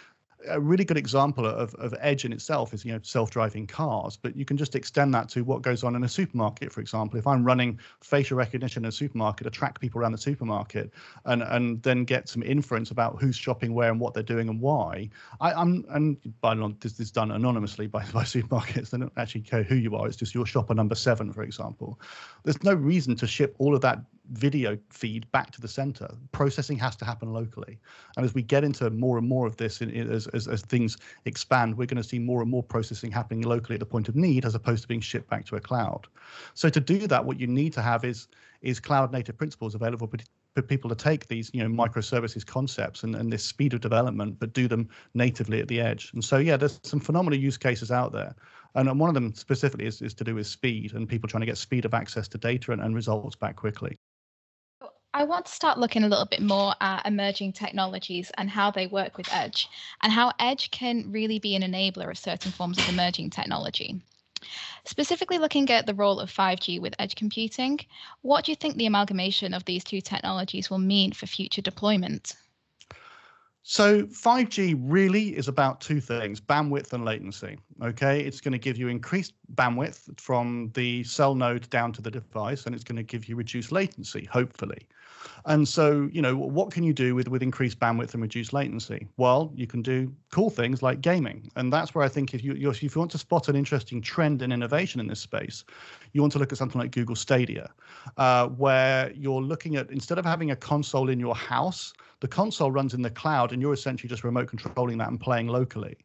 a 0.47 0.59
really 0.59 0.85
good 0.85 0.97
example 0.97 1.45
of, 1.45 1.73
of 1.75 1.95
edge 1.99 2.25
in 2.25 2.31
itself 2.31 2.73
is 2.73 2.85
you 2.85 2.93
know 2.93 2.99
self-driving 3.01 3.65
cars 3.65 4.17
but 4.17 4.35
you 4.35 4.45
can 4.45 4.55
just 4.55 4.75
extend 4.75 5.13
that 5.13 5.27
to 5.29 5.43
what 5.43 5.61
goes 5.61 5.83
on 5.83 5.95
in 5.95 6.03
a 6.03 6.09
supermarket 6.09 6.71
for 6.71 6.81
example. 6.81 7.17
If 7.17 7.27
i'm 7.27 7.43
running 7.43 7.79
facial 8.01 8.37
recognition 8.37 8.83
in 8.83 8.89
a 8.89 8.91
supermarket 8.91 9.45
to 9.45 9.49
track 9.49 9.79
people 9.79 10.01
around 10.01 10.11
the 10.11 10.17
supermarket 10.17 10.91
and 11.25 11.41
and 11.43 11.81
then 11.83 12.03
get 12.03 12.29
some 12.29 12.43
inference 12.43 12.91
about 12.91 13.19
who's 13.19 13.35
shopping 13.35 13.73
where 13.73 13.89
and 13.89 13.99
what 13.99 14.13
they're 14.13 14.23
doing 14.23 14.49
and 14.49 14.61
why 14.61 15.09
I, 15.41 15.59
am 15.59 15.85
and 15.89 16.17
by 16.41 16.53
long 16.53 16.77
this 16.79 16.99
is 16.99 17.11
done 17.11 17.31
anonymously 17.31 17.87
by, 17.87 18.05
by 18.13 18.23
supermarkets. 18.23 18.91
They 18.91 18.99
don't 18.99 19.11
actually 19.17 19.41
care 19.41 19.63
who 19.63 19.75
you 19.75 19.95
are. 19.95 20.07
It's 20.07 20.17
just 20.17 20.35
your 20.35 20.45
shopper 20.45 20.73
number 20.73 20.95
seven 20.95 21.33
for 21.33 21.43
example. 21.43 21.99
There's 22.43 22.63
no 22.63 22.73
reason 22.73 23.15
to 23.17 23.27
ship 23.27 23.55
all 23.57 23.75
of 23.75 23.81
that 23.81 23.99
video 24.31 24.77
feed 24.89 25.29
back 25.31 25.51
to 25.51 25.61
the 25.61 25.67
center. 25.67 26.07
Processing 26.31 26.77
has 26.77 26.95
to 26.97 27.05
happen 27.05 27.31
locally. 27.33 27.79
And 28.15 28.25
as 28.25 28.33
we 28.33 28.41
get 28.41 28.63
into 28.63 28.89
more 28.89 29.17
and 29.17 29.27
more 29.27 29.47
of 29.47 29.57
this, 29.57 29.81
in, 29.81 29.89
as, 30.09 30.27
as, 30.27 30.47
as 30.47 30.61
things 30.61 30.97
expand, 31.25 31.77
we're 31.77 31.85
going 31.85 32.01
to 32.01 32.07
see 32.07 32.19
more 32.19 32.41
and 32.41 32.49
more 32.49 32.63
processing 32.63 33.11
happening 33.11 33.41
locally 33.41 33.75
at 33.75 33.79
the 33.79 33.85
point 33.85 34.09
of 34.09 34.15
need 34.15 34.45
as 34.45 34.55
opposed 34.55 34.81
to 34.83 34.87
being 34.87 35.01
shipped 35.01 35.29
back 35.29 35.45
to 35.45 35.55
a 35.55 35.59
cloud. 35.59 36.07
So 36.53 36.69
to 36.69 36.79
do 36.79 37.07
that, 37.07 37.25
what 37.25 37.39
you 37.39 37.47
need 37.47 37.73
to 37.73 37.81
have 37.81 38.03
is 38.03 38.27
is 38.61 38.79
cloud 38.79 39.11
native 39.11 39.37
principles 39.37 39.75
available 39.75 40.07
for 40.55 40.61
people 40.63 40.89
to 40.89 40.95
take 40.95 41.27
these 41.27 41.51
you 41.53 41.63
know 41.63 41.69
microservices 41.69 42.45
concepts 42.45 43.03
and, 43.03 43.15
and 43.15 43.31
this 43.31 43.43
speed 43.43 43.73
of 43.73 43.81
development 43.81 44.39
but 44.39 44.53
do 44.53 44.67
them 44.67 44.89
natively 45.13 45.59
at 45.61 45.67
the 45.67 45.79
edge 45.79 46.11
and 46.13 46.23
so 46.23 46.37
yeah 46.37 46.57
there's 46.57 46.79
some 46.83 46.99
phenomenal 46.99 47.37
use 47.37 47.57
cases 47.57 47.91
out 47.91 48.11
there 48.11 48.35
and 48.75 48.99
one 48.99 49.09
of 49.09 49.13
them 49.13 49.33
specifically 49.33 49.85
is, 49.85 50.01
is 50.01 50.13
to 50.13 50.23
do 50.23 50.35
with 50.35 50.47
speed 50.47 50.93
and 50.93 51.07
people 51.07 51.29
trying 51.29 51.41
to 51.41 51.45
get 51.45 51.57
speed 51.57 51.85
of 51.85 51.93
access 51.93 52.27
to 52.27 52.37
data 52.37 52.71
and, 52.71 52.81
and 52.81 52.95
results 52.95 53.35
back 53.35 53.55
quickly 53.55 53.97
I 55.13 55.23
want 55.23 55.47
to 55.47 55.51
start 55.51 55.77
looking 55.79 56.03
a 56.03 56.07
little 56.07 56.25
bit 56.25 56.41
more 56.41 56.75
at 56.79 57.05
emerging 57.05 57.53
technologies 57.53 58.31
and 58.37 58.49
how 58.49 58.71
they 58.71 58.87
work 58.87 59.17
with 59.17 59.27
Edge, 59.31 59.67
and 60.01 60.13
how 60.13 60.31
Edge 60.39 60.71
can 60.71 61.11
really 61.11 61.39
be 61.39 61.55
an 61.55 61.61
enabler 61.61 62.09
of 62.09 62.17
certain 62.17 62.51
forms 62.51 62.79
of 62.79 62.87
emerging 62.87 63.31
technology. 63.31 64.01
Specifically, 64.85 65.37
looking 65.37 65.69
at 65.69 65.85
the 65.85 65.93
role 65.93 66.19
of 66.19 66.31
5G 66.31 66.79
with 66.79 66.95
edge 66.99 67.15
computing, 67.15 67.79
what 68.21 68.45
do 68.45 68.51
you 68.51 68.55
think 68.55 68.77
the 68.77 68.85
amalgamation 68.85 69.53
of 69.53 69.65
these 69.65 69.83
two 69.83 70.01
technologies 70.01 70.69
will 70.69 70.79
mean 70.79 71.11
for 71.11 71.27
future 71.27 71.61
deployment? 71.61 72.33
So 73.69 74.03
5G 74.03 74.79
really 74.79 75.35
is 75.35 75.49
about 75.49 75.81
two 75.81 75.99
things, 75.99 76.39
bandwidth 76.39 76.93
and 76.93 77.03
latency. 77.03 77.57
Okay, 77.83 78.21
it's 78.21 78.39
going 78.39 78.53
to 78.53 78.57
give 78.57 78.77
you 78.77 78.87
increased 78.87 79.33
bandwidth 79.55 80.17
from 80.21 80.71
the 80.73 81.03
cell 81.03 81.35
node 81.35 81.69
down 81.69 81.91
to 81.91 82.01
the 82.01 82.09
device, 82.09 82.65
and 82.65 82.73
it's 82.73 82.85
going 82.85 82.95
to 82.95 83.03
give 83.03 83.27
you 83.27 83.35
reduced 83.35 83.73
latency, 83.73 84.23
hopefully. 84.31 84.87
And 85.43 85.67
so, 85.67 86.09
you 86.13 86.21
know, 86.21 86.37
what 86.37 86.71
can 86.71 86.85
you 86.85 86.93
do 86.93 87.13
with 87.13 87.27
with 87.27 87.43
increased 87.43 87.77
bandwidth 87.77 88.13
and 88.13 88.21
reduced 88.21 88.53
latency? 88.53 89.05
Well, 89.17 89.51
you 89.53 89.67
can 89.67 89.81
do 89.81 90.13
cool 90.31 90.49
things 90.49 90.81
like 90.81 91.01
gaming, 91.01 91.51
and 91.57 91.71
that's 91.71 91.93
where 91.93 92.05
I 92.05 92.07
think 92.07 92.33
if 92.33 92.41
you 92.45 92.53
if 92.53 92.81
you 92.81 92.89
want 92.95 93.11
to 93.11 93.17
spot 93.17 93.49
an 93.49 93.57
interesting 93.57 94.01
trend 94.01 94.41
and 94.41 94.53
innovation 94.53 95.01
in 95.01 95.07
this 95.07 95.19
space, 95.19 95.65
you 96.13 96.21
want 96.21 96.31
to 96.31 96.39
look 96.39 96.53
at 96.53 96.57
something 96.57 96.79
like 96.79 96.91
Google 96.91 97.17
Stadia, 97.17 97.69
uh, 98.15 98.47
where 98.47 99.11
you're 99.11 99.41
looking 99.41 99.75
at 99.75 99.91
instead 99.91 100.17
of 100.17 100.23
having 100.23 100.51
a 100.51 100.55
console 100.55 101.09
in 101.09 101.19
your 101.19 101.35
house, 101.35 101.91
the 102.19 102.27
console 102.27 102.71
runs 102.71 102.93
in 102.93 103.01
the 103.01 103.09
cloud, 103.09 103.51
and 103.51 103.61
you're 103.61 103.73
essentially 103.73 104.09
just 104.09 104.23
remote 104.23 104.47
controlling 104.47 104.97
that 104.97 105.09
and 105.09 105.19
playing 105.19 105.47
locally 105.47 105.97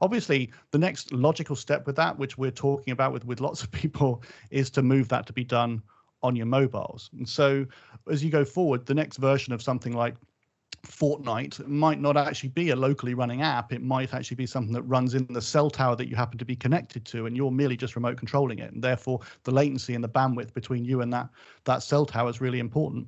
obviously 0.00 0.50
the 0.72 0.78
next 0.78 1.12
logical 1.12 1.54
step 1.54 1.86
with 1.86 1.94
that 1.94 2.18
which 2.18 2.36
we're 2.36 2.50
talking 2.50 2.92
about 2.92 3.12
with 3.12 3.24
with 3.24 3.40
lots 3.40 3.62
of 3.62 3.70
people 3.82 4.22
is 4.50 4.68
to 4.68 4.82
move 4.82 5.08
that 5.08 5.26
to 5.26 5.32
be 5.32 5.44
done 5.44 5.80
on 6.22 6.36
your 6.36 6.46
mobiles. 6.46 7.10
And 7.16 7.28
so 7.28 7.66
as 8.10 8.22
you 8.22 8.30
go 8.30 8.44
forward, 8.44 8.86
the 8.86 8.94
next 8.94 9.16
version 9.16 9.52
of 9.52 9.62
something 9.62 9.94
like 9.94 10.14
Fortnite 10.86 11.66
might 11.66 12.00
not 12.00 12.16
actually 12.16 12.48
be 12.48 12.70
a 12.70 12.76
locally 12.76 13.14
running 13.14 13.42
app. 13.42 13.72
It 13.72 13.82
might 13.82 14.14
actually 14.14 14.36
be 14.36 14.46
something 14.46 14.72
that 14.72 14.82
runs 14.82 15.14
in 15.14 15.26
the 15.32 15.42
cell 15.42 15.70
tower 15.70 15.94
that 15.96 16.08
you 16.08 16.16
happen 16.16 16.38
to 16.38 16.44
be 16.44 16.56
connected 16.56 17.04
to, 17.06 17.26
and 17.26 17.36
you're 17.36 17.52
merely 17.52 17.76
just 17.76 17.94
remote 17.94 18.16
controlling 18.16 18.58
it. 18.58 18.72
And 18.72 18.82
therefore, 18.82 19.20
the 19.44 19.52
latency 19.52 19.94
and 19.94 20.02
the 20.02 20.08
bandwidth 20.08 20.52
between 20.54 20.84
you 20.84 21.00
and 21.00 21.12
that 21.12 21.28
that 21.64 21.82
cell 21.84 22.04
tower 22.04 22.30
is 22.30 22.40
really 22.40 22.58
important. 22.58 23.06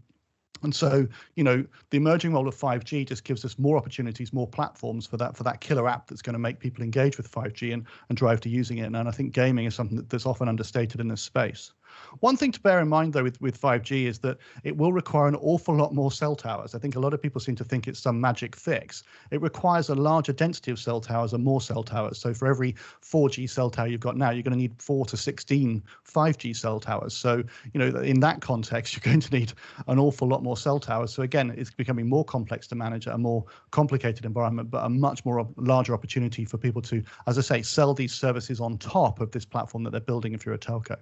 And 0.63 0.75
so, 0.75 1.07
you 1.35 1.45
know, 1.45 1.65
the 1.91 1.97
emerging 1.97 2.33
role 2.33 2.49
of 2.49 2.57
5G 2.57 3.07
just 3.07 3.25
gives 3.25 3.45
us 3.45 3.59
more 3.59 3.77
opportunities, 3.77 4.33
more 4.33 4.47
platforms 4.47 5.07
for 5.07 5.17
that 5.19 5.37
for 5.37 5.43
that 5.45 5.61
killer 5.61 5.89
app 5.89 6.07
that's 6.07 6.23
going 6.23 6.33
to 6.35 6.39
make 6.39 6.59
people 6.59 6.83
engage 6.83 7.17
with 7.17 7.31
5G 7.31 7.75
and, 7.75 7.85
and 8.09 8.17
drive 8.17 8.41
to 8.43 8.49
using 8.49 8.79
it. 8.79 8.85
And, 8.85 8.97
and 8.97 9.09
I 9.09 9.13
think 9.13 9.33
gaming 9.33 9.67
is 9.67 9.75
something 9.75 9.97
that, 9.97 10.09
that's 10.09 10.27
often 10.27 10.49
understated 10.49 11.01
in 11.01 11.09
this 11.09 11.21
space. 11.21 11.73
One 12.21 12.37
thing 12.37 12.53
to 12.53 12.61
bear 12.61 12.81
in 12.81 12.89
mind, 12.89 13.13
though, 13.13 13.23
with, 13.23 13.41
with 13.41 13.61
5G 13.61 14.07
is 14.07 14.19
that 14.21 14.39
it 14.63 14.77
will 14.77 14.93
require 14.93 15.29
an 15.29 15.37
awful 15.37 15.75
lot 15.75 15.95
more 15.95 16.13
cell 16.13 16.37
towers. 16.37 16.75
I 16.75 16.79
think 16.79 16.97
a 16.97 17.01
lot 17.01 17.15
of 17.15 17.21
people 17.21 17.41
seem 17.41 17.57
to 17.57 17.65
think 17.65 17.89
it's 17.89 18.01
some 18.01 18.21
magic 18.21 18.57
fix. 18.57 19.03
It 19.31 19.41
requires 19.43 19.89
a 19.89 19.95
larger 19.95 20.33
density 20.33 20.71
of 20.71 20.79
cell 20.79 21.01
towers 21.01 21.33
and 21.33 21.45
more 21.45 21.61
cell 21.61 21.83
towers. 21.83 22.19
So 22.19 22.33
for 22.35 22.47
every 22.47 22.75
4G 23.03 23.49
cell 23.49 23.71
tower 23.71 23.87
you've 23.87 24.01
got 24.01 24.17
now, 24.17 24.31
you're 24.31 24.43
going 24.43 24.53
to 24.53 24.59
need 24.59 24.75
4 24.81 25.07
to 25.07 25.17
16 25.17 25.83
5G 26.05 26.57
cell 26.57 26.81
towers. 26.81 27.17
So, 27.17 27.43
you 27.73 27.81
know, 27.81 28.01
in 28.01 28.21
that 28.21 28.41
context, 28.41 28.95
you're 28.95 29.13
going 29.13 29.21
to 29.21 29.35
need 29.35 29.53
an 29.89 29.99
awful 29.99 30.29
lot 30.29 30.43
more 30.43 30.57
cell 30.57 30.79
towers. 30.79 31.13
So 31.13 31.23
again, 31.23 31.55
it's 31.57 31.71
becoming 31.71 32.09
more 32.09 32.25
complex 32.25 32.67
to 32.69 32.75
manage 32.75 33.07
a 33.07 33.19
more 33.19 33.45
complicated 33.71 34.25
environment, 34.25 34.71
but 34.71 34.85
a 34.85 34.89
much 34.89 35.25
more 35.25 35.47
larger 35.57 35.95
opportunity 35.95 36.45
for 36.45 36.59
people 36.59 36.83
to, 36.83 37.03
as 37.27 37.39
I 37.39 37.43
say, 37.43 37.63
sell 37.63 37.95
these 37.95 38.13
services 38.13 38.61
on 38.61 38.79
top 38.79 39.21
of 39.21 39.31
this 39.31 39.45
platform 39.45 39.85
that 39.85 39.91
they're 39.91 40.01
building 40.01 40.35
if 40.35 40.45
you're 40.45 40.55
a 40.55 40.59
telco. 40.59 40.97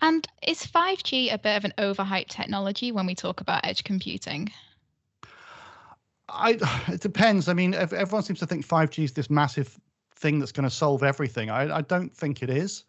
And 0.00 0.26
is 0.46 0.66
5G 0.66 1.32
a 1.32 1.38
bit 1.38 1.56
of 1.56 1.64
an 1.64 1.72
overhyped 1.78 2.28
technology 2.28 2.92
when 2.92 3.06
we 3.06 3.14
talk 3.14 3.40
about 3.40 3.64
edge 3.64 3.84
computing? 3.84 4.50
I, 6.28 6.58
it 6.88 7.00
depends. 7.00 7.48
I 7.48 7.54
mean, 7.54 7.74
everyone 7.74 8.22
seems 8.22 8.38
to 8.40 8.46
think 8.46 8.66
5G 8.66 9.04
is 9.04 9.12
this 9.12 9.30
massive 9.30 9.78
thing 10.14 10.38
that's 10.38 10.52
going 10.52 10.68
to 10.68 10.74
solve 10.74 11.02
everything. 11.02 11.50
I, 11.50 11.78
I 11.78 11.80
don't 11.82 12.14
think 12.14 12.42
it 12.42 12.50
is. 12.50 12.84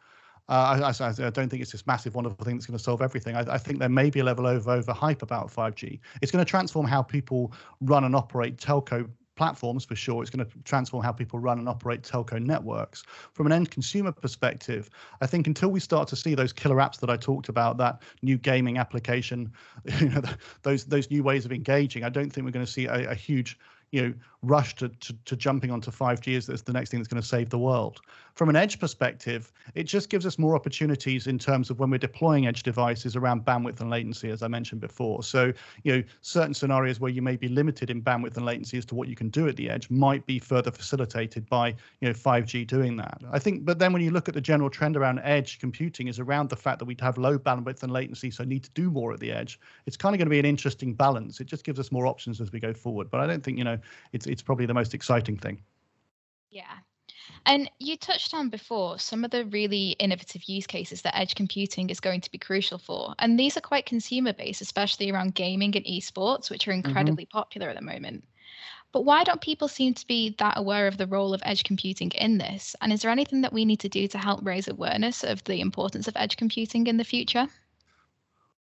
Uh, 0.49 0.91
I, 0.99 1.05
I, 1.05 1.29
don't 1.29 1.47
think 1.47 1.61
it's 1.61 1.71
this 1.71 1.87
massive, 1.87 2.13
wonderful 2.13 2.43
thing 2.43 2.57
that's 2.57 2.65
going 2.65 2.77
to 2.77 2.83
solve 2.83 3.01
everything. 3.01 3.37
I, 3.37 3.53
I, 3.53 3.57
think 3.57 3.79
there 3.79 3.87
may 3.87 4.09
be 4.09 4.19
a 4.19 4.23
level 4.23 4.45
of 4.47 4.67
over 4.67 4.91
hype 4.91 5.21
about 5.21 5.47
5G. 5.47 5.99
It's 6.21 6.29
going 6.29 6.43
to 6.43 6.49
transform 6.49 6.85
how 6.85 7.01
people 7.01 7.53
run 7.79 8.03
and 8.03 8.13
operate 8.15 8.57
telco 8.57 9.09
platforms 9.35 9.85
for 9.85 9.95
sure. 9.95 10.21
It's 10.21 10.29
going 10.29 10.45
to 10.45 10.51
transform 10.63 11.03
how 11.03 11.11
people 11.11 11.39
run 11.39 11.59
and 11.59 11.67
operate 11.67 12.03
telco 12.03 12.41
networks. 12.41 13.03
From 13.33 13.45
an 13.45 13.51
end 13.51 13.71
consumer 13.71 14.11
perspective, 14.11 14.89
I 15.21 15.27
think 15.27 15.47
until 15.47 15.69
we 15.69 15.79
start 15.79 16.07
to 16.09 16.15
see 16.15 16.35
those 16.35 16.53
killer 16.53 16.77
apps 16.77 16.99
that 16.99 17.09
I 17.09 17.17
talked 17.17 17.49
about, 17.49 17.77
that 17.77 18.01
new 18.21 18.37
gaming 18.37 18.77
application, 18.77 19.51
you 19.99 20.09
know, 20.09 20.21
those 20.63 20.85
those 20.85 21.09
new 21.09 21.23
ways 21.23 21.45
of 21.45 21.51
engaging, 21.51 22.03
I 22.03 22.09
don't 22.09 22.29
think 22.29 22.45
we're 22.45 22.51
going 22.51 22.65
to 22.65 22.71
see 22.71 22.85
a, 22.85 23.09
a 23.11 23.15
huge 23.15 23.57
you 23.91 24.01
know 24.01 24.13
rush 24.43 24.75
to, 24.75 24.89
to, 24.89 25.13
to 25.25 25.35
jumping 25.35 25.69
onto 25.71 25.91
5G 25.91 26.35
as, 26.37 26.63
the 26.63 26.73
next 26.73 26.89
thing 26.89 26.99
that's 26.99 27.07
going 27.07 27.21
to 27.21 27.27
save 27.27 27.49
the 27.49 27.59
world. 27.59 28.01
From 28.33 28.49
an 28.49 28.55
edge 28.55 28.79
perspective, 28.79 29.51
it 29.75 29.83
just 29.83 30.09
gives 30.09 30.25
us 30.25 30.39
more 30.39 30.55
opportunities 30.55 31.27
in 31.27 31.37
terms 31.37 31.69
of 31.69 31.79
when 31.79 31.89
we're 31.89 31.97
deploying 31.97 32.47
edge 32.47 32.63
devices 32.63 33.15
around 33.15 33.45
bandwidth 33.45 33.81
and 33.81 33.89
latency, 33.89 34.29
as 34.29 34.41
I 34.41 34.47
mentioned 34.47 34.81
before. 34.81 35.21
So, 35.21 35.53
you 35.83 35.97
know, 35.97 36.03
certain 36.21 36.53
scenarios 36.53 36.99
where 36.99 37.11
you 37.11 37.21
may 37.21 37.35
be 37.35 37.49
limited 37.49 37.89
in 37.89 38.01
bandwidth 38.01 38.37
and 38.37 38.45
latency 38.45 38.77
as 38.77 38.85
to 38.85 38.95
what 38.95 39.09
you 39.09 39.15
can 39.15 39.29
do 39.29 39.47
at 39.47 39.57
the 39.57 39.69
edge 39.69 39.89
might 39.89 40.25
be 40.25 40.39
further 40.39 40.71
facilitated 40.71 41.47
by, 41.49 41.75
you 41.99 42.07
know, 42.07 42.13
5G 42.13 42.65
doing 42.65 42.95
that. 42.97 43.21
I 43.31 43.37
think, 43.37 43.65
but 43.65 43.77
then 43.77 43.93
when 43.93 44.01
you 44.01 44.11
look 44.11 44.27
at 44.27 44.33
the 44.33 44.41
general 44.41 44.69
trend 44.69 44.97
around 44.97 45.19
edge 45.19 45.59
computing 45.59 46.07
is 46.07 46.19
around 46.19 46.49
the 46.49 46.55
fact 46.55 46.79
that 46.79 46.85
we'd 46.85 47.01
have 47.01 47.17
low 47.17 47.37
bandwidth 47.37 47.83
and 47.83 47.91
latency, 47.91 48.31
so 48.31 48.43
need 48.43 48.63
to 48.63 48.71
do 48.71 48.89
more 48.89 49.13
at 49.13 49.19
the 49.19 49.31
edge. 49.31 49.59
It's 49.85 49.97
kind 49.97 50.15
of 50.15 50.17
going 50.17 50.27
to 50.27 50.31
be 50.31 50.39
an 50.39 50.45
interesting 50.45 50.93
balance. 50.93 51.41
It 51.41 51.45
just 51.45 51.65
gives 51.65 51.79
us 51.79 51.91
more 51.91 52.07
options 52.07 52.39
as 52.41 52.51
we 52.51 52.59
go 52.59 52.73
forward. 52.73 53.11
But 53.11 53.19
I 53.19 53.27
don't 53.27 53.43
think, 53.43 53.57
you 53.57 53.65
know, 53.65 53.77
it's 54.13 54.30
it's 54.31 54.41
probably 54.41 54.65
the 54.65 54.73
most 54.73 54.93
exciting 54.93 55.37
thing. 55.37 55.61
Yeah. 56.49 56.77
And 57.45 57.69
you 57.79 57.97
touched 57.97 58.33
on 58.33 58.49
before 58.49 58.99
some 58.99 59.25
of 59.25 59.31
the 59.31 59.45
really 59.45 59.91
innovative 59.99 60.43
use 60.45 60.67
cases 60.67 61.01
that 61.01 61.17
edge 61.17 61.35
computing 61.35 61.89
is 61.89 61.99
going 61.99 62.21
to 62.21 62.31
be 62.31 62.37
crucial 62.37 62.77
for. 62.77 63.13
And 63.19 63.39
these 63.39 63.57
are 63.57 63.61
quite 63.61 63.85
consumer 63.85 64.33
based, 64.33 64.61
especially 64.61 65.11
around 65.11 65.35
gaming 65.35 65.75
and 65.75 65.85
esports, 65.85 66.49
which 66.49 66.67
are 66.67 66.71
mm-hmm. 66.71 66.87
incredibly 66.87 67.25
mm-hmm. 67.25 67.37
popular 67.37 67.69
at 67.69 67.75
the 67.75 67.83
moment. 67.83 68.23
But 68.91 69.05
why 69.05 69.23
don't 69.23 69.41
people 69.41 69.67
seem 69.67 69.93
to 69.93 70.07
be 70.07 70.35
that 70.37 70.57
aware 70.57 70.87
of 70.87 70.97
the 70.97 71.07
role 71.07 71.33
of 71.33 71.41
edge 71.45 71.63
computing 71.63 72.11
in 72.11 72.37
this? 72.37 72.75
And 72.81 72.91
is 72.91 73.01
there 73.01 73.11
anything 73.11 73.41
that 73.41 73.53
we 73.53 73.65
need 73.65 73.79
to 73.79 73.89
do 73.89 74.07
to 74.09 74.17
help 74.17 74.45
raise 74.45 74.67
awareness 74.67 75.23
of 75.23 75.43
the 75.45 75.61
importance 75.61 76.07
of 76.07 76.17
edge 76.17 76.37
computing 76.37 76.87
in 76.87 76.97
the 76.97 77.03
future? 77.03 77.47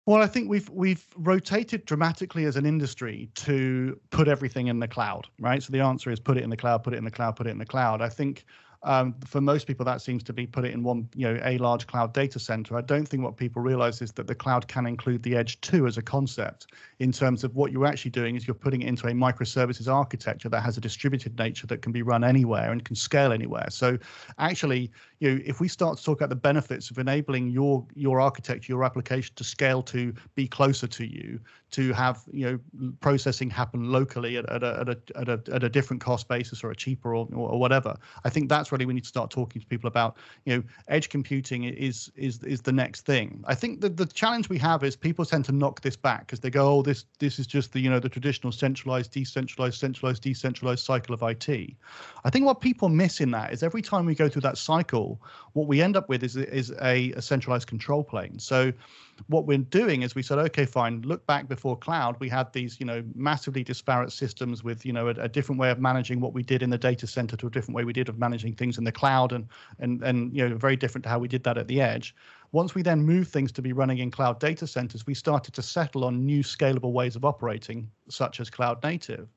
Well, 0.06 0.22
I 0.22 0.28
think 0.28 0.48
we've 0.48 0.70
we've 0.70 1.04
rotated 1.16 1.84
dramatically 1.84 2.44
as 2.44 2.54
an 2.54 2.64
industry 2.64 3.28
to 3.34 3.98
put 4.10 4.28
everything 4.28 4.68
in 4.68 4.78
the 4.78 4.86
cloud, 4.86 5.26
right? 5.40 5.60
So 5.60 5.72
the 5.72 5.80
answer 5.80 6.10
is 6.10 6.20
put 6.20 6.36
it 6.36 6.44
in 6.44 6.50
the 6.50 6.56
cloud, 6.56 6.84
put 6.84 6.94
it 6.94 6.98
in 6.98 7.04
the 7.04 7.10
cloud, 7.10 7.34
put 7.34 7.48
it 7.48 7.50
in 7.50 7.58
the 7.58 7.66
cloud. 7.66 8.00
I 8.00 8.08
think 8.08 8.44
um, 8.86 9.16
for 9.26 9.40
most 9.40 9.66
people, 9.66 9.84
that 9.84 10.00
seems 10.00 10.22
to 10.22 10.32
be 10.32 10.46
put 10.46 10.64
it 10.64 10.72
in 10.72 10.84
one, 10.84 11.08
you 11.16 11.26
know, 11.26 11.40
a 11.44 11.58
large 11.58 11.88
cloud 11.88 12.14
data 12.14 12.38
center. 12.38 12.76
I 12.76 12.82
don't 12.82 13.06
think 13.06 13.24
what 13.24 13.36
people 13.36 13.60
realize 13.60 14.00
is 14.00 14.12
that 14.12 14.28
the 14.28 14.34
cloud 14.34 14.68
can 14.68 14.86
include 14.86 15.24
the 15.24 15.34
edge 15.34 15.60
too 15.60 15.88
as 15.88 15.98
a 15.98 16.02
concept. 16.02 16.68
In 17.00 17.10
terms 17.10 17.42
of 17.42 17.56
what 17.56 17.72
you're 17.72 17.86
actually 17.86 18.12
doing 18.12 18.36
is 18.36 18.46
you're 18.46 18.54
putting 18.54 18.82
it 18.82 18.88
into 18.88 19.08
a 19.08 19.12
microservices 19.12 19.92
architecture 19.92 20.48
that 20.50 20.60
has 20.60 20.76
a 20.76 20.80
distributed 20.80 21.36
nature 21.36 21.66
that 21.66 21.82
can 21.82 21.90
be 21.90 22.02
run 22.02 22.22
anywhere 22.22 22.70
and 22.70 22.84
can 22.84 22.94
scale 22.94 23.32
anywhere. 23.32 23.66
So 23.70 23.98
actually, 24.38 24.92
you 25.20 25.34
know, 25.34 25.40
if 25.44 25.60
we 25.60 25.68
start 25.68 25.98
to 25.98 26.04
talk 26.04 26.20
about 26.20 26.28
the 26.28 26.36
benefits 26.36 26.90
of 26.90 26.98
enabling 26.98 27.48
your 27.48 27.86
your 27.94 28.20
architecture, 28.20 28.72
your 28.72 28.84
application 28.84 29.34
to 29.36 29.44
scale 29.44 29.82
to 29.84 30.12
be 30.34 30.46
closer 30.46 30.86
to 30.86 31.06
you, 31.06 31.40
to 31.70 31.92
have 31.92 32.22
you 32.32 32.46
know 32.78 32.90
processing 33.00 33.50
happen 33.50 33.90
locally 33.90 34.36
at, 34.36 34.48
at, 34.50 34.62
a, 34.62 34.80
at, 34.80 34.88
a, 34.88 34.98
at, 35.16 35.28
a, 35.28 35.42
at 35.52 35.64
a 35.64 35.68
different 35.68 36.02
cost 36.02 36.28
basis 36.28 36.62
or 36.62 36.70
a 36.70 36.76
cheaper 36.76 37.14
or, 37.14 37.28
or 37.32 37.58
whatever. 37.58 37.96
I 38.24 38.30
think 38.30 38.48
that's 38.48 38.72
really 38.72 38.86
we 38.86 38.94
need 38.94 39.04
to 39.04 39.08
start 39.08 39.30
talking 39.30 39.60
to 39.60 39.66
people 39.66 39.88
about. 39.88 40.16
You 40.44 40.56
know, 40.56 40.62
edge 40.88 41.08
computing 41.08 41.64
is 41.64 42.10
is 42.16 42.42
is 42.42 42.60
the 42.60 42.72
next 42.72 43.06
thing. 43.06 43.42
I 43.46 43.54
think 43.54 43.80
that 43.80 43.96
the 43.96 44.06
challenge 44.06 44.48
we 44.48 44.58
have 44.58 44.84
is 44.84 44.96
people 44.96 45.24
tend 45.24 45.44
to 45.46 45.52
knock 45.52 45.80
this 45.80 45.96
back 45.96 46.26
because 46.26 46.40
they 46.40 46.50
go, 46.50 46.78
oh, 46.78 46.82
this 46.82 47.06
this 47.18 47.38
is 47.38 47.46
just 47.46 47.72
the 47.72 47.80
you 47.80 47.90
know 47.90 48.00
the 48.00 48.08
traditional 48.08 48.52
centralized, 48.52 49.12
decentralized, 49.12 49.78
centralized, 49.78 50.22
decentralized 50.22 50.84
cycle 50.84 51.14
of 51.14 51.22
IT. 51.22 51.48
I 52.24 52.30
think 52.30 52.44
what 52.44 52.60
people 52.60 52.88
miss 52.88 53.20
in 53.20 53.30
that 53.30 53.52
is 53.52 53.62
every 53.62 53.82
time 53.82 54.04
we 54.04 54.14
go 54.14 54.28
through 54.28 54.42
that 54.42 54.58
cycle, 54.58 55.05
what 55.52 55.66
we 55.66 55.82
end 55.82 55.96
up 55.96 56.08
with 56.08 56.22
is 56.22 56.36
is 56.36 56.72
a, 56.82 57.12
a 57.12 57.22
centralized 57.22 57.68
control 57.68 58.02
plane. 58.04 58.38
So 58.38 58.72
what 59.28 59.46
we're 59.46 59.58
doing 59.58 60.02
is 60.02 60.14
we 60.14 60.22
said, 60.22 60.38
okay, 60.38 60.66
fine. 60.66 61.02
Look 61.02 61.26
back 61.26 61.48
before 61.48 61.76
cloud, 61.76 62.16
we 62.20 62.28
had 62.28 62.52
these, 62.52 62.78
you 62.78 62.86
know, 62.86 63.02
massively 63.14 63.64
disparate 63.64 64.12
systems 64.12 64.62
with, 64.62 64.84
you 64.84 64.92
know, 64.92 65.08
a, 65.08 65.14
a, 65.14 65.28
different 65.28 65.58
way 65.58 65.70
of 65.70 65.78
managing 65.78 66.20
what 66.20 66.34
we 66.34 66.42
did 66.42 66.62
in 66.62 66.70
the 66.70 66.78
data 66.78 67.06
center 67.06 67.36
to 67.36 67.46
a 67.46 67.50
different 67.50 67.76
way 67.76 67.84
we 67.84 67.92
did 67.92 68.08
of 68.08 68.18
managing 68.18 68.54
things 68.54 68.78
in 68.78 68.84
the 68.84 68.92
cloud, 68.92 69.32
and 69.32 69.48
and 69.78 70.02
and 70.02 70.36
you 70.36 70.48
know, 70.48 70.56
very 70.56 70.76
different 70.76 71.02
to 71.04 71.08
how 71.08 71.18
we 71.18 71.28
did 71.28 71.42
that 71.44 71.58
at 71.58 71.66
the 71.68 71.80
edge. 71.80 72.14
Once 72.52 72.74
we 72.74 72.82
then 72.82 73.02
moved 73.02 73.30
things 73.30 73.50
to 73.52 73.62
be 73.62 73.72
running 73.72 73.98
in 73.98 74.10
cloud 74.10 74.38
data 74.38 74.66
centers, 74.66 75.06
we 75.06 75.14
started 75.14 75.52
to 75.52 75.62
settle 75.62 76.04
on 76.04 76.24
new 76.24 76.42
scalable 76.42 76.92
ways 76.92 77.16
of 77.16 77.24
operating, 77.24 77.90
such 78.08 78.40
as 78.40 78.48
cloud 78.48 78.82
native. 78.82 79.28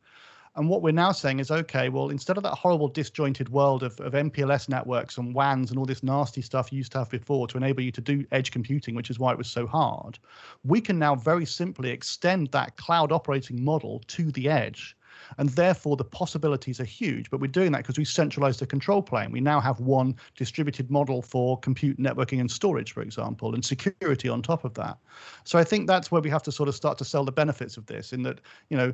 And 0.60 0.68
what 0.68 0.82
we're 0.82 0.92
now 0.92 1.14
saying 1.14 1.40
is, 1.40 1.52
okay, 1.52 1.88
well, 1.88 2.10
instead 2.10 2.36
of 2.36 2.44
that 2.44 2.54
horrible 2.54 2.90
disjointed 2.90 3.48
world 3.48 3.82
of, 3.82 3.98
of 4.02 4.12
MPLS 4.12 4.68
networks 4.68 5.18
and 5.18 5.34
WANs 5.34 5.70
and 5.70 5.80
all 5.80 5.86
this 5.86 6.04
nasty 6.04 6.42
stuff 6.42 6.70
you 6.70 6.80
used 6.80 6.92
to 6.92 6.98
have 6.98 7.10
before 7.10 7.48
to 7.48 7.56
enable 7.56 7.82
you 7.82 7.94
to 7.94 8.02
do 8.02 8.26
edge 8.34 8.52
computing, 8.52 8.94
which 8.94 9.10
is 9.10 9.18
why 9.18 9.32
it 9.32 9.38
was 9.38 9.50
so 9.50 9.66
hard, 9.66 10.20
we 10.66 10.82
can 10.82 11.00
now 11.00 11.16
very 11.16 11.46
simply 11.46 11.90
extend 11.92 12.52
that 12.52 12.76
cloud 12.76 13.14
operating 13.14 13.64
model 13.64 14.04
to 14.08 14.34
the 14.34 14.50
edge 14.50 14.98
And 15.38 15.50
therefore, 15.50 15.96
the 15.96 16.04
possibilities 16.04 16.80
are 16.80 16.86
huge. 16.86 17.30
But 17.30 17.40
we're 17.40 17.48
doing 17.48 17.72
that 17.74 17.80
because 17.80 17.98
we 17.98 18.06
centralized 18.06 18.60
the 18.60 18.66
control 18.66 19.02
plane. 19.02 19.32
We 19.32 19.42
now 19.42 19.60
have 19.60 19.80
one 19.80 20.16
distributed 20.36 20.90
model 20.90 21.22
for 21.22 21.58
compute 21.60 21.98
networking 21.98 22.40
and 22.40 22.50
storage, 22.50 22.92
for 22.92 23.02
example, 23.02 23.54
and 23.54 23.64
security 23.64 24.30
on 24.30 24.42
top 24.42 24.64
of 24.66 24.74
that. 24.76 24.98
So 25.44 25.60
I 25.60 25.64
think 25.64 25.88
that's 25.88 26.12
where 26.12 26.22
we 26.22 26.30
have 26.30 26.44
to 26.44 26.52
sort 26.52 26.70
of 26.70 26.76
start 26.76 26.98
to 27.00 27.06
sell 27.06 27.24
the 27.24 27.32
benefits 27.32 27.78
of 27.78 27.86
this 27.86 28.14
in 28.14 28.24
that, 28.24 28.40
you 28.70 28.78
know, 28.78 28.94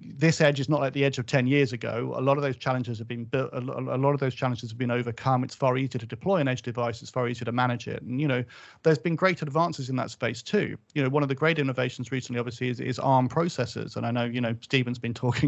this 0.00 0.40
edge 0.40 0.60
is 0.60 0.68
not 0.68 0.80
like 0.80 0.92
the 0.92 1.04
edge 1.04 1.18
of 1.18 1.26
10 1.26 1.46
years 1.46 1.72
ago. 1.72 2.14
A 2.16 2.20
lot 2.20 2.36
of 2.36 2.42
those 2.42 2.56
challenges 2.56 2.98
have 2.98 3.08
been 3.08 3.24
built, 3.24 3.50
a 3.52 3.60
lot 3.60 4.14
of 4.14 4.20
those 4.20 4.34
challenges 4.34 4.70
have 4.70 4.78
been 4.78 4.90
overcome. 4.90 5.44
It's 5.44 5.54
far 5.54 5.76
easier 5.76 5.98
to 6.00 6.06
deploy 6.06 6.36
an 6.36 6.48
edge 6.48 6.62
device, 6.62 7.02
it's 7.02 7.10
far 7.10 7.28
easier 7.28 7.44
to 7.44 7.52
manage 7.52 7.88
it. 7.88 8.02
And, 8.02 8.20
you 8.20 8.28
know, 8.28 8.44
there's 8.82 8.98
been 8.98 9.16
great 9.16 9.42
advances 9.42 9.90
in 9.90 9.96
that 9.96 10.10
space 10.10 10.42
too. 10.42 10.76
You 10.94 11.02
know, 11.02 11.08
one 11.08 11.22
of 11.22 11.28
the 11.28 11.34
great 11.34 11.58
innovations 11.58 12.12
recently, 12.12 12.38
obviously, 12.38 12.68
is, 12.68 12.80
is 12.80 12.98
ARM 12.98 13.28
processors. 13.28 13.96
And 13.96 14.06
I 14.06 14.10
know, 14.10 14.24
you 14.24 14.40
know, 14.40 14.54
Stephen's 14.60 14.98
been 14.98 15.14
talking 15.14 15.41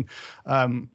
um, 0.46 0.88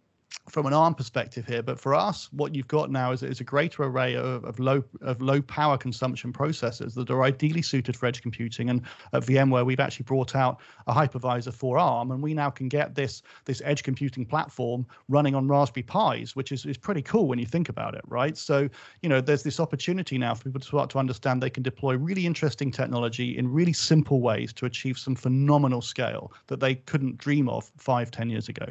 from 0.50 0.66
an 0.66 0.74
ARM 0.74 0.96
perspective 0.96 1.46
here, 1.46 1.62
but 1.62 1.80
for 1.80 1.94
us, 1.94 2.32
what 2.34 2.56
you've 2.56 2.68
got 2.68 2.92
now 2.92 3.12
is, 3.12 3.24
is 3.24 3.40
a 3.40 3.44
greater 3.44 3.84
array 3.84 4.16
of, 4.16 4.44
of 4.44 4.60
low 4.60 4.84
of 5.02 5.22
low 5.22 5.42
power 5.42 5.78
consumption 5.78 6.34
processors 6.34 6.94
that 6.96 7.10
are 7.10 7.24
ideally 7.24 7.62
suited 7.62 7.96
for 7.96 8.08
edge 8.08 8.22
computing. 8.22 8.70
And 8.70 8.82
at 9.14 9.24
VMware, 9.24 9.66
we've 9.66 9.80
actually 9.80 10.04
brought 10.04 10.36
out 10.36 10.60
a 10.88 10.94
hypervisor 10.94 11.54
for 11.54 11.78
ARM, 11.78 12.12
and 12.12 12.22
we 12.22 12.34
now 12.34 12.50
can 12.50 12.68
get 12.68 12.96
this 12.96 13.22
this 13.46 13.62
edge 13.64 13.84
computing 13.84 14.26
platform 14.26 14.86
running 15.08 15.36
on 15.36 15.48
Raspberry 15.48 15.84
Pis, 15.84 16.36
which 16.36 16.52
is, 16.52 16.66
is 16.66 16.78
pretty 16.78 17.02
cool 17.02 17.28
when 17.28 17.40
you 17.40 17.46
think 17.46 17.70
about 17.70 17.96
it, 17.96 18.02
right? 18.08 18.38
So 18.38 18.70
you 19.02 19.10
know, 19.10 19.22
there's 19.22 19.44
this 19.44 19.60
opportunity 19.60 20.18
now 20.18 20.34
for 20.34 20.46
people 20.46 20.62
to 20.62 20.68
start 20.68 20.90
to 20.92 21.00
understand 21.00 21.42
they 21.42 21.50
can 21.50 21.64
deploy 21.64 21.96
really 21.96 22.26
interesting 22.26 22.72
technology 22.72 23.38
in 23.38 23.48
really 23.48 23.74
simple 23.74 24.22
ways 24.22 24.54
to 24.54 24.66
achieve 24.66 24.98
some 24.98 25.16
phenomenal 25.16 25.82
scale 25.82 26.32
that 26.48 26.60
they 26.60 26.76
couldn't 26.76 27.18
dream 27.18 27.50
of 27.50 27.72
five, 27.78 28.12
ten 28.12 28.30
years 28.30 28.50
ago. 28.50 28.66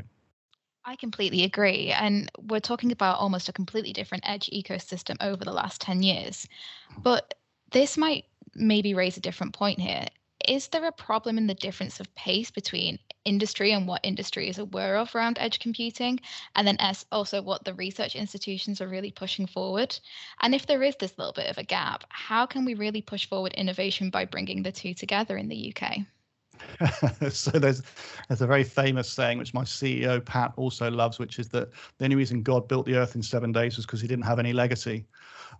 I 0.88 0.96
completely 0.96 1.44
agree. 1.44 1.90
And 1.92 2.32
we're 2.38 2.60
talking 2.60 2.92
about 2.92 3.18
almost 3.18 3.50
a 3.50 3.52
completely 3.52 3.92
different 3.92 4.26
edge 4.26 4.48
ecosystem 4.50 5.16
over 5.20 5.44
the 5.44 5.52
last 5.52 5.82
10 5.82 6.02
years. 6.02 6.48
But 6.96 7.34
this 7.72 7.98
might 7.98 8.24
maybe 8.54 8.94
raise 8.94 9.18
a 9.18 9.20
different 9.20 9.52
point 9.52 9.80
here. 9.80 10.06
Is 10.48 10.68
there 10.68 10.86
a 10.86 10.92
problem 10.92 11.36
in 11.36 11.46
the 11.46 11.52
difference 11.52 12.00
of 12.00 12.14
pace 12.14 12.50
between 12.50 12.98
industry 13.26 13.72
and 13.72 13.86
what 13.86 14.00
industry 14.02 14.48
is 14.48 14.56
aware 14.56 14.96
of 14.96 15.14
around 15.14 15.36
edge 15.38 15.58
computing, 15.58 16.20
and 16.56 16.66
then 16.66 16.78
as 16.78 17.04
also 17.12 17.42
what 17.42 17.66
the 17.66 17.74
research 17.74 18.16
institutions 18.16 18.80
are 18.80 18.88
really 18.88 19.10
pushing 19.10 19.46
forward? 19.46 19.98
And 20.40 20.54
if 20.54 20.66
there 20.66 20.82
is 20.82 20.96
this 20.96 21.18
little 21.18 21.34
bit 21.34 21.50
of 21.50 21.58
a 21.58 21.64
gap, 21.64 22.04
how 22.08 22.46
can 22.46 22.64
we 22.64 22.72
really 22.72 23.02
push 23.02 23.26
forward 23.28 23.52
innovation 23.52 24.08
by 24.08 24.24
bringing 24.24 24.62
the 24.62 24.72
two 24.72 24.94
together 24.94 25.36
in 25.36 25.48
the 25.48 25.74
UK? 25.76 25.98
so 27.30 27.50
there's 27.52 27.82
there's 28.28 28.40
a 28.40 28.46
very 28.46 28.64
famous 28.64 29.08
saying 29.08 29.38
which 29.38 29.54
my 29.54 29.64
CEO 29.64 30.24
Pat 30.24 30.52
also 30.56 30.90
loves, 30.90 31.18
which 31.18 31.38
is 31.38 31.48
that 31.48 31.70
the 31.98 32.04
only 32.04 32.16
reason 32.16 32.42
God 32.42 32.68
built 32.68 32.86
the 32.86 32.96
earth 32.96 33.14
in 33.14 33.22
seven 33.22 33.52
days 33.52 33.76
was 33.76 33.86
because 33.86 34.00
he 34.00 34.08
didn't 34.08 34.24
have 34.24 34.38
any 34.38 34.52
legacy. 34.52 35.06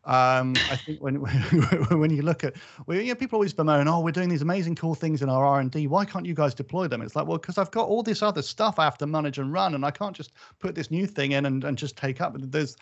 Um, 0.04 0.54
I 0.70 0.76
think 0.76 1.02
when 1.02 1.16
when 1.98 2.10
you 2.10 2.22
look 2.22 2.44
at 2.44 2.54
well, 2.86 2.98
you 2.98 3.08
know, 3.08 3.14
people 3.14 3.36
always 3.36 3.52
bemoan, 3.52 3.88
oh, 3.88 4.00
we're 4.00 4.12
doing 4.12 4.28
these 4.28 4.42
amazing 4.42 4.74
cool 4.74 4.94
things 4.94 5.22
in 5.22 5.28
our 5.28 5.44
R 5.44 5.60
and 5.60 5.70
D. 5.70 5.86
Why 5.86 6.04
can't 6.04 6.26
you 6.26 6.34
guys 6.34 6.54
deploy 6.54 6.88
them? 6.88 7.02
It's 7.02 7.16
like, 7.16 7.26
well, 7.26 7.38
because 7.38 7.58
I've 7.58 7.70
got 7.70 7.88
all 7.88 8.02
this 8.02 8.22
other 8.22 8.42
stuff 8.42 8.78
I 8.78 8.84
have 8.84 8.98
to 8.98 9.06
manage 9.06 9.38
and 9.38 9.52
run, 9.52 9.74
and 9.74 9.84
I 9.84 9.90
can't 9.90 10.16
just 10.16 10.32
put 10.60 10.74
this 10.74 10.90
new 10.90 11.06
thing 11.06 11.32
in 11.32 11.46
and, 11.46 11.64
and 11.64 11.76
just 11.76 11.96
take 11.96 12.20
up. 12.20 12.34
There's 12.38 12.76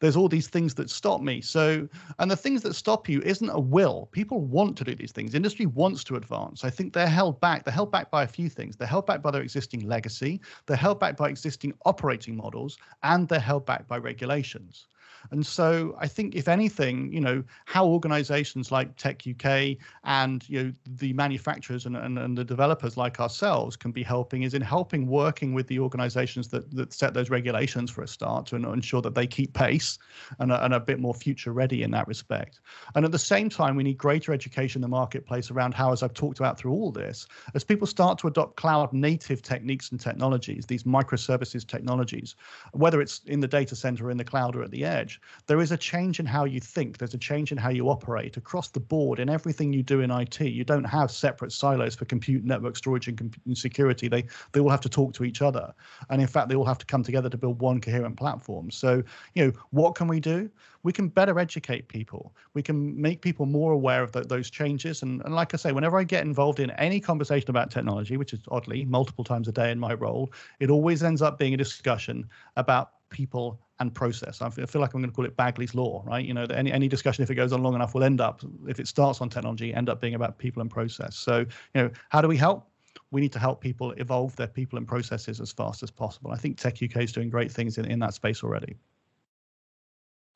there's 0.00 0.16
all 0.16 0.28
these 0.28 0.48
things 0.48 0.74
that 0.74 0.90
stop 0.90 1.20
me. 1.20 1.40
So, 1.40 1.88
and 2.18 2.30
the 2.30 2.36
things 2.36 2.62
that 2.62 2.74
stop 2.74 3.08
you 3.08 3.20
isn't 3.22 3.48
a 3.48 3.58
will. 3.58 4.08
People 4.12 4.40
want 4.40 4.76
to 4.78 4.84
do 4.84 4.94
these 4.94 5.12
things. 5.12 5.34
Industry 5.34 5.66
wants 5.66 6.04
to 6.04 6.16
advance. 6.16 6.64
I 6.64 6.70
think 6.70 6.92
they're 6.92 7.06
held 7.06 7.40
back. 7.40 7.64
They're 7.64 7.74
held 7.74 7.90
back 7.90 8.10
by 8.10 8.24
a 8.24 8.28
few 8.28 8.48
things. 8.48 8.76
They're 8.76 8.88
held 8.88 9.06
back 9.06 9.22
by 9.22 9.30
their 9.30 9.42
existing 9.42 9.80
legacy. 9.86 10.40
They're 10.66 10.76
held 10.76 11.00
back 11.00 11.16
by 11.16 11.28
existing 11.28 11.72
operating 11.84 12.36
models, 12.36 12.78
and 13.02 13.28
they're 13.28 13.40
held 13.40 13.66
back 13.66 13.88
by 13.88 13.98
regulations. 13.98 14.86
And 15.30 15.44
so 15.44 15.96
I 15.98 16.06
think, 16.08 16.34
if 16.34 16.48
anything, 16.48 17.12
you 17.12 17.20
know, 17.20 17.42
how 17.64 17.86
organizations 17.86 18.70
like 18.70 18.96
Tech 18.96 19.22
UK 19.28 19.76
and, 20.04 20.48
you 20.48 20.62
know, 20.62 20.72
the 20.86 21.12
manufacturers 21.12 21.86
and, 21.86 21.96
and, 21.96 22.18
and 22.18 22.36
the 22.36 22.44
developers 22.44 22.96
like 22.96 23.20
ourselves 23.20 23.76
can 23.76 23.92
be 23.92 24.02
helping 24.02 24.42
is 24.42 24.54
in 24.54 24.62
helping 24.62 25.06
working 25.06 25.52
with 25.52 25.66
the 25.66 25.78
organizations 25.78 26.48
that, 26.48 26.70
that 26.74 26.92
set 26.92 27.14
those 27.14 27.30
regulations 27.30 27.90
for 27.90 28.02
a 28.02 28.08
start 28.08 28.46
to 28.46 28.56
ensure 28.56 29.02
that 29.02 29.14
they 29.14 29.26
keep 29.26 29.52
pace 29.52 29.98
and 30.38 30.52
are, 30.52 30.62
and 30.62 30.72
are 30.74 30.78
a 30.78 30.80
bit 30.80 31.00
more 31.00 31.14
future 31.14 31.52
ready 31.52 31.82
in 31.82 31.90
that 31.90 32.06
respect. 32.06 32.60
And 32.94 33.04
at 33.04 33.12
the 33.12 33.18
same 33.18 33.48
time, 33.48 33.76
we 33.76 33.82
need 33.82 33.98
greater 33.98 34.32
education 34.32 34.78
in 34.78 34.82
the 34.82 34.88
marketplace 34.88 35.50
around 35.50 35.74
how, 35.74 35.92
as 35.92 36.02
I've 36.02 36.14
talked 36.14 36.38
about 36.38 36.58
through 36.58 36.72
all 36.72 36.92
this, 36.92 37.26
as 37.54 37.64
people 37.64 37.86
start 37.86 38.18
to 38.18 38.28
adopt 38.28 38.56
cloud 38.56 38.92
native 38.92 39.42
techniques 39.42 39.90
and 39.90 40.00
technologies, 40.00 40.66
these 40.66 40.84
microservices 40.84 41.66
technologies, 41.66 42.34
whether 42.72 43.00
it's 43.00 43.20
in 43.26 43.40
the 43.40 43.48
data 43.48 43.76
center, 43.76 44.10
in 44.10 44.16
the 44.16 44.24
cloud, 44.24 44.56
or 44.56 44.62
at 44.62 44.70
the 44.70 44.84
edge, 44.84 45.15
there 45.46 45.60
is 45.60 45.72
a 45.72 45.76
change 45.76 46.20
in 46.20 46.26
how 46.26 46.44
you 46.44 46.60
think. 46.60 46.98
There's 46.98 47.14
a 47.14 47.18
change 47.18 47.52
in 47.52 47.58
how 47.58 47.70
you 47.70 47.88
operate 47.88 48.36
across 48.36 48.68
the 48.68 48.80
board 48.80 49.18
in 49.18 49.28
everything 49.28 49.72
you 49.72 49.82
do 49.82 50.00
in 50.00 50.10
IT. 50.10 50.40
You 50.40 50.64
don't 50.64 50.84
have 50.84 51.10
separate 51.10 51.52
silos 51.52 51.94
for 51.94 52.04
compute, 52.04 52.44
network 52.44 52.76
storage, 52.76 53.08
and, 53.08 53.36
and 53.46 53.56
security. 53.56 54.08
They 54.08 54.24
they 54.52 54.60
all 54.60 54.70
have 54.70 54.80
to 54.82 54.88
talk 54.88 55.12
to 55.14 55.24
each 55.24 55.42
other, 55.42 55.72
and 56.10 56.20
in 56.20 56.28
fact, 56.28 56.48
they 56.48 56.54
all 56.54 56.64
have 56.64 56.78
to 56.78 56.86
come 56.86 57.02
together 57.02 57.28
to 57.28 57.36
build 57.36 57.60
one 57.60 57.80
coherent 57.80 58.16
platform. 58.16 58.70
So, 58.70 59.02
you 59.34 59.46
know, 59.46 59.52
what 59.70 59.94
can 59.94 60.08
we 60.08 60.20
do? 60.20 60.50
We 60.82 60.92
can 60.92 61.08
better 61.08 61.38
educate 61.38 61.88
people. 61.88 62.34
We 62.54 62.62
can 62.62 63.00
make 63.00 63.20
people 63.20 63.44
more 63.44 63.72
aware 63.72 64.04
of 64.04 64.12
the, 64.12 64.20
those 64.20 64.50
changes. 64.50 65.02
And, 65.02 65.20
and 65.24 65.34
like 65.34 65.52
I 65.52 65.56
say, 65.56 65.72
whenever 65.72 65.98
I 65.98 66.04
get 66.04 66.24
involved 66.24 66.60
in 66.60 66.70
any 66.72 67.00
conversation 67.00 67.50
about 67.50 67.72
technology, 67.72 68.16
which 68.16 68.32
is 68.32 68.40
oddly 68.52 68.84
multiple 68.84 69.24
times 69.24 69.48
a 69.48 69.52
day 69.52 69.72
in 69.72 69.80
my 69.80 69.94
role, 69.94 70.30
it 70.60 70.70
always 70.70 71.02
ends 71.02 71.22
up 71.22 71.38
being 71.38 71.54
a 71.54 71.56
discussion 71.56 72.28
about 72.56 72.92
people 73.10 73.60
and 73.78 73.94
process. 73.94 74.40
I 74.40 74.48
feel 74.48 74.80
like 74.80 74.94
I'm 74.94 75.00
going 75.00 75.10
to 75.10 75.14
call 75.14 75.24
it 75.24 75.36
Baguley's 75.36 75.74
law, 75.74 76.02
right? 76.06 76.24
You 76.24 76.34
know, 76.34 76.44
any 76.44 76.72
any 76.72 76.88
discussion 76.88 77.22
if 77.22 77.30
it 77.30 77.34
goes 77.34 77.52
on 77.52 77.62
long 77.62 77.74
enough 77.74 77.94
will 77.94 78.04
end 78.04 78.20
up, 78.20 78.42
if 78.66 78.80
it 78.80 78.88
starts 78.88 79.20
on 79.20 79.28
technology, 79.28 79.74
end 79.74 79.88
up 79.88 80.00
being 80.00 80.14
about 80.14 80.38
people 80.38 80.62
and 80.62 80.70
process. 80.70 81.16
So, 81.16 81.40
you 81.40 81.46
know, 81.74 81.90
how 82.08 82.20
do 82.20 82.28
we 82.28 82.36
help? 82.36 82.68
We 83.10 83.20
need 83.20 83.32
to 83.32 83.38
help 83.38 83.60
people 83.60 83.92
evolve 83.92 84.34
their 84.36 84.46
people 84.46 84.78
and 84.78 84.88
processes 84.88 85.40
as 85.40 85.52
fast 85.52 85.82
as 85.82 85.90
possible. 85.90 86.32
I 86.32 86.36
think 86.36 86.56
Tech 86.56 86.82
UK 86.82 87.02
is 87.02 87.12
doing 87.12 87.28
great 87.28 87.52
things 87.52 87.76
in, 87.76 87.84
in 87.84 87.98
that 87.98 88.14
space 88.14 88.42
already. 88.42 88.76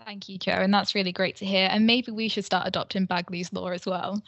Thank 0.04 0.28
you, 0.28 0.38
Joe. 0.38 0.52
And 0.52 0.72
that's 0.72 0.94
really 0.94 1.12
great 1.12 1.36
to 1.36 1.46
hear. 1.46 1.68
And 1.70 1.86
maybe 1.86 2.12
we 2.12 2.28
should 2.28 2.44
start 2.44 2.66
adopting 2.66 3.06
Baguley's 3.06 3.52
law 3.52 3.68
as 3.68 3.86
well. 3.86 4.22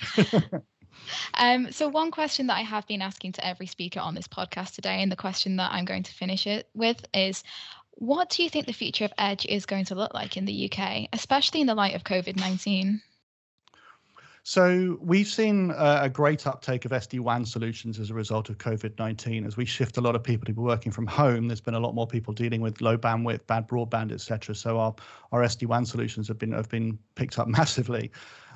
um, 1.34 1.72
so, 1.72 1.88
one 1.88 2.10
question 2.10 2.46
that 2.48 2.56
I 2.56 2.62
have 2.62 2.86
been 2.86 3.02
asking 3.02 3.32
to 3.32 3.46
every 3.46 3.66
speaker 3.66 4.00
on 4.00 4.14
this 4.14 4.28
podcast 4.28 4.74
today, 4.74 5.02
and 5.02 5.10
the 5.10 5.16
question 5.16 5.56
that 5.56 5.72
I'm 5.72 5.84
going 5.84 6.02
to 6.02 6.12
finish 6.12 6.46
it 6.46 6.68
with 6.74 7.04
is 7.14 7.42
what 7.94 8.30
do 8.30 8.42
you 8.42 8.50
think 8.50 8.66
the 8.66 8.72
future 8.72 9.04
of 9.04 9.12
Edge 9.18 9.46
is 9.46 9.66
going 9.66 9.84
to 9.86 9.94
look 9.94 10.14
like 10.14 10.36
in 10.36 10.44
the 10.44 10.70
UK, 10.70 11.08
especially 11.12 11.60
in 11.60 11.66
the 11.66 11.74
light 11.74 11.94
of 11.94 12.04
COVID 12.04 12.36
19? 12.36 13.00
So 14.44 14.98
we've 15.00 15.28
seen 15.28 15.70
uh, 15.70 16.00
a 16.02 16.08
great 16.08 16.48
uptake 16.48 16.84
of 16.84 16.90
SD-WAN 16.90 17.44
solutions 17.44 18.00
as 18.00 18.10
a 18.10 18.14
result 18.14 18.48
of 18.50 18.58
COVID-19. 18.58 19.46
As 19.46 19.56
we 19.56 19.64
shift 19.64 19.98
a 19.98 20.00
lot 20.00 20.16
of 20.16 20.24
people 20.24 20.46
to 20.46 20.52
be 20.52 20.60
working 20.60 20.90
from 20.90 21.06
home, 21.06 21.46
there's 21.46 21.60
been 21.60 21.74
a 21.74 21.80
lot 21.80 21.94
more 21.94 22.08
people 22.08 22.34
dealing 22.34 22.60
with 22.60 22.80
low 22.80 22.98
bandwidth, 22.98 23.46
bad 23.46 23.68
broadband, 23.68 24.10
etc. 24.10 24.52
So 24.56 24.78
our 24.78 24.94
our 25.30 25.42
SD-WAN 25.42 25.86
solutions 25.86 26.26
have 26.26 26.40
been 26.40 26.50
have 26.50 26.68
been 26.68 26.98
picked 27.14 27.38
up 27.38 27.46
massively. 27.58 28.10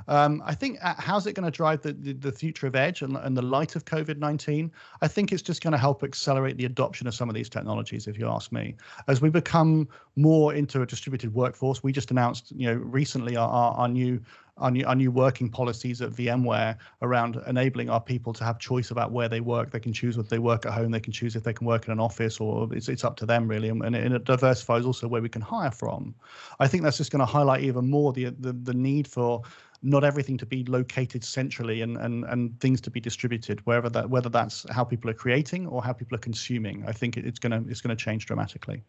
Um, 0.08 0.42
I 0.44 0.54
think 0.54 0.78
uh, 0.82 0.94
how's 0.98 1.26
it 1.26 1.32
going 1.32 1.50
to 1.50 1.56
drive 1.56 1.82
the, 1.82 1.92
the, 1.92 2.12
the, 2.12 2.32
future 2.32 2.66
of 2.66 2.76
Edge 2.76 3.02
and, 3.02 3.16
and 3.16 3.36
the 3.36 3.42
light 3.42 3.76
of 3.76 3.84
COVID 3.86 4.18
19? 4.18 4.70
I 5.00 5.08
think 5.08 5.32
it's 5.32 5.42
just 5.42 5.62
going 5.62 5.72
to 5.72 5.78
help 5.78 6.02
accelerate 6.02 6.56
the 6.58 6.66
adoption 6.66 7.06
of 7.06 7.14
some 7.14 7.28
of 7.28 7.34
these 7.34 7.48
technologies, 7.48 8.06
if 8.06 8.18
you 8.18 8.28
ask 8.28 8.52
me. 8.52 8.76
As 9.08 9.20
we 9.20 9.30
become 9.30 9.88
more 10.16 10.52
into 10.52 10.82
a 10.82 10.86
distributed 10.86 11.34
workforce, 11.34 11.82
we 11.82 11.92
just 11.92 12.10
announced, 12.10 12.52
you 12.54 12.66
know, 12.66 12.74
recently 12.74 13.36
our, 13.36 13.48
our, 13.48 13.74
our 13.74 13.88
new 13.88 14.20
our 14.58 14.70
new, 14.70 14.84
our 14.86 14.94
new 14.94 15.10
working 15.10 15.48
policies 15.48 16.00
at 16.00 16.10
VMware 16.12 16.76
around 17.02 17.40
enabling 17.46 17.90
our 17.90 18.00
people 18.00 18.32
to 18.32 18.44
have 18.44 18.58
choice 18.58 18.90
about 18.90 19.12
where 19.12 19.28
they 19.28 19.40
work. 19.40 19.70
They 19.70 19.80
can 19.80 19.92
choose 19.92 20.16
if 20.16 20.28
they 20.28 20.38
work 20.38 20.64
at 20.64 20.72
home, 20.72 20.90
they 20.90 21.00
can 21.00 21.12
choose 21.12 21.36
if 21.36 21.42
they 21.42 21.52
can 21.52 21.66
work 21.66 21.86
in 21.86 21.92
an 21.92 22.00
office, 22.00 22.40
or 22.40 22.68
it's, 22.72 22.88
it's 22.88 23.04
up 23.04 23.16
to 23.16 23.26
them 23.26 23.48
really. 23.48 23.68
And, 23.68 23.82
and 23.82 23.96
it 23.96 24.24
diversifies 24.24 24.84
also 24.84 25.08
where 25.08 25.22
we 25.22 25.28
can 25.28 25.42
hire 25.42 25.70
from. 25.70 26.14
I 26.58 26.68
think 26.68 26.82
that's 26.82 26.96
just 26.96 27.10
going 27.10 27.20
to 27.20 27.26
highlight 27.26 27.62
even 27.62 27.90
more 27.90 28.12
the, 28.12 28.30
the, 28.38 28.52
the 28.52 28.74
need 28.74 29.06
for 29.06 29.42
not 29.82 30.04
everything 30.04 30.38
to 30.38 30.46
be 30.46 30.64
located 30.64 31.22
centrally 31.22 31.82
and, 31.82 31.96
and, 31.98 32.24
and 32.24 32.58
things 32.60 32.80
to 32.80 32.90
be 32.90 32.98
distributed 32.98 33.60
wherever 33.66 33.90
that 33.90 34.08
whether 34.08 34.28
that's 34.30 34.64
how 34.70 34.82
people 34.82 35.10
are 35.10 35.14
creating 35.14 35.66
or 35.66 35.82
how 35.82 35.92
people 35.92 36.16
are 36.16 36.20
consuming 36.20 36.82
i 36.88 36.92
think 36.92 37.16
it's 37.16 37.38
going 37.38 37.52
to 37.52 37.70
it's 37.70 37.82
to 37.82 37.94
change 37.94 38.26
dramatically 38.26 38.82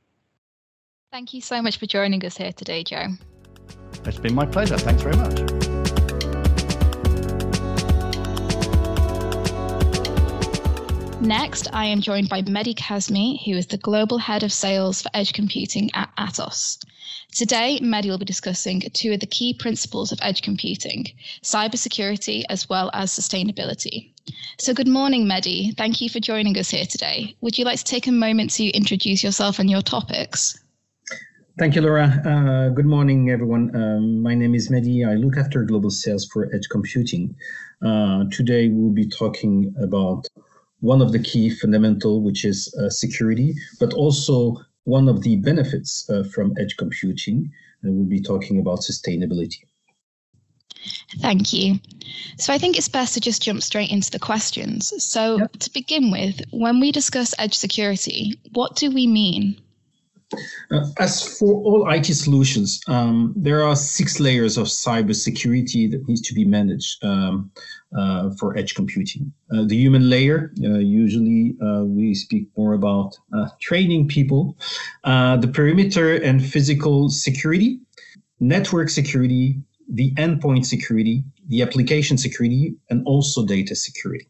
thank 1.12 1.34
you 1.34 1.42
so 1.42 1.62
much 1.62 1.78
for 1.78 1.86
joining 1.86 2.26
us 2.26 2.38
here 2.38 2.54
today 2.54 2.84
joe 2.84 3.08
it's 4.06 4.20
been 4.20 4.36
my 4.36 4.46
pleasure 4.46 4.78
thanks 4.78 5.02
very 5.02 5.16
much 5.18 5.68
Next, 11.20 11.68
I 11.74 11.86
am 11.86 12.00
joined 12.00 12.30
by 12.30 12.42
Mehdi 12.44 12.74
Kazmi, 12.74 13.44
who 13.44 13.58
is 13.58 13.66
the 13.66 13.78
Global 13.78 14.18
Head 14.18 14.44
of 14.44 14.54
Sales 14.54 15.02
for 15.02 15.10
Edge 15.14 15.34
Computing 15.34 15.90
at 15.94 16.16
Atos. 16.16 16.78
Today, 17.34 17.80
Mehdi 17.82 18.10
will 18.10 18.18
be 18.18 18.24
discussing 18.26 18.82
two 18.94 19.12
of 19.12 19.20
the 19.20 19.26
key 19.26 19.54
principles 19.54 20.12
of 20.12 20.20
edge 20.22 20.42
computing 20.42 21.12
cybersecurity 21.44 22.46
as 22.50 22.70
well 22.70 22.90
as 22.94 23.12
sustainability. 23.12 24.12
So, 24.58 24.74
good 24.74 24.88
morning, 24.88 25.26
Mehdi. 25.26 25.76
Thank 25.76 26.02
you 26.02 26.10
for 26.10 26.20
joining 26.20 26.58
us 26.58 26.70
here 26.70 26.86
today. 26.86 27.36
Would 27.42 27.58
you 27.58 27.66
like 27.66 27.80
to 27.80 27.84
take 27.84 28.08
a 28.08 28.12
moment 28.12 28.52
to 28.52 28.70
introduce 28.70 29.24
yourself 29.24 29.60
and 29.60 29.70
your 29.70 29.82
topics? 29.82 30.58
Thank 31.58 31.74
you, 31.74 31.82
Laura. 31.82 32.06
Uh, 32.24 32.70
good 32.70 32.86
morning, 32.86 33.32
everyone. 33.32 33.76
Um, 33.76 34.22
my 34.22 34.36
name 34.36 34.54
is 34.54 34.70
Mehdi. 34.70 35.08
I 35.08 35.16
look 35.16 35.38
after 35.38 35.64
global 35.64 35.90
sales 35.90 36.24
for 36.28 36.54
Edge 36.54 36.70
Computing. 36.70 37.36
Uh, 37.84 38.26
today, 38.32 38.70
we'll 38.70 38.94
be 38.94 39.08
talking 39.08 39.74
about 39.82 40.28
one 40.82 41.02
of 41.02 41.12
the 41.12 41.18
key 41.18 41.50
fundamental, 41.50 42.22
which 42.22 42.46
is 42.46 42.72
uh, 42.76 42.92
security, 42.92 43.56
but 43.80 43.92
also 43.94 44.58
one 44.84 45.10
of 45.10 45.24
the 45.24 45.38
benefits 45.38 46.08
uh, 46.12 46.24
from 46.32 46.54
edge 46.60 46.78
computing. 46.78 47.52
And 47.82 47.96
we'll 47.96 48.06
be 48.06 48.22
talking 48.22 48.60
about 48.60 48.82
sustainability. 48.82 49.62
Thank 51.22 51.54
you. 51.54 51.80
So 52.38 52.54
I 52.54 52.60
think 52.60 52.78
it's 52.78 52.88
best 52.88 53.16
to 53.16 53.20
just 53.20 53.42
jump 53.42 53.64
straight 53.64 53.90
into 53.90 54.12
the 54.12 54.20
questions. 54.20 54.94
So 55.04 55.40
yep. 55.40 55.54
to 55.54 55.74
begin 55.74 56.12
with, 56.12 56.40
when 56.52 56.80
we 56.80 56.92
discuss 56.92 57.34
edge 57.40 57.56
security, 57.56 58.40
what 58.54 58.76
do 58.76 58.92
we 58.92 59.08
mean? 59.08 59.60
Uh, 60.72 60.86
as 61.00 61.38
for 61.38 61.54
all 61.64 61.90
IT 61.90 62.06
solutions, 62.06 62.82
um, 62.88 63.34
there 63.36 63.64
are 63.64 63.76
six 63.76 64.20
layers 64.20 64.58
of 64.58 64.68
cybersecurity 64.68 65.90
that 65.90 66.06
needs 66.08 66.22
to 66.22 66.34
be 66.34 66.44
managed 66.44 67.04
um, 67.04 67.50
uh, 67.98 68.30
for 68.38 68.58
edge 68.58 68.76
computing. 68.76 69.32
Uh, 69.54 69.64
the 69.66 69.76
human 69.78 70.10
layer, 70.10 70.52
uh, 70.64 70.80
usually 70.80 71.56
uh, 71.64 71.84
we 71.84 72.14
speak 72.14 72.48
more 72.58 72.74
about 72.74 73.16
uh, 73.34 73.48
training 73.62 74.08
people. 74.08 74.58
the 75.06 75.50
perimeter 75.54 76.16
and 76.16 76.46
physical 76.46 77.10
security, 77.10 77.80
network 78.40 78.90
security, 78.90 79.62
the 79.88 80.12
endpoint 80.16 80.66
security, 80.66 81.24
the 81.48 81.62
application 81.62 82.18
security, 82.18 82.76
and 82.90 83.02
also 83.06 83.46
data 83.46 83.76
security. 83.76 84.28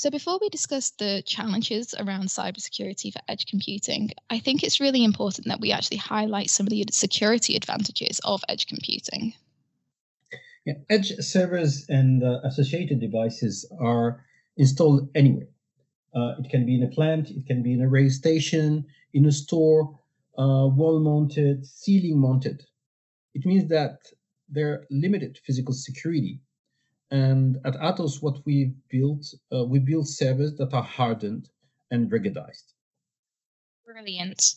So, 0.00 0.08
before 0.08 0.38
we 0.40 0.48
discuss 0.48 0.92
the 0.92 1.22
challenges 1.26 1.94
around 1.98 2.28
cybersecurity 2.28 3.12
for 3.12 3.20
edge 3.28 3.44
computing, 3.44 4.12
I 4.30 4.38
think 4.38 4.62
it's 4.62 4.80
really 4.80 5.04
important 5.04 5.48
that 5.48 5.60
we 5.60 5.72
actually 5.72 5.98
highlight 5.98 6.48
some 6.48 6.64
of 6.64 6.70
the 6.70 6.86
security 6.90 7.54
advantages 7.54 8.18
of 8.24 8.42
edge 8.48 8.66
computing. 8.66 9.34
Yeah, 10.64 10.76
edge 10.88 11.12
servers 11.18 11.84
and 11.90 12.24
uh, 12.24 12.40
associated 12.44 12.98
devices 12.98 13.70
are 13.78 14.24
installed 14.56 15.10
anywhere. 15.14 15.48
Uh, 16.14 16.32
it 16.38 16.48
can 16.48 16.64
be 16.64 16.76
in 16.76 16.84
a 16.84 16.94
plant, 16.94 17.28
it 17.28 17.46
can 17.46 17.62
be 17.62 17.74
in 17.74 17.82
a 17.82 17.88
rail 17.90 18.08
station, 18.08 18.86
in 19.12 19.26
a 19.26 19.32
store, 19.32 19.98
uh, 20.38 20.64
wall 20.78 20.98
mounted, 21.00 21.66
ceiling 21.66 22.18
mounted. 22.18 22.62
It 23.34 23.44
means 23.44 23.68
that 23.68 23.98
they're 24.48 24.86
limited 24.90 25.38
physical 25.44 25.74
security. 25.74 26.40
And 27.10 27.58
at 27.64 27.74
Atos, 27.74 28.22
what 28.22 28.44
we 28.46 28.72
built, 28.88 29.34
uh, 29.52 29.64
we 29.64 29.80
build 29.80 30.08
servers 30.08 30.54
that 30.56 30.72
are 30.72 30.82
hardened 30.82 31.48
and 31.90 32.10
ruggedized. 32.10 32.72
Brilliant. 33.84 34.54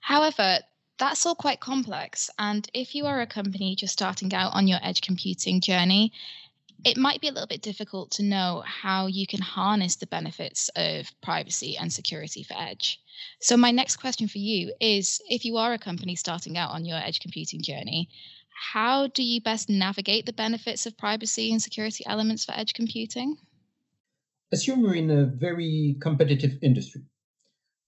However, 0.00 0.58
that's 0.98 1.26
all 1.26 1.34
quite 1.34 1.60
complex. 1.60 2.30
And 2.38 2.68
if 2.72 2.94
you 2.94 3.06
are 3.06 3.20
a 3.20 3.26
company 3.26 3.74
just 3.74 3.92
starting 3.92 4.32
out 4.32 4.54
on 4.54 4.68
your 4.68 4.78
edge 4.82 5.00
computing 5.00 5.60
journey, 5.60 6.12
it 6.84 6.96
might 6.96 7.20
be 7.20 7.28
a 7.28 7.32
little 7.32 7.48
bit 7.48 7.62
difficult 7.62 8.12
to 8.12 8.22
know 8.22 8.62
how 8.64 9.06
you 9.06 9.26
can 9.26 9.40
harness 9.40 9.96
the 9.96 10.06
benefits 10.06 10.70
of 10.76 11.10
privacy 11.20 11.76
and 11.76 11.92
security 11.92 12.42
for 12.42 12.54
edge. 12.54 13.00
So, 13.40 13.56
my 13.56 13.70
next 13.70 13.96
question 13.96 14.28
for 14.28 14.38
you 14.38 14.72
is 14.80 15.20
if 15.28 15.44
you 15.44 15.56
are 15.56 15.72
a 15.72 15.78
company 15.78 16.14
starting 16.16 16.56
out 16.56 16.70
on 16.70 16.84
your 16.84 16.98
edge 16.98 17.20
computing 17.20 17.62
journey, 17.62 18.08
how 18.56 19.06
do 19.08 19.22
you 19.22 19.40
best 19.40 19.68
navigate 19.68 20.26
the 20.26 20.32
benefits 20.32 20.86
of 20.86 20.96
privacy 20.96 21.52
and 21.52 21.62
security 21.62 22.04
elements 22.06 22.44
for 22.44 22.52
edge 22.52 22.74
computing? 22.74 23.36
Assume 24.52 24.82
we're 24.82 24.94
in 24.94 25.10
a 25.10 25.26
very 25.26 25.96
competitive 26.00 26.58
industry 26.62 27.02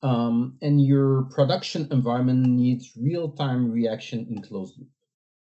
um, 0.02 0.56
and 0.62 0.84
your 0.84 1.24
production 1.24 1.88
environment 1.90 2.46
needs 2.46 2.92
real 3.00 3.30
time 3.30 3.70
reaction 3.70 4.26
in 4.30 4.42
closed 4.42 4.78
loop. 4.78 4.88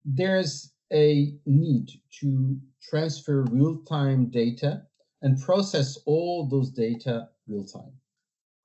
There's 0.04 0.72
a 0.94 1.34
need 1.46 1.90
to 2.20 2.58
transfer 2.82 3.44
real 3.52 3.78
time 3.88 4.30
data 4.30 4.84
and 5.22 5.42
process 5.42 5.98
all 6.06 6.48
those 6.48 6.70
data 6.72 7.30
real 7.48 7.66
time. 7.66 7.94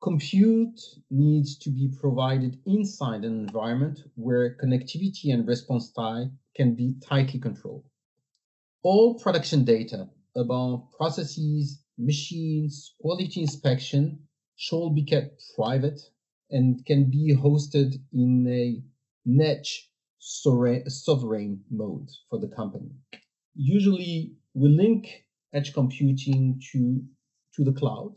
Compute 0.03 0.81
needs 1.11 1.59
to 1.59 1.69
be 1.69 1.87
provided 2.01 2.59
inside 2.65 3.23
an 3.23 3.39
environment 3.39 4.01
where 4.15 4.57
connectivity 4.57 5.35
and 5.35 5.47
response 5.47 5.93
time 5.93 6.39
can 6.57 6.75
be 6.75 6.95
tightly 7.07 7.39
controlled. 7.39 7.85
All 8.83 9.19
production 9.19 9.63
data 9.63 10.09
about 10.35 10.89
processes, 10.97 11.83
machines, 11.99 12.95
quality 12.99 13.43
inspection 13.43 14.27
should 14.57 14.95
be 14.95 15.05
kept 15.05 15.43
private 15.55 16.01
and 16.51 16.85
can 16.87 17.11
be 17.11 17.37
hosted 17.37 17.95
in 18.11 18.47
a 18.49 18.83
niche 19.27 19.91
sovereign 20.19 21.63
mode 21.71 22.09
for 22.31 22.39
the 22.39 22.49
company. 22.49 22.91
Usually, 23.55 24.33
we 24.55 24.69
link 24.71 25.27
edge 25.53 25.75
computing 25.75 26.59
to, 26.73 27.03
to 27.55 27.65
the 27.65 27.79
cloud 27.79 28.15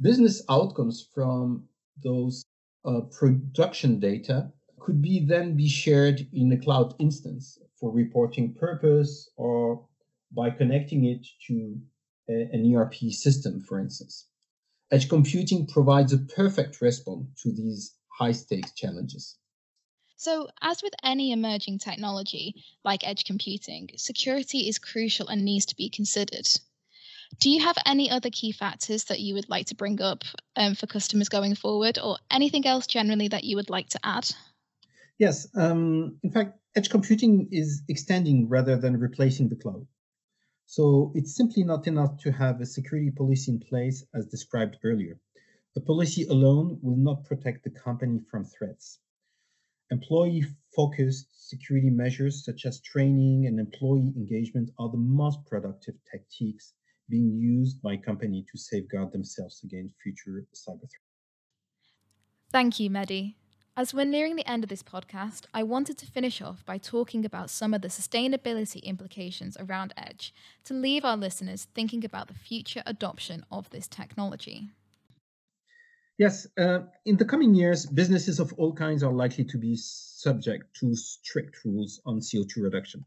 business 0.00 0.42
outcomes 0.48 1.08
from 1.14 1.64
those 2.02 2.44
uh, 2.84 3.00
production 3.18 3.98
data 3.98 4.52
could 4.78 5.02
be 5.02 5.24
then 5.24 5.56
be 5.56 5.68
shared 5.68 6.26
in 6.32 6.52
a 6.52 6.58
cloud 6.58 6.94
instance 6.98 7.58
for 7.78 7.90
reporting 7.90 8.54
purpose 8.54 9.30
or 9.36 9.84
by 10.34 10.50
connecting 10.50 11.04
it 11.04 11.26
to 11.46 11.76
a, 12.28 12.48
an 12.52 12.74
ERP 12.74 12.94
system, 13.10 13.60
for 13.60 13.80
instance. 13.80 14.28
Edge 14.90 15.08
computing 15.08 15.66
provides 15.66 16.12
a 16.12 16.18
perfect 16.18 16.80
response 16.80 17.26
to 17.42 17.52
these 17.52 17.94
high 18.18 18.32
stakes 18.32 18.72
challenges. 18.72 19.36
So, 20.16 20.48
as 20.62 20.82
with 20.82 20.94
any 21.02 21.32
emerging 21.32 21.78
technology 21.78 22.54
like 22.84 23.06
edge 23.06 23.24
computing, 23.24 23.90
security 23.96 24.68
is 24.68 24.78
crucial 24.78 25.28
and 25.28 25.44
needs 25.44 25.66
to 25.66 25.76
be 25.76 25.90
considered. 25.90 26.48
Do 27.40 27.50
you 27.50 27.62
have 27.64 27.76
any 27.84 28.10
other 28.10 28.30
key 28.30 28.52
factors 28.52 29.04
that 29.04 29.20
you 29.20 29.34
would 29.34 29.48
like 29.48 29.66
to 29.66 29.74
bring 29.74 30.00
up 30.00 30.24
um, 30.56 30.74
for 30.74 30.86
customers 30.86 31.28
going 31.28 31.54
forward, 31.54 31.98
or 31.98 32.18
anything 32.30 32.66
else 32.66 32.86
generally 32.86 33.28
that 33.28 33.44
you 33.44 33.56
would 33.56 33.70
like 33.70 33.88
to 33.90 34.00
add? 34.04 34.28
Yes. 35.18 35.48
Um, 35.54 36.18
in 36.22 36.30
fact, 36.30 36.58
edge 36.74 36.90
computing 36.90 37.48
is 37.50 37.82
extending 37.88 38.48
rather 38.48 38.76
than 38.76 39.00
replacing 39.00 39.48
the 39.48 39.56
cloud. 39.56 39.86
So 40.66 41.12
it's 41.14 41.36
simply 41.36 41.64
not 41.64 41.86
enough 41.86 42.18
to 42.18 42.32
have 42.32 42.60
a 42.60 42.66
security 42.66 43.10
policy 43.10 43.52
in 43.52 43.60
place 43.60 44.04
as 44.14 44.26
described 44.26 44.76
earlier. 44.84 45.18
The 45.74 45.80
policy 45.80 46.24
alone 46.24 46.78
will 46.82 46.96
not 46.96 47.24
protect 47.24 47.64
the 47.64 47.70
company 47.70 48.20
from 48.30 48.44
threats. 48.44 48.98
Employee 49.90 50.44
focused 50.74 51.48
security 51.48 51.90
measures 51.90 52.44
such 52.44 52.66
as 52.66 52.80
training 52.80 53.46
and 53.46 53.60
employee 53.60 54.12
engagement 54.16 54.70
are 54.78 54.90
the 54.90 54.96
most 54.96 55.44
productive 55.46 55.94
tactics 56.10 56.72
being 57.08 57.38
used 57.38 57.80
by 57.82 57.96
company 57.96 58.44
to 58.50 58.58
safeguard 58.58 59.12
themselves 59.12 59.60
against 59.64 59.94
future 60.02 60.44
cyber 60.54 60.80
threats. 60.80 61.06
Thank 62.52 62.80
you, 62.80 62.90
Mehdi. 62.90 63.34
As 63.78 63.92
we're 63.92 64.06
nearing 64.06 64.36
the 64.36 64.50
end 64.50 64.64
of 64.64 64.70
this 64.70 64.82
podcast, 64.82 65.42
I 65.52 65.62
wanted 65.62 65.98
to 65.98 66.06
finish 66.06 66.40
off 66.40 66.64
by 66.64 66.78
talking 66.78 67.26
about 67.26 67.50
some 67.50 67.74
of 67.74 67.82
the 67.82 67.88
sustainability 67.88 68.82
implications 68.82 69.56
around 69.58 69.92
Edge 69.98 70.32
to 70.64 70.72
leave 70.72 71.04
our 71.04 71.16
listeners 71.16 71.68
thinking 71.74 72.02
about 72.02 72.28
the 72.28 72.34
future 72.34 72.82
adoption 72.86 73.44
of 73.50 73.68
this 73.68 73.86
technology. 73.86 74.70
Yes, 76.16 76.46
uh, 76.58 76.78
in 77.04 77.18
the 77.18 77.26
coming 77.26 77.54
years, 77.54 77.84
businesses 77.84 78.40
of 78.40 78.50
all 78.54 78.72
kinds 78.72 79.02
are 79.02 79.12
likely 79.12 79.44
to 79.44 79.58
be 79.58 79.76
subject 79.76 80.74
to 80.80 80.96
strict 80.96 81.62
rules 81.62 82.00
on 82.06 82.20
CO2 82.20 82.62
reduction. 82.62 83.04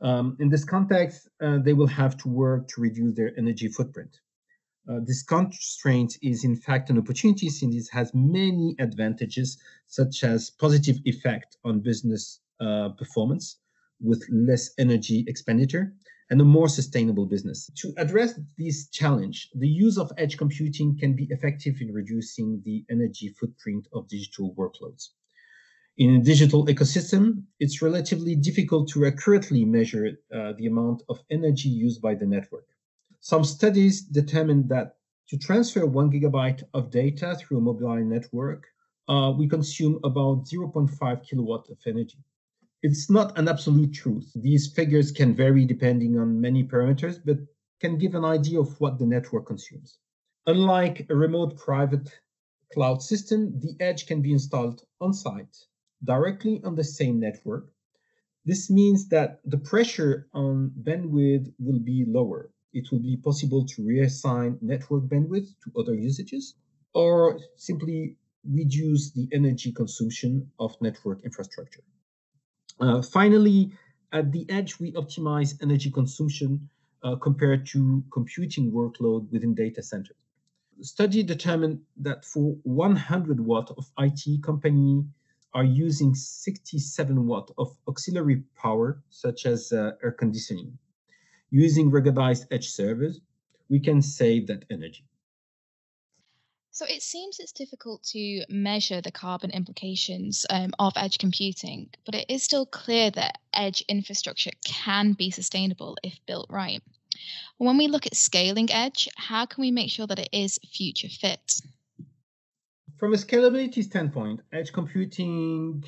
Um, 0.00 0.36
in 0.38 0.48
this 0.48 0.64
context, 0.64 1.28
uh, 1.40 1.58
they 1.58 1.72
will 1.72 1.88
have 1.88 2.16
to 2.18 2.28
work 2.28 2.68
to 2.68 2.80
reduce 2.80 3.16
their 3.16 3.32
energy 3.36 3.68
footprint. 3.68 4.18
Uh, 4.88 5.00
this 5.04 5.22
constraint 5.22 6.16
is 6.22 6.44
in 6.44 6.56
fact 6.56 6.88
an 6.88 6.98
opportunity 6.98 7.50
since 7.50 7.74
it 7.74 7.88
has 7.92 8.14
many 8.14 8.74
advantages, 8.78 9.58
such 9.86 10.24
as 10.24 10.50
positive 10.50 10.96
effect 11.04 11.56
on 11.64 11.80
business 11.80 12.40
uh, 12.60 12.88
performance 12.90 13.58
with 14.00 14.24
less 14.30 14.70
energy 14.78 15.24
expenditure 15.26 15.92
and 16.30 16.40
a 16.40 16.44
more 16.44 16.68
sustainable 16.68 17.26
business. 17.26 17.70
To 17.76 17.92
address 17.96 18.38
this 18.56 18.88
challenge, 18.88 19.50
the 19.54 19.68
use 19.68 19.98
of 19.98 20.12
edge 20.16 20.36
computing 20.38 20.96
can 20.98 21.14
be 21.14 21.26
effective 21.30 21.80
in 21.80 21.92
reducing 21.92 22.62
the 22.64 22.84
energy 22.90 23.34
footprint 23.40 23.88
of 23.92 24.08
digital 24.08 24.54
workloads. 24.54 25.08
In 25.98 26.14
a 26.14 26.22
digital 26.22 26.64
ecosystem, 26.66 27.42
it's 27.58 27.82
relatively 27.82 28.36
difficult 28.36 28.88
to 28.90 29.04
accurately 29.04 29.64
measure 29.64 30.20
uh, 30.32 30.52
the 30.52 30.68
amount 30.68 31.02
of 31.08 31.24
energy 31.28 31.68
used 31.68 32.00
by 32.00 32.14
the 32.14 32.24
network. 32.24 32.68
Some 33.18 33.42
studies 33.42 34.02
determined 34.02 34.68
that 34.68 34.94
to 35.28 35.36
transfer 35.36 35.84
one 35.86 36.12
gigabyte 36.12 36.62
of 36.72 36.92
data 36.92 37.34
through 37.34 37.58
a 37.58 37.62
mobile 37.62 38.04
network, 38.04 38.68
uh, 39.08 39.34
we 39.36 39.48
consume 39.48 39.98
about 40.04 40.44
0.5 40.44 41.24
kilowatt 41.28 41.68
of 41.68 41.78
energy. 41.84 42.22
It's 42.84 43.10
not 43.10 43.36
an 43.36 43.48
absolute 43.48 43.92
truth. 43.92 44.30
These 44.36 44.72
figures 44.72 45.10
can 45.10 45.34
vary 45.34 45.64
depending 45.64 46.16
on 46.16 46.40
many 46.40 46.62
parameters, 46.62 47.18
but 47.24 47.38
can 47.80 47.98
give 47.98 48.14
an 48.14 48.24
idea 48.24 48.60
of 48.60 48.80
what 48.80 49.00
the 49.00 49.06
network 49.06 49.46
consumes. 49.46 49.98
Unlike 50.46 51.10
a 51.10 51.16
remote 51.16 51.56
private 51.56 52.08
cloud 52.72 53.02
system, 53.02 53.58
the 53.58 53.74
edge 53.80 54.06
can 54.06 54.22
be 54.22 54.30
installed 54.30 54.84
on 55.00 55.12
site 55.12 55.56
directly 56.04 56.60
on 56.64 56.74
the 56.74 56.84
same 56.84 57.18
network. 57.20 57.72
This 58.44 58.70
means 58.70 59.08
that 59.08 59.40
the 59.44 59.58
pressure 59.58 60.28
on 60.32 60.72
bandwidth 60.82 61.52
will 61.58 61.80
be 61.80 62.04
lower. 62.06 62.50
It 62.72 62.90
will 62.90 63.00
be 63.00 63.16
possible 63.16 63.66
to 63.66 63.82
reassign 63.82 64.60
network 64.62 65.04
bandwidth 65.04 65.48
to 65.64 65.80
other 65.80 65.94
usages 65.94 66.54
or 66.94 67.40
simply 67.56 68.16
reduce 68.44 69.10
the 69.10 69.28
energy 69.32 69.72
consumption 69.72 70.50
of 70.58 70.76
network 70.80 71.24
infrastructure. 71.24 71.82
Uh, 72.80 73.02
finally, 73.02 73.72
at 74.12 74.32
the 74.32 74.48
edge, 74.48 74.78
we 74.78 74.92
optimize 74.92 75.60
energy 75.62 75.90
consumption 75.90 76.68
uh, 77.02 77.16
compared 77.16 77.66
to 77.66 78.02
computing 78.12 78.72
workload 78.72 79.30
within 79.30 79.54
data 79.54 79.82
centers. 79.82 80.16
The 80.78 80.84
study 80.84 81.22
determined 81.22 81.80
that 81.98 82.24
for 82.24 82.56
100 82.62 83.40
watt 83.40 83.70
of 83.76 83.90
IT, 83.98 84.42
company 84.42 85.04
are 85.58 85.64
using 85.64 86.14
67 86.14 87.26
watt 87.26 87.50
of 87.58 87.76
auxiliary 87.88 88.44
power, 88.54 89.02
such 89.10 89.44
as 89.44 89.72
uh, 89.72 89.90
air 90.04 90.12
conditioning. 90.12 90.78
Using 91.50 91.90
ruggedized 91.90 92.46
edge 92.52 92.68
servers, 92.68 93.20
we 93.68 93.80
can 93.80 94.00
save 94.00 94.46
that 94.46 94.64
energy. 94.70 95.04
So 96.70 96.86
it 96.88 97.02
seems 97.02 97.40
it's 97.40 97.50
difficult 97.50 98.04
to 98.12 98.44
measure 98.48 99.00
the 99.00 99.10
carbon 99.10 99.50
implications 99.50 100.46
um, 100.48 100.70
of 100.78 100.92
edge 100.94 101.18
computing, 101.18 101.90
but 102.06 102.14
it 102.14 102.26
is 102.28 102.44
still 102.44 102.64
clear 102.64 103.10
that 103.10 103.38
edge 103.52 103.82
infrastructure 103.88 104.52
can 104.64 105.14
be 105.14 105.32
sustainable 105.32 105.96
if 106.04 106.24
built 106.24 106.46
right. 106.50 106.80
When 107.56 107.76
we 107.78 107.88
look 107.88 108.06
at 108.06 108.14
scaling 108.14 108.70
edge, 108.70 109.08
how 109.16 109.44
can 109.46 109.62
we 109.62 109.72
make 109.72 109.90
sure 109.90 110.06
that 110.06 110.20
it 110.20 110.28
is 110.30 110.60
future 110.72 111.08
fit? 111.08 111.60
From 112.98 113.14
a 113.14 113.16
scalability 113.16 113.84
standpoint, 113.84 114.40
edge 114.52 114.72
computing, 114.72 115.84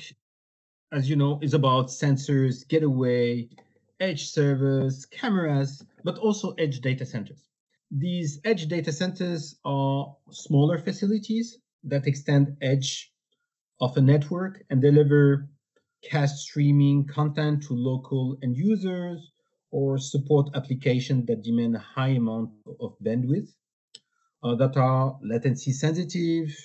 as 0.93 1.09
you 1.09 1.17
know, 1.17 1.39
is 1.41 1.53
about 1.53 1.87
sensors, 1.87 2.65
gateway, 2.65 3.49
edge 3.99 4.29
servers, 4.29 5.05
cameras, 5.07 5.83
but 6.05 6.17
also 6.19 6.53
edge 6.53 6.79
data 6.79 7.05
centers. 7.05 7.43
These 7.91 8.39
edge 8.45 8.69
data 8.69 8.93
centers 8.93 9.59
are 9.65 10.15
smaller 10.29 10.77
facilities 10.77 11.57
that 11.83 12.07
extend 12.07 12.55
edge 12.61 13.11
of 13.81 13.97
a 13.97 14.01
network 14.01 14.63
and 14.69 14.81
deliver 14.81 15.49
cast 16.09 16.37
streaming 16.37 17.07
content 17.07 17.63
to 17.63 17.73
local 17.73 18.37
end 18.41 18.55
users 18.55 19.33
or 19.69 19.97
support 19.97 20.49
applications 20.55 21.25
that 21.25 21.43
demand 21.43 21.75
a 21.75 21.79
high 21.79 22.15
amount 22.21 22.51
of 22.79 22.95
bandwidth 23.03 23.49
uh, 24.43 24.55
that 24.55 24.77
are 24.77 25.19
latency 25.21 25.73
sensitive 25.73 26.55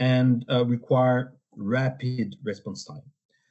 and 0.00 0.44
uh, 0.50 0.64
require 0.64 1.34
rapid 1.56 2.36
response 2.42 2.84
time. 2.84 3.02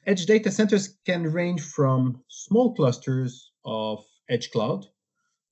Edge 0.06 0.26
data 0.26 0.50
centers 0.50 0.98
can 1.06 1.22
range 1.22 1.62
from 1.62 2.22
small 2.28 2.74
clusters 2.74 3.52
of 3.64 4.04
edge 4.28 4.50
cloud 4.50 4.86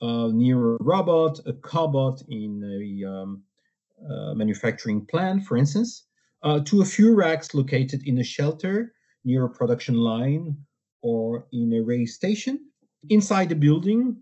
uh, 0.03 0.28
near 0.28 0.74
a 0.74 0.76
robot, 0.80 1.38
a 1.46 1.53
cobot 1.53 2.22
in 2.28 2.62
a 2.64 3.09
um, 3.09 3.42
uh, 4.09 4.34
manufacturing 4.34 5.07
plant, 5.07 5.44
for 5.44 5.57
instance, 5.57 6.05
uh, 6.42 6.61
to 6.61 6.82
a 6.82 6.84
few 6.84 7.14
racks 7.14 7.55
located 7.55 8.07
in 8.07 8.18
a 8.18 8.24
shelter 8.24 8.92
near 9.24 9.44
a 9.44 9.51
production 9.51 9.96
line 9.96 10.57
or 11.03 11.46
in 11.53 11.72
a 11.74 11.80
race 11.82 12.14
station, 12.14 12.59
inside 13.11 13.53
a 13.53 13.55
building 13.55 14.16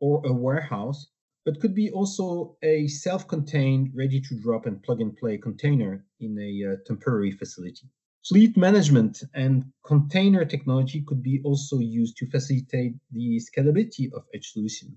or 0.00 0.22
a 0.26 0.32
warehouse, 0.32 1.08
but 1.44 1.60
could 1.60 1.74
be 1.74 1.90
also 1.90 2.56
a 2.62 2.86
self 2.86 3.26
contained, 3.26 3.90
ready 3.94 4.20
to 4.20 4.38
drop 4.40 4.66
and 4.66 4.82
plug 4.82 5.00
and 5.00 5.16
play 5.16 5.36
container 5.38 6.04
in 6.20 6.38
a 6.38 6.72
uh, 6.72 6.76
temporary 6.86 7.32
facility. 7.32 7.88
Fleet 8.28 8.56
management 8.56 9.22
and 9.34 9.64
container 9.84 10.44
technology 10.44 11.02
could 11.02 11.22
be 11.22 11.40
also 11.42 11.78
used 11.78 12.16
to 12.18 12.26
facilitate 12.26 12.94
the 13.10 13.40
scalability 13.40 14.12
of 14.12 14.22
solution 14.42 14.94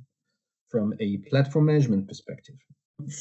from 0.69 0.93
a 0.99 1.17
platform 1.29 1.65
management 1.65 2.07
perspective. 2.07 2.55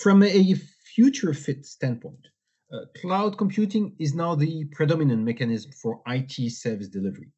From 0.02 0.22
a 0.22 0.54
future 0.94 1.32
fit 1.32 1.64
standpoint, 1.64 2.28
uh, 2.70 2.80
cloud 3.00 3.38
computing 3.38 3.96
is 3.98 4.14
now 4.14 4.34
the 4.34 4.66
predominant 4.72 5.22
mechanism 5.22 5.72
for 5.72 6.02
IT 6.06 6.52
service 6.52 6.88
delivery. 6.88 7.32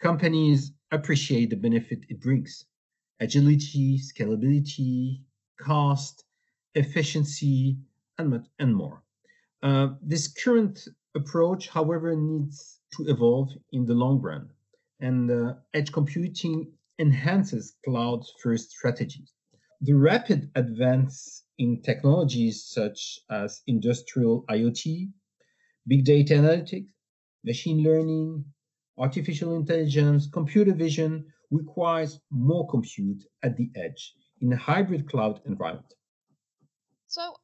Companies 0.00 0.72
appreciate 0.90 1.50
the 1.50 1.56
benefit 1.56 2.00
it 2.08 2.20
brings 2.20 2.64
agility, 3.20 3.98
scalability, 3.98 5.20
cost, 5.60 6.24
efficiency, 6.74 7.76
and, 8.18 8.46
and 8.58 8.74
more. 8.74 9.02
Uh, 9.62 9.88
this 10.02 10.28
current 10.28 10.88
approach, 11.14 11.68
however, 11.68 12.14
needs 12.16 12.80
to 12.96 13.04
evolve 13.08 13.50
in 13.72 13.84
the 13.84 13.94
long 13.94 14.20
run, 14.20 14.48
and 15.00 15.30
uh, 15.30 15.54
edge 15.74 15.92
computing 15.92 16.72
enhances 16.98 17.76
cloud 17.84 18.24
first 18.42 18.70
strategies. 18.70 19.32
The 19.82 19.94
rapid 19.94 20.50
advance 20.54 21.44
in 21.58 21.82
technologies 21.82 22.64
such 22.64 23.20
as 23.30 23.62
industrial 23.66 24.44
IoT, 24.50 25.10
big 25.86 26.04
data 26.04 26.34
analytics, 26.34 26.88
machine 27.44 27.82
learning, 27.82 28.44
artificial 28.98 29.56
intelligence, 29.56 30.26
computer 30.26 30.74
vision 30.74 31.26
requires 31.50 32.20
more 32.30 32.68
compute 32.68 33.24
at 33.42 33.56
the 33.56 33.70
edge 33.76 34.14
in 34.40 34.52
a 34.52 34.56
hybrid 34.56 35.08
cloud 35.08 35.40
environment. 35.46 35.92
So 37.08 37.34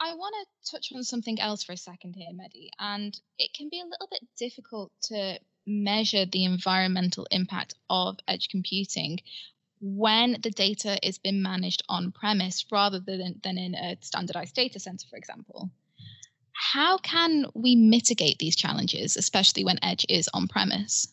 I 0.00 0.14
want 0.14 0.34
to 0.34 0.70
touch 0.72 0.92
on 0.94 1.04
something 1.04 1.40
else 1.40 1.62
for 1.62 1.72
a 1.72 1.76
second 1.76 2.14
here, 2.16 2.32
Mehdi, 2.34 2.70
and 2.78 3.18
it 3.38 3.52
can 3.54 3.68
be 3.70 3.80
a 3.80 3.84
little 3.84 4.08
bit 4.10 4.26
difficult 4.36 4.90
to 5.04 5.38
measure 5.64 6.26
the 6.26 6.44
environmental 6.44 7.26
impact 7.30 7.74
of 7.88 8.18
edge 8.26 8.48
computing 8.48 9.20
when 9.80 10.38
the 10.42 10.50
data 10.50 10.98
is 11.06 11.18
being 11.18 11.42
managed 11.42 11.82
on 11.88 12.12
premise 12.12 12.64
rather 12.70 13.00
than, 13.00 13.40
than 13.42 13.58
in 13.58 13.74
a 13.74 13.96
standardized 14.00 14.54
data 14.54 14.80
center, 14.80 15.06
for 15.08 15.16
example. 15.16 15.70
How 16.52 16.98
can 16.98 17.46
we 17.54 17.76
mitigate 17.76 18.38
these 18.38 18.56
challenges, 18.56 19.16
especially 19.16 19.64
when 19.64 19.82
edge 19.82 20.06
is 20.08 20.28
on 20.34 20.48
premise? 20.48 21.08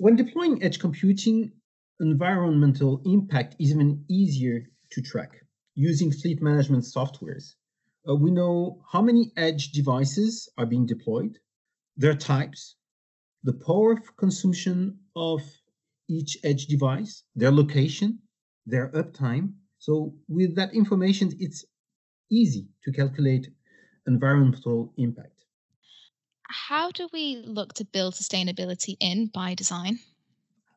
When 0.00 0.16
deploying 0.16 0.62
edge 0.62 0.78
computing, 0.78 1.52
environmental 2.00 3.02
impact 3.04 3.56
is 3.58 3.70
even 3.70 4.02
easier 4.08 4.66
to 4.92 5.02
track 5.02 5.32
using 5.74 6.10
fleet 6.10 6.40
management 6.40 6.84
softwares. 6.84 7.56
Uh, 8.08 8.14
we 8.14 8.30
know 8.30 8.82
how 8.90 9.02
many 9.02 9.30
edge 9.36 9.72
devices 9.72 10.48
are 10.56 10.64
being 10.64 10.86
deployed, 10.86 11.38
their 11.98 12.14
types, 12.14 12.76
the 13.44 13.52
power 13.52 14.00
consumption 14.16 14.98
of 15.16 15.42
each 16.08 16.38
edge 16.44 16.64
device, 16.64 17.22
their 17.36 17.52
location, 17.52 18.20
their 18.64 18.88
uptime. 18.92 19.52
So 19.80 20.14
with 20.28 20.56
that 20.56 20.72
information, 20.72 21.30
it's 21.38 21.66
easy 22.30 22.68
to 22.84 22.92
calculate 22.92 23.50
environmental 24.06 24.94
impact. 24.96 25.39
How 26.50 26.90
do 26.90 27.08
we 27.12 27.36
look 27.46 27.74
to 27.74 27.84
build 27.84 28.14
sustainability 28.14 28.96
in 28.98 29.26
by 29.26 29.54
design? 29.54 30.00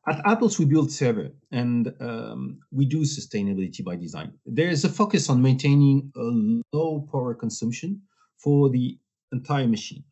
At 0.06 0.22
Atos, 0.24 0.58
we 0.58 0.66
build 0.66 0.92
server 0.92 1.30
and 1.50 1.92
um, 2.00 2.60
we 2.70 2.86
do 2.86 3.00
sustainability 3.00 3.82
by 3.82 3.96
design. 3.96 4.34
There 4.46 4.68
is 4.68 4.84
a 4.84 4.88
focus 4.88 5.28
on 5.28 5.42
maintaining 5.42 6.12
a 6.14 6.76
low 6.76 7.08
power 7.10 7.34
consumption 7.34 8.02
for 8.38 8.70
the 8.70 8.98
entire 9.32 9.66
machine. 9.66 10.04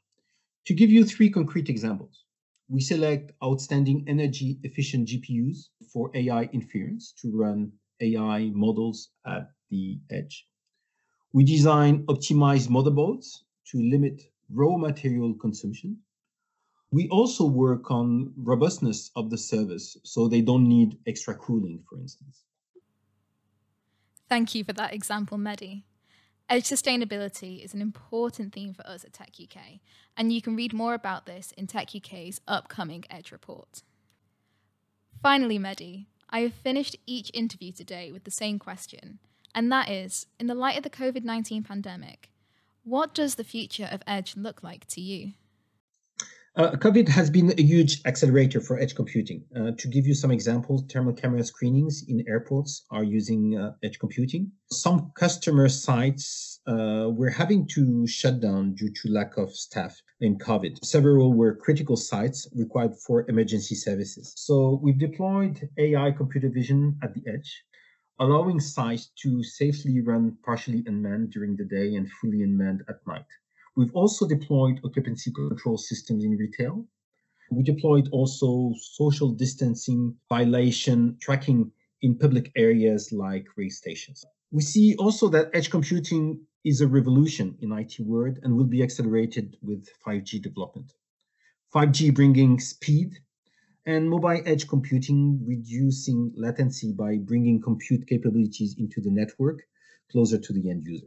To 0.67 0.75
give 0.75 0.91
you 0.91 1.05
three 1.05 1.31
concrete 1.31 1.69
examples, 1.69 2.25
we 2.69 2.81
select 2.81 3.33
outstanding 3.45 4.05
energy 4.09 4.59
efficient 4.65 5.09
GPUs 5.09 5.69
for 5.93 6.11
AI 6.15 6.45
inference 6.53 7.13
to 7.21 7.31
run 7.33 7.71
AI 8.01 8.51
models 8.53 9.11
at 9.27 9.51
the 9.71 10.01
edge. 10.11 10.47
We 11.33 11.45
design 11.45 12.05
optimized 12.07 12.69
motherboards 12.69 13.43
to 13.71 13.79
limit 13.79 14.32
raw 14.53 14.77
material 14.77 15.35
consumption. 15.35 15.99
We 16.91 17.09
also 17.09 17.47
work 17.47 17.91
on 17.91 18.33
robustness 18.37 19.11
of 19.17 19.31
the 19.31 19.39
service, 19.39 19.97
so 20.05 20.29
they 20.29 20.43
don't 20.43 20.69
need 20.69 20.99
extra 21.07 21.35
cooling, 21.35 21.83
for 21.89 21.99
instance. 21.99 22.43
Thank 24.29 24.55
you 24.55 24.65
for 24.65 24.73
that 24.75 24.93
example, 24.95 25.39
Mehdi. 25.39 25.85
Edge 26.49 26.65
sustainability 26.65 27.65
is 27.65 27.73
an 27.73 27.81
important 27.81 28.53
theme 28.53 28.75
for 28.75 28.87
us 28.87 29.05
at 29.05 29.15
Tech 29.15 29.31
UK, 29.43 29.81
and 30.17 30.33
you 30.33 30.43
can 30.43 30.55
read 30.55 30.75
more 30.75 30.93
about 30.93 31.25
this 31.25 31.53
in 31.57 31.67
Tech 31.67 31.95
UK's 31.97 32.41
upcoming 32.47 33.05
Edge 33.09 33.33
report. 33.33 33.83
Finally, 35.23 35.59
Mehdi, 35.59 36.07
I 36.29 36.41
have 36.41 36.53
finished 36.53 36.97
each 37.07 37.31
interview 37.33 37.73
today 37.73 38.13
with 38.13 38.25
the 38.25 38.31
same 38.31 38.59
question, 38.59 39.19
and 39.55 39.71
that 39.73 39.89
is 39.89 40.27
in 40.39 40.47
the 40.47 40.55
light 40.55 40.77
of 40.77 40.83
the 40.83 40.91
COVID 40.91 41.25
19 41.25 41.63
pandemic, 41.63 42.29
what 42.85 43.15
does 43.15 43.37
the 43.37 43.45
future 43.45 43.89
of 43.91 44.03
Edge 44.07 44.37
look 44.37 44.63
like 44.63 44.87
to 44.89 45.01
you? 45.01 45.33
Uh, 46.55 46.73
COVID 46.73 47.09
has 47.09 47.31
been 47.31 47.51
a 47.59 47.63
huge 47.63 48.03
accelerator 48.05 48.61
for 48.61 48.79
edge 48.79 48.95
computing. 48.95 49.43
Uh, 49.57 49.71
to 49.79 49.89
give 49.89 50.07
you 50.07 50.13
some 50.15 50.31
examples, 50.31 50.85
thermal 50.93 51.15
camera 51.15 51.43
screenings 51.43 52.05
in 52.09 52.23
airports 52.29 52.85
are 52.91 53.03
using 53.03 53.57
uh, 53.57 53.73
edge 53.83 53.99
computing. 53.99 54.53
Some 54.71 55.13
customer 55.17 55.71
sites 55.71 56.61
uh, 56.67 57.09
were 57.09 57.31
having 57.31 57.67
to 57.69 58.07
shut 58.07 58.41
down 58.41 58.75
due 58.75 58.91
to 58.91 59.09
lack 59.09 59.39
of 59.39 59.51
staff 59.55 59.99
in 60.21 60.37
COVID. 60.37 60.85
Several 60.85 61.33
were 61.33 61.57
critical 61.57 61.97
sites 61.97 62.47
required 62.55 62.99
for 62.99 63.25
emergency 63.31 63.75
services. 63.75 64.35
So 64.37 64.79
we've 64.83 64.99
deployed 64.99 65.71
AI 65.79 66.11
computer 66.11 66.51
vision 66.51 66.99
at 67.03 67.15
the 67.15 67.23
edge, 67.33 67.65
allowing 68.23 68.61
sites 68.61 69.11
to 69.21 69.43
safely 69.43 70.01
run 70.01 70.39
partially 70.45 70.85
unmanned 70.87 71.33
during 71.33 71.57
the 71.57 71.65
day 71.65 71.97
and 71.97 72.09
fully 72.21 72.43
unmanned 72.43 72.83
at 72.89 73.05
night. 73.05 73.27
We've 73.75 73.95
also 73.95 74.29
deployed 74.29 74.81
occupancy 74.85 75.33
control 75.33 75.77
systems 75.77 76.23
in 76.23 76.37
retail. 76.37 76.87
We 77.51 77.65
deployed 77.65 78.09
also 78.13 78.75
social 78.81 79.31
distancing 79.33 80.15
violation 80.29 81.17
tracking 81.21 81.73
in 82.01 82.17
public 82.17 82.53
areas 82.55 83.11
like 83.11 83.47
race 83.57 83.79
stations. 83.79 84.25
We 84.53 84.63
see 84.63 84.95
also 85.01 85.29
that 85.31 85.51
edge 85.53 85.71
computing 85.71 86.47
is 86.65 86.81
a 86.81 86.87
revolution 86.87 87.57
in 87.61 87.73
IT 87.73 87.99
world 87.99 88.39
and 88.45 88.57
will 88.57 88.71
be 88.77 88.85
accelerated 88.85 89.57
with 89.63 89.89
5G 90.07 90.41
development. 90.41 90.93
5G 91.75 92.15
bringing 92.15 92.61
speed 92.61 93.19
and 93.87 94.09
mobile 94.09 94.41
edge 94.47 94.69
computing 94.69 95.41
reducing 95.47 96.33
latency 96.37 96.93
by 96.93 97.17
bringing 97.17 97.61
compute 97.61 98.07
capabilities 98.07 98.77
into 98.79 99.01
the 99.01 99.11
network 99.11 99.61
closer 100.11 100.39
to 100.39 100.53
the 100.53 100.71
end 100.71 100.85
user. 100.85 101.07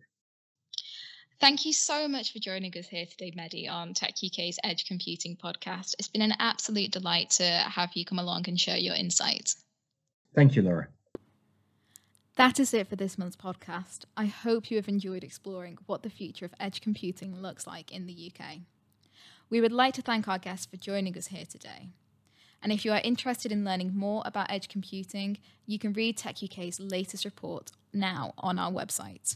Thank 1.40 1.66
you 1.66 1.74
so 1.74 2.08
much 2.08 2.32
for 2.32 2.40
joining 2.40 2.78
us 2.78 2.88
here 2.88 3.06
today, 3.06 3.32
Mehdi, 3.38 3.70
on 3.70 3.94
Tech 3.94 4.16
UK's 4.24 4.58
Edge 4.64 4.86
Computing 4.86 5.36
podcast. 5.36 5.94
It's 6.00 6.08
been 6.08 6.22
an 6.22 6.34
absolute 6.40 6.92
delight 6.92 7.32
to 7.32 7.44
have 7.44 7.92
you 7.94 8.06
come 8.06 8.20
along 8.20 8.48
and 8.48 8.60
share 8.60 8.78
your 8.78 8.96
insights. 8.96 9.58
Thank 10.34 10.56
you, 10.56 10.62
Laura. 10.62 10.88
That 12.38 12.60
is 12.60 12.74
it 12.74 12.88
for 12.88 12.96
this 12.96 13.18
month's 13.18 13.36
podcast. 13.36 14.06
I 14.18 14.26
hope 14.26 14.70
you 14.72 14.78
have 14.78 14.90
enjoyed 14.90 15.24
exploring 15.24 15.78
what 15.86 16.04
the 16.04 16.10
future 16.10 16.46
of 16.46 16.54
edge 16.60 16.82
computing 16.82 17.42
looks 17.42 17.68
like 17.68 17.92
in 17.92 18.08
the 18.08 18.32
UK. 18.32 18.60
We 19.50 19.62
would 19.62 19.72
like 19.72 19.94
to 19.96 20.02
thank 20.02 20.28
our 20.28 20.40
guests 20.40 20.66
for 20.66 20.78
joining 20.78 21.18
us 21.18 21.28
here 21.28 21.46
today. 21.46 21.90
And 22.62 22.72
if 22.72 22.84
you 22.84 22.92
are 22.92 23.02
interested 23.04 23.52
in 23.52 23.64
learning 23.64 23.96
more 23.96 24.24
about 24.26 24.52
edge 24.52 24.70
computing, 24.70 25.38
you 25.66 25.78
can 25.78 25.94
read 25.94 26.18
Tech 26.18 26.38
UK's 26.44 26.80
latest 26.80 27.26
report 27.26 27.72
now 27.94 28.34
on 28.38 28.58
our 28.58 28.72
website. 28.72 29.36